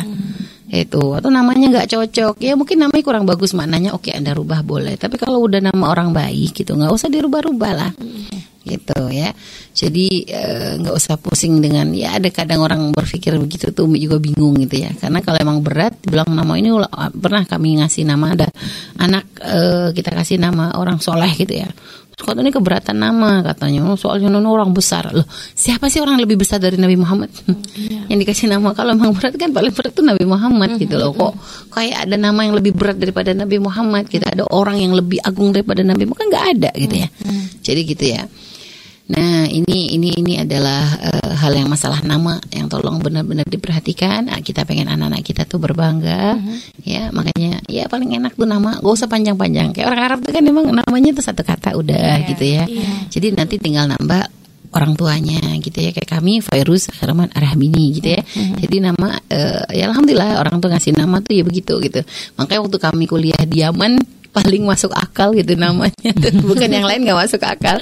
Itu. 0.73 1.13
Atau 1.13 1.29
namanya 1.29 1.69
nggak 1.69 1.89
cocok. 1.93 2.41
Ya 2.41 2.57
mungkin 2.57 2.81
namanya 2.81 3.05
kurang 3.05 3.29
bagus 3.29 3.53
maknanya 3.53 3.93
oke 3.93 4.09
anda 4.09 4.33
rubah 4.33 4.65
boleh. 4.65 4.97
Tapi 4.97 5.21
kalau 5.21 5.45
udah 5.45 5.61
nama 5.61 5.93
orang 5.93 6.17
baik 6.17 6.65
gitu 6.65 6.73
nggak 6.73 6.89
usah 6.89 7.13
dirubah-rubah 7.13 7.73
lah. 7.77 7.93
Gitu 8.65 9.01
ya. 9.13 9.37
Jadi 9.77 10.25
eh, 10.33 10.81
nggak 10.81 10.95
usah 10.97 11.21
pusing 11.21 11.61
dengan 11.61 11.93
ya 11.93 12.17
ada 12.17 12.33
kadang 12.33 12.65
orang 12.65 12.89
berpikir 12.97 13.37
begitu 13.37 13.69
tuh 13.77 13.85
juga 13.93 14.17
bingung 14.17 14.57
gitu 14.65 14.81
ya. 14.81 14.97
Karena 14.97 15.21
kalau 15.21 15.45
emang 15.45 15.61
berat 15.61 15.93
bilang 16.09 16.33
nama 16.33 16.57
ini 16.57 16.73
pernah 17.21 17.45
kami 17.45 17.85
ngasih 17.85 18.09
nama 18.09 18.33
ada 18.33 18.49
anak 18.97 19.29
eh, 19.45 19.89
kita 19.93 20.09
kasih 20.09 20.41
nama 20.41 20.73
orang 20.81 21.05
soleh 21.05 21.37
gitu 21.37 21.53
ya 21.53 21.69
Terus 22.13 22.29
kata 22.29 22.45
ini 22.45 22.53
keberatan 22.53 22.97
nama 23.01 23.41
katanya. 23.41 23.89
Oh, 23.89 23.97
soalnya 23.97 24.29
nono 24.29 24.53
orang 24.53 24.77
besar. 24.77 25.09
Loh 25.13 25.25
siapa 25.57 25.89
sih 25.89 26.05
orang 26.05 26.21
lebih 26.21 26.37
besar 26.37 26.61
dari 26.61 26.77
Nabi 26.77 27.01
Muhammad? 27.01 27.33
Yang 28.13 28.19
dikasih 28.29 28.47
nama 28.53 28.77
kalau 28.77 28.93
emang 28.93 29.17
berat 29.17 29.33
kan 29.41 29.51
paling 29.51 29.73
berat 29.73 29.93
tuh 29.97 30.05
Nabi 30.05 30.25
Muhammad 30.29 30.77
gitu 30.77 31.01
loh. 31.01 31.17
kok 31.17 31.33
kayak 31.73 32.09
ada 32.09 32.17
nama 32.21 32.45
yang 32.45 32.57
lebih 32.57 32.77
berat 32.77 33.01
daripada 33.01 33.33
Nabi 33.33 33.57
Muhammad 33.57 34.13
gitu. 34.13 34.25
Ada 34.25 34.45
orang 34.53 34.77
yang 34.81 34.93
lebih 34.93 35.25
agung 35.25 35.57
daripada 35.57 35.81
Nabi 35.81 36.05
Muhammad 36.05 36.21
kan 36.21 36.29
nggak 36.29 36.47
ada 36.59 36.71
gitu 36.77 36.95
ya. 37.01 37.09
Jadi 37.65 37.81
gitu 37.89 38.05
ya 38.13 38.23
Nah, 39.03 39.45
ini 39.51 39.99
ini 39.99 40.15
ini 40.15 40.39
adalah 40.39 40.95
eh, 41.03 41.33
hal 41.35 41.53
yang 41.53 41.67
masalah 41.67 42.01
nama 42.07 42.39
yang 42.55 42.71
tolong 42.71 43.03
benar-benar 43.03 43.45
diperhatikan. 43.45 44.31
Ah, 44.31 44.39
Kita 44.39 44.63
pengen 44.63 44.87
anak-anak 44.89 45.27
kita 45.27 45.43
tuh 45.45 45.59
berbangga, 45.59 46.39
ya 46.87 47.11
makanya 47.11 47.61
ya 47.67 47.91
paling 47.91 48.15
enak 48.15 48.39
tuh 48.39 48.47
nama, 48.47 48.79
gak 48.79 48.95
usah 48.95 49.11
panjang-panjang. 49.11 49.75
Kayak 49.75 49.87
orang 49.91 50.03
Arab 50.07 50.19
tuh 50.23 50.33
kan 50.33 50.45
memang 50.47 50.65
namanya 50.71 51.11
tuh 51.13 51.25
satu 51.27 51.43
kata 51.43 51.75
udah 51.75 52.23
gitu 52.31 52.45
ya. 52.47 52.65
Jadi 53.11 53.27
nanti 53.35 53.59
tinggal 53.59 53.91
nambah 53.91 54.23
orang 54.73 54.97
tuanya 54.97 55.37
gitu 55.61 55.85
ya 55.85 55.93
kayak 55.93 56.09
kami 56.09 56.41
Fairuz 56.41 56.89
Rahman 56.97 57.29
Arhamini 57.37 57.93
gitu 57.93 58.17
ya. 58.17 58.23
Jadi 58.57 58.77
nama 58.81 59.19
eh, 59.29 59.77
ya 59.77 59.93
alhamdulillah 59.93 60.41
orang 60.41 60.63
tuh 60.65 60.73
ngasih 60.73 60.97
nama 60.97 61.21
tuh 61.21 61.37
ya 61.37 61.45
begitu 61.45 61.77
gitu. 61.83 62.01
Makanya 62.41 62.61
waktu 62.65 62.79
kami 62.81 63.05
kuliah 63.05 63.43
di 63.45 63.61
Yaman 63.61 64.01
paling 64.33 64.65
masuk 64.65 64.91
akal 64.97 65.31
gitu 65.37 65.55
namanya. 65.55 65.93
Bukan 66.49 66.69
yang 66.73 66.89
lain 66.89 67.05
nggak 67.05 67.21
masuk 67.21 67.45
akal. 67.45 67.77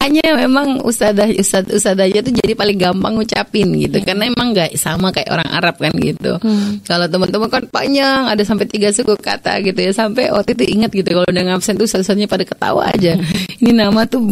Hanya 0.00 0.32
memang 0.32 0.80
ustadzah 0.80 1.28
ustadz 1.36 1.76
ustadzahnya 1.76 2.24
tuh 2.24 2.32
jadi 2.32 2.56
paling 2.56 2.80
gampang 2.80 3.20
ngucapin 3.20 3.68
gitu. 3.76 4.00
Karena 4.00 4.32
emang 4.32 4.56
nggak 4.56 4.74
sama 4.80 5.12
kayak 5.12 5.28
orang 5.28 5.48
Arab 5.52 5.76
kan 5.76 5.92
gitu. 6.00 6.40
Kalau 6.88 7.06
teman-teman 7.06 7.48
kan 7.52 7.62
panjang 7.68 8.32
ada 8.32 8.40
sampai 8.42 8.64
tiga 8.64 8.88
suku 8.90 9.12
kata 9.20 9.60
gitu 9.60 9.76
ya. 9.76 9.92
Sampai 9.92 10.32
waktu 10.32 10.56
itu 10.56 10.64
ingat 10.72 10.90
gitu 10.96 11.12
kalau 11.12 11.28
udah 11.28 11.44
ngabsen 11.52 11.76
tuh 11.76 11.84
ustadzahnya 11.84 12.24
pada 12.26 12.48
ketawa 12.48 12.88
aja. 12.88 13.20
Ini 13.60 13.76
nama 13.76 14.08
tuh 14.08 14.24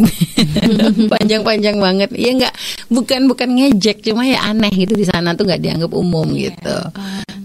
panjang-panjang 1.12 1.76
banget. 1.76 2.08
Ya 2.16 2.32
nggak? 2.32 2.54
Bukan 2.88 3.28
bukan 3.28 3.48
ngejek 3.52 4.00
cuma 4.08 4.24
ya 4.24 4.40
aneh 4.48 4.72
gitu 4.72 4.96
di 4.96 5.04
sana 5.04 5.36
tuh 5.36 5.44
nggak 5.44 5.60
dianggap 5.60 5.92
umum 5.92 6.32
gitu 6.32 6.76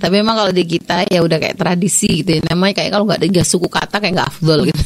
tapi 0.03 0.19
memang 0.19 0.35
kalau 0.35 0.51
di 0.51 0.67
kita 0.67 1.07
ya 1.07 1.23
udah 1.23 1.39
kayak 1.39 1.55
tradisi 1.55 2.19
gitu 2.19 2.35
ya. 2.35 2.41
Namanya 2.51 2.83
kayak 2.83 2.91
kalau 2.91 3.07
nggak 3.07 3.23
ada 3.23 3.27
tiga 3.31 3.43
suku 3.47 3.71
kata 3.71 4.03
kayak 4.03 4.13
nggak 4.19 4.29
afdol 4.35 4.59
gitu. 4.67 4.81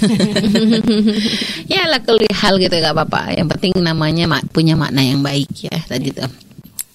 ya 1.73 1.89
lah 1.89 2.05
hal 2.37 2.53
gitu 2.61 2.75
nggak 2.77 2.93
apa-apa. 2.93 3.33
Yang 3.33 3.47
penting 3.57 3.71
namanya 3.81 4.29
punya 4.53 4.77
makna 4.77 5.01
yang 5.01 5.25
baik 5.25 5.49
ya 5.65 5.73
tadi 5.89 6.13
tuh. 6.13 6.29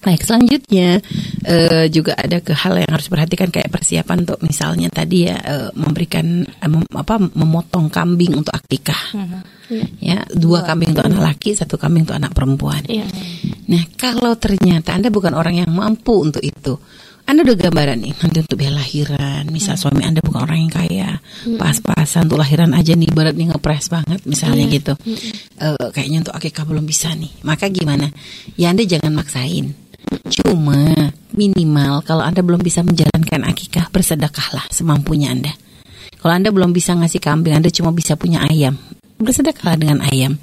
Baik, 0.03 0.23
selanjutnya 0.23 1.03
eh, 1.47 1.87
juga 1.91 2.15
ada 2.15 2.39
ke 2.39 2.55
hal 2.55 2.79
yang 2.79 2.91
harus 2.91 3.07
perhatikan 3.11 3.51
kayak 3.51 3.71
persiapan 3.71 4.23
untuk 4.27 4.39
misalnya 4.39 4.87
tadi 4.87 5.27
ya 5.27 5.35
eh, 5.43 5.69
memberikan 5.75 6.47
mem- 6.47 6.95
apa 6.95 7.19
memotong 7.19 7.91
kambing 7.91 8.39
untuk 8.39 8.55
akikah. 8.55 9.19
Ya, 9.99 10.23
dua 10.31 10.63
kambing 10.63 10.95
untuk 10.95 11.07
anak 11.07 11.23
laki, 11.33 11.55
satu 11.55 11.75
kambing 11.75 12.07
untuk 12.07 12.19
anak 12.19 12.35
perempuan. 12.35 12.83
Iya. 12.87 13.07
Nah, 13.71 13.83
kalau 13.95 14.35
ternyata 14.35 14.91
Anda 14.91 15.07
bukan 15.07 15.33
orang 15.33 15.63
yang 15.63 15.71
mampu 15.71 16.19
untuk 16.19 16.43
itu, 16.43 16.77
Anda 17.23 17.39
udah 17.47 17.55
gambaran 17.55 17.97
nih 18.03 18.13
nanti 18.19 18.37
untuk 18.43 18.59
biaya 18.59 18.83
lahiran, 18.83 19.47
misal 19.47 19.79
suami 19.79 20.03
Anda 20.03 20.19
bukan 20.19 20.43
orang 20.43 20.59
yang 20.67 20.73
kaya, 20.75 21.09
pas-pasan 21.55 22.27
untuk 22.27 22.43
lahiran 22.43 22.75
aja 22.75 22.93
nih 22.99 23.07
ibarat 23.07 23.31
nih 23.33 23.47
ngepres 23.47 23.87
banget 23.87 24.19
misalnya 24.27 24.67
gitu. 24.67 24.93
Eh, 25.55 25.87
kayaknya 25.95 26.27
untuk 26.27 26.35
akikah 26.35 26.67
belum 26.67 26.83
bisa 26.83 27.15
nih. 27.15 27.31
Maka 27.47 27.71
gimana? 27.71 28.11
Ya 28.59 28.75
Anda 28.75 28.83
jangan 28.83 29.15
maksain. 29.15 29.71
Cuma 30.27 30.93
minimal 31.31 32.03
kalau 32.03 32.27
Anda 32.27 32.43
belum 32.43 32.59
bisa 32.59 32.83
menjalankan 32.83 33.47
akikah 33.47 33.87
bersedekahlah 33.87 34.67
semampunya 34.67 35.31
Anda. 35.31 35.55
Kalau 36.19 36.35
Anda 36.35 36.51
belum 36.51 36.75
bisa 36.75 36.91
ngasih 36.95 37.23
kambing, 37.23 37.55
Anda 37.55 37.71
cuma 37.71 37.95
bisa 37.95 38.19
punya 38.19 38.43
ayam. 38.43 38.75
Bersedekahlah 39.19 39.79
dengan 39.79 40.03
ayam. 40.03 40.35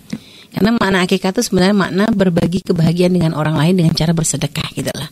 Karena 0.50 0.74
makna 0.74 1.06
akikah 1.06 1.30
itu 1.30 1.42
sebenarnya 1.46 1.76
makna 1.78 2.04
berbagi 2.10 2.66
kebahagiaan 2.66 3.14
dengan 3.14 3.32
orang 3.38 3.54
lain 3.54 3.74
dengan 3.78 3.94
cara 3.94 4.10
bersedekah 4.10 4.68
gitu 4.74 4.90
lah. 4.90 5.08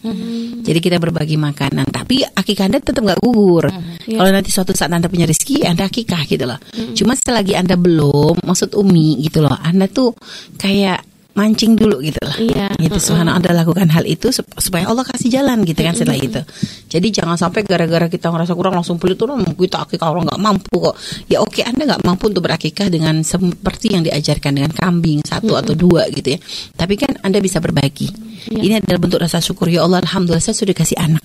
Jadi 0.66 0.78
kita 0.82 0.98
berbagi 0.98 1.38
makanan. 1.38 1.86
Tapi 1.88 2.26
akikah 2.26 2.66
Anda 2.66 2.82
tetap 2.82 3.06
nggak 3.06 3.22
gugur. 3.22 3.70
Kalau 4.02 4.30
nanti 4.34 4.50
suatu 4.50 4.74
saat 4.74 4.90
Anda 4.90 5.06
punya 5.06 5.30
rezeki, 5.30 5.62
Anda 5.62 5.86
akikah 5.86 6.26
gitu 6.26 6.42
loh. 6.42 6.58
Cuma 6.98 7.14
selagi 7.14 7.54
Anda 7.54 7.78
belum, 7.78 8.42
maksud 8.42 8.74
Umi 8.74 9.22
gitu 9.22 9.46
loh. 9.46 9.54
Anda 9.54 9.86
tuh 9.86 10.18
kayak 10.58 11.06
mancing 11.38 11.78
dulu 11.78 12.02
gitu 12.02 12.18
lah. 12.18 12.34
Iya. 12.34 12.66
Gitu 12.82 12.98
subhanallah 12.98 13.38
Anda 13.38 13.54
lakukan 13.54 13.86
hal 13.94 14.02
itu 14.02 14.34
sup- 14.34 14.58
supaya 14.58 14.90
Allah 14.90 15.06
kasih 15.06 15.30
jalan 15.30 15.62
gitu 15.62 15.78
kan 15.86 15.94
setelah 15.94 16.18
itu. 16.18 16.42
Jadi 16.90 17.06
jangan 17.14 17.38
sampai 17.38 17.62
gara-gara 17.62 18.10
kita 18.10 18.34
ngerasa 18.34 18.58
kurang 18.58 18.74
langsung 18.74 18.98
pelit 18.98 19.14
tuh 19.14 19.30
kita 19.54 19.86
akikah 19.86 20.10
orang 20.10 20.26
nggak 20.26 20.42
mampu 20.42 20.74
kok. 20.82 20.98
Ya 21.30 21.38
oke 21.38 21.62
Anda 21.62 21.94
nggak 21.94 22.02
mampu 22.02 22.34
untuk 22.34 22.42
berakikah 22.42 22.90
dengan 22.90 23.22
seperti 23.22 23.94
yang 23.94 24.02
diajarkan 24.02 24.58
dengan 24.58 24.72
kambing 24.74 25.22
satu 25.22 25.54
atau 25.54 25.78
dua 25.78 26.10
gitu 26.10 26.34
ya. 26.34 26.38
Tapi 26.74 26.98
kan 26.98 27.22
Anda 27.22 27.38
bisa 27.38 27.62
berbagi. 27.62 28.27
Ini 28.46 28.78
adalah 28.78 28.98
bentuk 29.02 29.18
rasa 29.18 29.42
syukur 29.42 29.66
ya 29.66 29.82
Allah 29.82 29.98
alhamdulillah 30.00 30.42
saya 30.42 30.54
sudah 30.54 30.74
kasih 30.76 30.96
anak. 30.96 31.22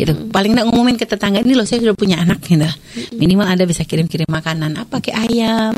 Gitu. 0.00 0.32
Paling 0.32 0.56
nggak 0.56 0.66
ngumumin 0.70 0.96
ke 0.96 1.04
tetangga 1.04 1.44
ini 1.44 1.52
loh 1.52 1.68
saya 1.68 1.84
sudah 1.84 1.96
punya 1.96 2.22
anak 2.24 2.40
gitu. 2.46 2.64
Minimal 3.20 3.46
Anda 3.46 3.64
bisa 3.68 3.84
kirim-kirim 3.84 4.26
makanan 4.30 4.72
apa 4.80 5.02
kayak 5.02 5.28
ayam. 5.28 5.74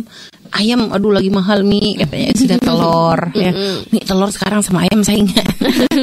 Ayam 0.53 0.93
aduh 0.93 1.17
lagi 1.17 1.33
mahal 1.33 1.65
Mi 1.65 1.97
katanya 1.97 2.31
sudah 2.37 2.59
telur 2.61 3.19
ya. 3.33 3.51
Mi 3.89 4.05
telur 4.05 4.29
sekarang 4.29 4.61
sama 4.61 4.85
ayam 4.85 5.01
saya 5.01 5.25
ingat. 5.25 5.49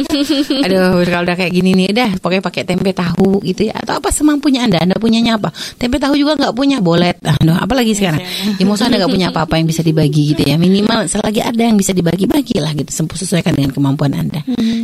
aduh 0.65 1.05
kalau 1.05 1.23
udah 1.29 1.37
kayak 1.37 1.53
gini 1.53 1.77
nih 1.77 1.93
dah 1.93 2.11
pokoknya 2.17 2.41
pakai 2.41 2.63
tempe 2.65 2.89
tahu 2.91 3.45
gitu 3.45 3.69
ya 3.69 3.77
atau 3.77 4.01
apa 4.01 4.09
semampunya 4.09 4.65
Anda. 4.65 4.81
Anda 4.81 4.97
punyanya 4.97 5.37
apa? 5.37 5.53
Tempe 5.77 6.01
tahu 6.01 6.17
juga 6.17 6.33
nggak 6.35 6.53
punya 6.57 6.81
bolet. 6.81 7.21
Aduh 7.21 7.55
apalagi 7.55 7.93
sekarang. 7.93 8.19
Ya 8.57 8.63
mau 8.65 8.73
Anda 8.75 8.97
nggak 8.99 9.13
punya 9.13 9.27
apa-apa 9.29 9.61
yang 9.61 9.69
bisa 9.69 9.85
dibagi 9.85 10.33
gitu 10.33 10.43
ya. 10.49 10.57
Minimal 10.57 11.05
selagi 11.05 11.45
ada 11.45 11.61
yang 11.69 11.77
bisa 11.77 11.93
dibagi 11.93 12.25
bagilah 12.25 12.73
gitu 12.73 12.89
sesuaikan 12.89 13.53
dengan 13.53 13.69
kemampuan 13.69 14.17
Anda. 14.17 14.41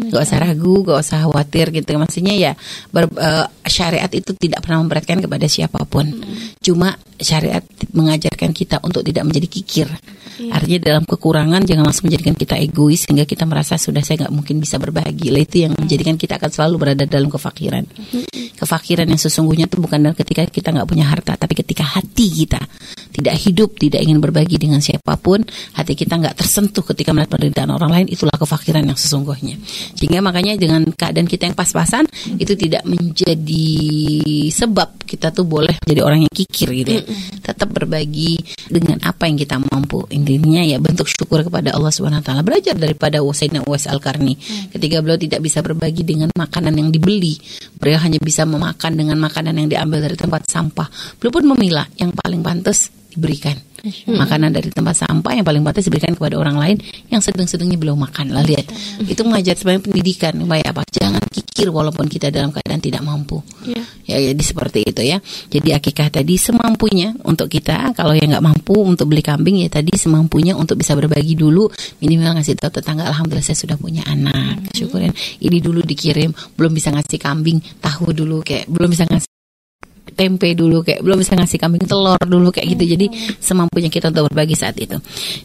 Gak 0.10 0.24
usah 0.24 0.40
ragu, 0.40 0.84
gak 0.88 1.00
usah 1.04 1.18
khawatir 1.28 1.72
gitu. 1.76 1.96
Maksudnya 2.00 2.36
ya 2.36 2.52
ber- 2.90 3.12
eh, 3.12 3.46
syariat 3.68 4.10
itu 4.10 4.32
tidak 4.36 4.64
pernah 4.64 4.82
memberatkan 4.82 5.20
kepada 5.20 5.46
siapa 5.46 5.84
pun. 5.84 6.08
Cuma 6.64 6.96
syariat 7.20 7.64
mengajarkan 7.92 8.52
kita 8.52 8.80
untuk 8.84 9.04
tidak 9.04 9.24
menjadi 9.28 9.48
kikir. 9.48 9.88
Artinya 10.36 10.80
dalam 10.84 11.04
kekurangan 11.08 11.64
jangan 11.64 11.88
langsung 11.88 12.12
menjadikan 12.12 12.36
kita 12.36 12.60
egois 12.60 13.08
sehingga 13.08 13.24
kita 13.24 13.48
merasa 13.48 13.80
sudah 13.80 14.04
saya 14.04 14.28
nggak 14.28 14.36
mungkin 14.36 14.60
bisa 14.60 14.76
berbagi. 14.76 15.32
Lah 15.32 15.40
itu 15.40 15.64
yang 15.64 15.74
menjadikan 15.80 16.20
kita 16.20 16.36
akan 16.36 16.52
selalu 16.52 16.76
berada 16.76 17.04
dalam 17.08 17.32
kefakiran. 17.32 17.88
Kefakiran 18.60 19.08
yang 19.08 19.20
sesungguhnya 19.20 19.72
itu 19.72 19.80
bukan 19.80 20.12
ketika 20.12 20.44
kita 20.48 20.76
nggak 20.76 20.88
punya 20.88 21.08
harta, 21.08 21.40
tapi 21.40 21.56
ketika 21.56 21.88
hati 21.88 22.28
kita 22.28 22.60
tidak 23.16 23.36
hidup, 23.40 23.80
tidak 23.80 24.04
ingin 24.04 24.20
berbagi 24.20 24.60
dengan 24.60 24.84
siapa 24.84 25.16
pun, 25.16 25.40
hati 25.80 25.96
kita 25.96 26.20
nggak 26.20 26.36
tersentuh 26.36 26.84
ketika 26.84 27.16
melihat 27.16 27.32
penderitaan 27.40 27.72
orang 27.72 27.92
lain, 27.96 28.08
itulah 28.12 28.36
kefakiran 28.36 28.84
yang 28.84 29.00
sesungguhnya. 29.00 29.56
Sehingga 29.96 30.20
makanya 30.20 30.60
dengan 30.60 30.84
keadaan 30.92 31.24
kita 31.24 31.48
yang 31.48 31.56
pas-pasan 31.56 32.04
itu 32.36 32.60
tidak 32.60 32.84
menjadi 32.84 33.68
sebab 34.52 35.08
kita 35.08 35.32
tuh 35.32 35.48
boleh 35.48 35.80
jadi 35.88 36.04
orang 36.04 36.28
yang 36.28 36.34
kikir 36.34 36.76
gitu 36.76 36.92
ya. 37.00 37.04
Tetap 37.40 37.72
berbagi 37.72 38.36
dengan 38.68 39.00
apa 39.06 39.32
yang 39.32 39.40
kita 39.40 39.56
mampu. 39.64 40.04
Intinya 40.12 40.60
ya 40.66 40.82
bentuk 40.82 41.08
syukur 41.08 41.46
kepada 41.46 41.72
Allah 41.72 41.94
Subhanahu 41.94 42.20
wa 42.20 42.26
taala. 42.26 42.42
Belajar 42.44 42.76
daripada 42.76 43.24
Sayyidina 43.24 43.64
Uwais 43.64 43.88
Al-Karni 43.88 44.36
ketika 44.76 45.00
beliau 45.00 45.16
tidak 45.16 45.40
bisa 45.40 45.64
berbagi 45.64 46.04
dengan 46.04 46.28
makanan 46.36 46.76
yang 46.76 46.90
dibeli. 46.92 47.40
Beliau 47.80 48.02
hanya 48.02 48.20
bisa 48.20 48.44
memakan 48.44 48.98
dengan 48.98 49.22
makanan 49.22 49.56
yang 49.56 49.68
diambil 49.72 50.04
dari 50.04 50.18
tempat 50.18 50.50
sampah. 50.50 50.88
Beliau 51.22 51.32
pun 51.32 51.46
memilah 51.56 51.88
yang 52.02 52.12
paling 52.12 52.42
pantas 52.42 53.05
diberikan. 53.16 53.56
Makanan 54.10 54.50
dari 54.50 54.74
tempat 54.74 55.06
sampah 55.06 55.38
yang 55.38 55.46
paling 55.46 55.62
pantas 55.62 55.86
diberikan 55.86 56.18
kepada 56.18 56.42
orang 56.42 56.58
lain 56.58 56.78
yang 57.14 57.22
sedang-sedangnya 57.22 57.78
belum 57.78 58.02
makan. 58.02 58.34
Lah 58.34 58.42
lihat. 58.42 58.66
Itu 59.06 59.22
mengajar 59.24 59.54
sebenarnya 59.54 59.84
pendidikan 59.86 60.34
supaya 60.42 60.64
apa? 60.66 60.82
Jangan 60.90 61.22
kikir 61.30 61.70
walaupun 61.70 62.10
kita 62.10 62.34
dalam 62.34 62.50
keadaan 62.50 62.82
tidak 62.82 63.06
mampu. 63.06 63.46
Iya. 63.62 63.84
Ya, 64.06 64.18
jadi 64.34 64.44
seperti 64.44 64.90
itu 64.90 65.02
ya. 65.06 65.22
Jadi 65.54 65.70
akikah 65.70 66.10
tadi 66.10 66.34
semampunya 66.38 67.14
untuk 67.30 67.46
kita. 67.46 67.94
Kalau 67.94 68.18
yang 68.18 68.34
nggak 68.34 68.46
mampu 68.46 68.74
untuk 68.74 69.06
beli 69.14 69.22
kambing 69.22 69.62
ya 69.62 69.70
tadi 69.70 69.94
semampunya 69.94 70.58
untuk 70.58 70.82
bisa 70.82 70.98
berbagi 70.98 71.38
dulu. 71.38 71.70
Minimal 72.02 72.42
ngasih 72.42 72.58
tahu 72.58 72.82
tetangga. 72.82 73.06
Alhamdulillah 73.06 73.46
saya 73.46 73.58
sudah 73.58 73.78
punya 73.78 74.02
anak. 74.10 74.66
Syukurin. 74.74 75.14
Ini 75.38 75.62
dulu 75.62 75.86
dikirim. 75.86 76.34
Belum 76.58 76.74
bisa 76.74 76.90
ngasih 76.90 77.22
kambing. 77.22 77.62
Tahu 77.86 78.18
dulu 78.18 78.42
kayak 78.42 78.66
belum 78.66 78.90
bisa 78.90 79.06
ngasih 79.06 79.35
tempe 80.16 80.56
dulu 80.56 80.82
kayak 80.82 81.04
belum 81.04 81.22
bisa 81.22 81.36
ngasih 81.36 81.60
kambing 81.60 81.86
telur 81.86 82.18
dulu 82.24 82.50
kayak 82.50 82.74
gitu. 82.74 82.98
Jadi 82.98 83.06
semampunya 83.38 83.92
kita 83.92 84.10
untuk 84.10 84.32
berbagi 84.32 84.56
saat 84.56 84.80
itu. 84.80 84.98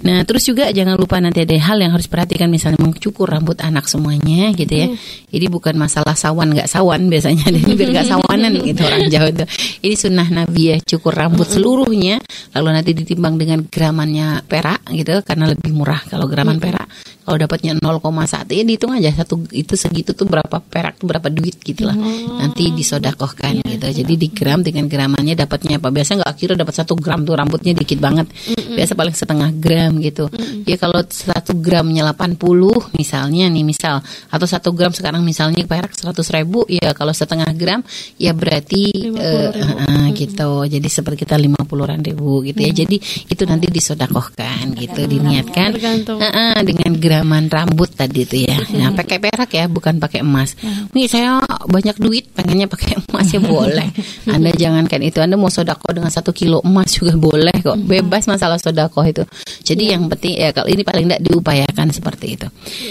Nah 0.07 0.23
terus 0.23 0.47
juga 0.47 0.71
jangan 0.71 0.95
lupa 0.97 1.19
nanti 1.19 1.43
ada 1.43 1.53
hal 1.59 1.83
yang 1.83 1.93
harus 1.93 2.07
perhatikan 2.07 2.47
misalnya 2.49 2.79
mencukur 2.81 3.27
rambut 3.27 3.59
anak 3.61 3.91
semuanya 3.91 4.55
gitu 4.55 4.73
ya. 4.73 4.87
Ini 5.31 5.47
bukan 5.51 5.75
masalah 5.77 6.15
sawan 6.15 6.55
nggak 6.55 6.71
sawan 6.71 7.11
biasanya. 7.11 7.51
Ini 7.61 7.75
biar 7.75 7.91
nggak 7.93 8.09
sawanan 8.09 8.53
gitu 8.63 8.81
orang 8.87 9.11
Jawa 9.11 9.29
itu. 9.35 9.45
Ini 9.85 9.95
sunnah 9.99 10.29
Nabi 10.31 10.63
ya 10.73 10.77
cukur 10.81 11.13
rambut 11.13 11.51
seluruhnya 11.51 12.23
lalu 12.55 12.69
nanti 12.71 12.91
ditimbang 12.95 13.37
dengan 13.37 13.67
gramannya 13.67 14.47
perak 14.47 14.87
gitu 14.95 15.21
karena 15.27 15.51
lebih 15.51 15.75
murah 15.75 16.01
kalau 16.07 16.31
graman 16.31 16.63
perak. 16.63 16.87
Kalau 17.21 17.37
dapatnya 17.47 17.79
0,1 17.79 18.51
ya 18.51 18.63
dihitung 18.67 18.91
aja 18.91 19.11
satu 19.15 19.47
itu 19.55 19.79
segitu 19.79 20.19
tuh 20.19 20.27
berapa 20.27 20.59
perak 20.59 20.99
tuh 20.99 21.07
berapa 21.07 21.31
duit 21.31 21.63
gitu 21.63 21.87
lah. 21.87 21.95
Nanti 21.95 22.75
disodakohkan 22.75 23.63
gitu. 23.63 23.87
Jadi 23.87 24.15
di 24.19 24.29
gram 24.35 24.60
dengan 24.61 24.87
gramannya 24.87 25.35
dapatnya 25.37 25.81
apa? 25.81 25.89
Biasa 25.89 26.21
nggak 26.21 26.35
kira 26.37 26.55
dapat 26.55 26.75
satu 26.77 26.95
gram 26.97 27.23
tuh 27.25 27.35
rambutnya 27.37 27.73
dikit 27.77 27.99
banget. 27.99 28.27
Biasa 28.57 28.93
paling 28.95 29.17
setengah 29.17 29.51
gram 29.57 29.99
gitu. 30.01 30.31
Ya 30.65 30.77
kalau 30.77 31.03
satu 31.09 31.57
gramnya 31.59 32.07
80 32.13 32.97
misalnya 32.97 33.47
nih 33.51 33.65
misal 33.67 34.05
atau 34.31 34.47
satu 34.47 34.73
gram 34.73 34.95
sekarang 34.95 35.25
misalnya 35.25 35.67
perak 35.67 35.93
100 35.93 36.17
ribu 36.37 36.65
ya 36.71 36.93
kalau 36.95 37.11
setengah 37.11 37.51
gram 37.57 37.81
ya 38.17 38.33
berarti 38.33 39.11
eh, 39.11 39.51
eh, 39.55 40.07
gitu. 40.15 40.65
Jadi 40.67 40.89
seperti 40.89 41.27
kita 41.27 41.37
50 41.37 42.01
ribu 42.01 42.45
gitu 42.47 42.61
ya. 42.61 42.73
Jadi 42.73 42.97
itu 43.29 43.43
nanti 43.45 43.67
disodakohkan 43.69 44.75
gitu 44.77 45.01
diniatkan. 45.07 45.69
Tergantung. 45.77 46.19
Heeh, 46.21 46.59
dengan 46.65 46.93
graman 46.97 47.45
rambut 47.51 47.91
tadi 47.95 48.23
itu 48.23 48.37
ya. 48.47 48.59
Nah, 48.77 48.95
pakai 48.95 49.19
perak 49.19 49.51
ya, 49.51 49.67
bukan 49.67 49.99
pakai 49.99 50.21
emas. 50.23 50.55
Nih 50.95 51.07
saya 51.11 51.43
banyak 51.67 51.97
duit, 51.99 52.31
pengennya 52.33 52.67
pakai 52.71 53.01
emas 53.01 53.27
ya 53.31 53.41
boleh. 53.55 53.89
Anda 54.29 54.50
jangankan 54.57 55.01
itu, 55.03 55.19
Anda 55.21 55.35
mau 55.35 55.53
sodako 55.53 55.93
dengan 55.93 56.09
satu 56.09 56.31
kilo 56.31 56.63
emas 56.63 56.95
juga 56.97 57.15
boleh 57.19 57.55
kok. 57.61 57.77
Bebas 57.85 58.27
masalah 58.31 58.57
sodako 58.57 59.05
itu. 59.05 59.23
Jadi 59.63 59.95
yang 59.95 60.11
penting 60.11 60.41
ya 60.41 60.51
kalau 60.51 60.69
ini 60.71 60.83
paling 60.83 61.07
tidak 61.07 61.23
diupayakan 61.27 61.89
seperti 61.93 62.27
itu. 62.39 62.47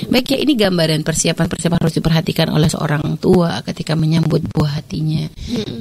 Baik 0.08 0.36
ya, 0.36 0.38
ini 0.40 0.54
gambaran 0.56 1.02
persiapan-persiapan 1.04 1.80
harus 1.80 1.96
diperhatikan 1.96 2.48
oleh 2.52 2.70
seorang 2.70 3.20
tua 3.20 3.60
ketika 3.66 3.98
menyambut 3.98 4.46
buah 4.50 4.80
hatinya 4.80 5.28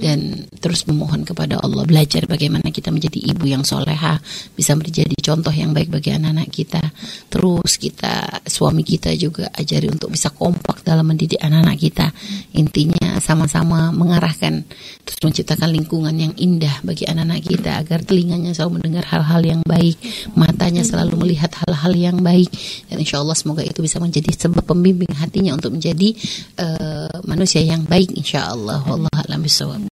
dan 0.03 0.49
terus 0.59 0.85
memohon 0.91 1.23
kepada 1.23 1.61
Allah 1.61 1.85
belajar 1.85 2.25
bagaimana 2.25 2.69
kita 2.75 2.91
menjadi 2.91 3.19
ibu 3.35 3.45
yang 3.47 3.63
soleha 3.63 4.19
bisa 4.55 4.75
menjadi 4.75 5.15
contoh 5.21 5.53
yang 5.53 5.71
baik 5.73 5.93
bagi 5.93 6.15
anak-anak 6.15 6.49
kita 6.51 6.83
terus 7.31 7.77
kita 7.77 8.43
suami 8.45 8.83
kita 8.83 9.15
juga 9.15 9.51
ajari 9.55 9.89
untuk 9.89 10.13
bisa 10.13 10.33
kompak 10.33 10.83
dalam 10.83 11.07
mendidik 11.07 11.39
anak-anak 11.39 11.79
kita 11.79 12.07
intinya 12.57 13.21
sama-sama 13.23 13.95
mengarahkan 13.95 14.67
terus 15.05 15.21
menciptakan 15.23 15.68
lingkungan 15.71 16.15
yang 16.17 16.35
indah 16.35 16.81
bagi 16.83 17.05
anak-anak 17.05 17.45
kita 17.45 17.71
agar 17.81 18.03
telinganya 18.03 18.57
selalu 18.57 18.81
mendengar 18.81 19.05
hal-hal 19.09 19.43
yang 19.45 19.63
baik 19.65 19.97
matanya 20.35 20.83
selalu 20.83 21.15
melihat 21.27 21.53
hal-hal 21.65 21.93
yang 21.95 22.19
baik. 22.21 22.51
Dan 22.89 23.03
insya 23.03 23.21
Allah 23.21 23.37
semoga 23.37 23.63
itu 23.63 23.79
bisa 23.85 24.01
menjadi 24.01 24.33
sebab 24.35 24.65
pembimbing 24.65 25.11
hatinya 25.15 25.55
untuk 25.55 25.77
menjadi 25.77 26.09
eh, 26.59 27.13
manusia 27.29 27.63
yang 27.63 27.85
baik 27.85 28.13
insya 28.17 28.51
Allah 28.51 28.81
Allah 28.85 29.13
alam 29.29 29.41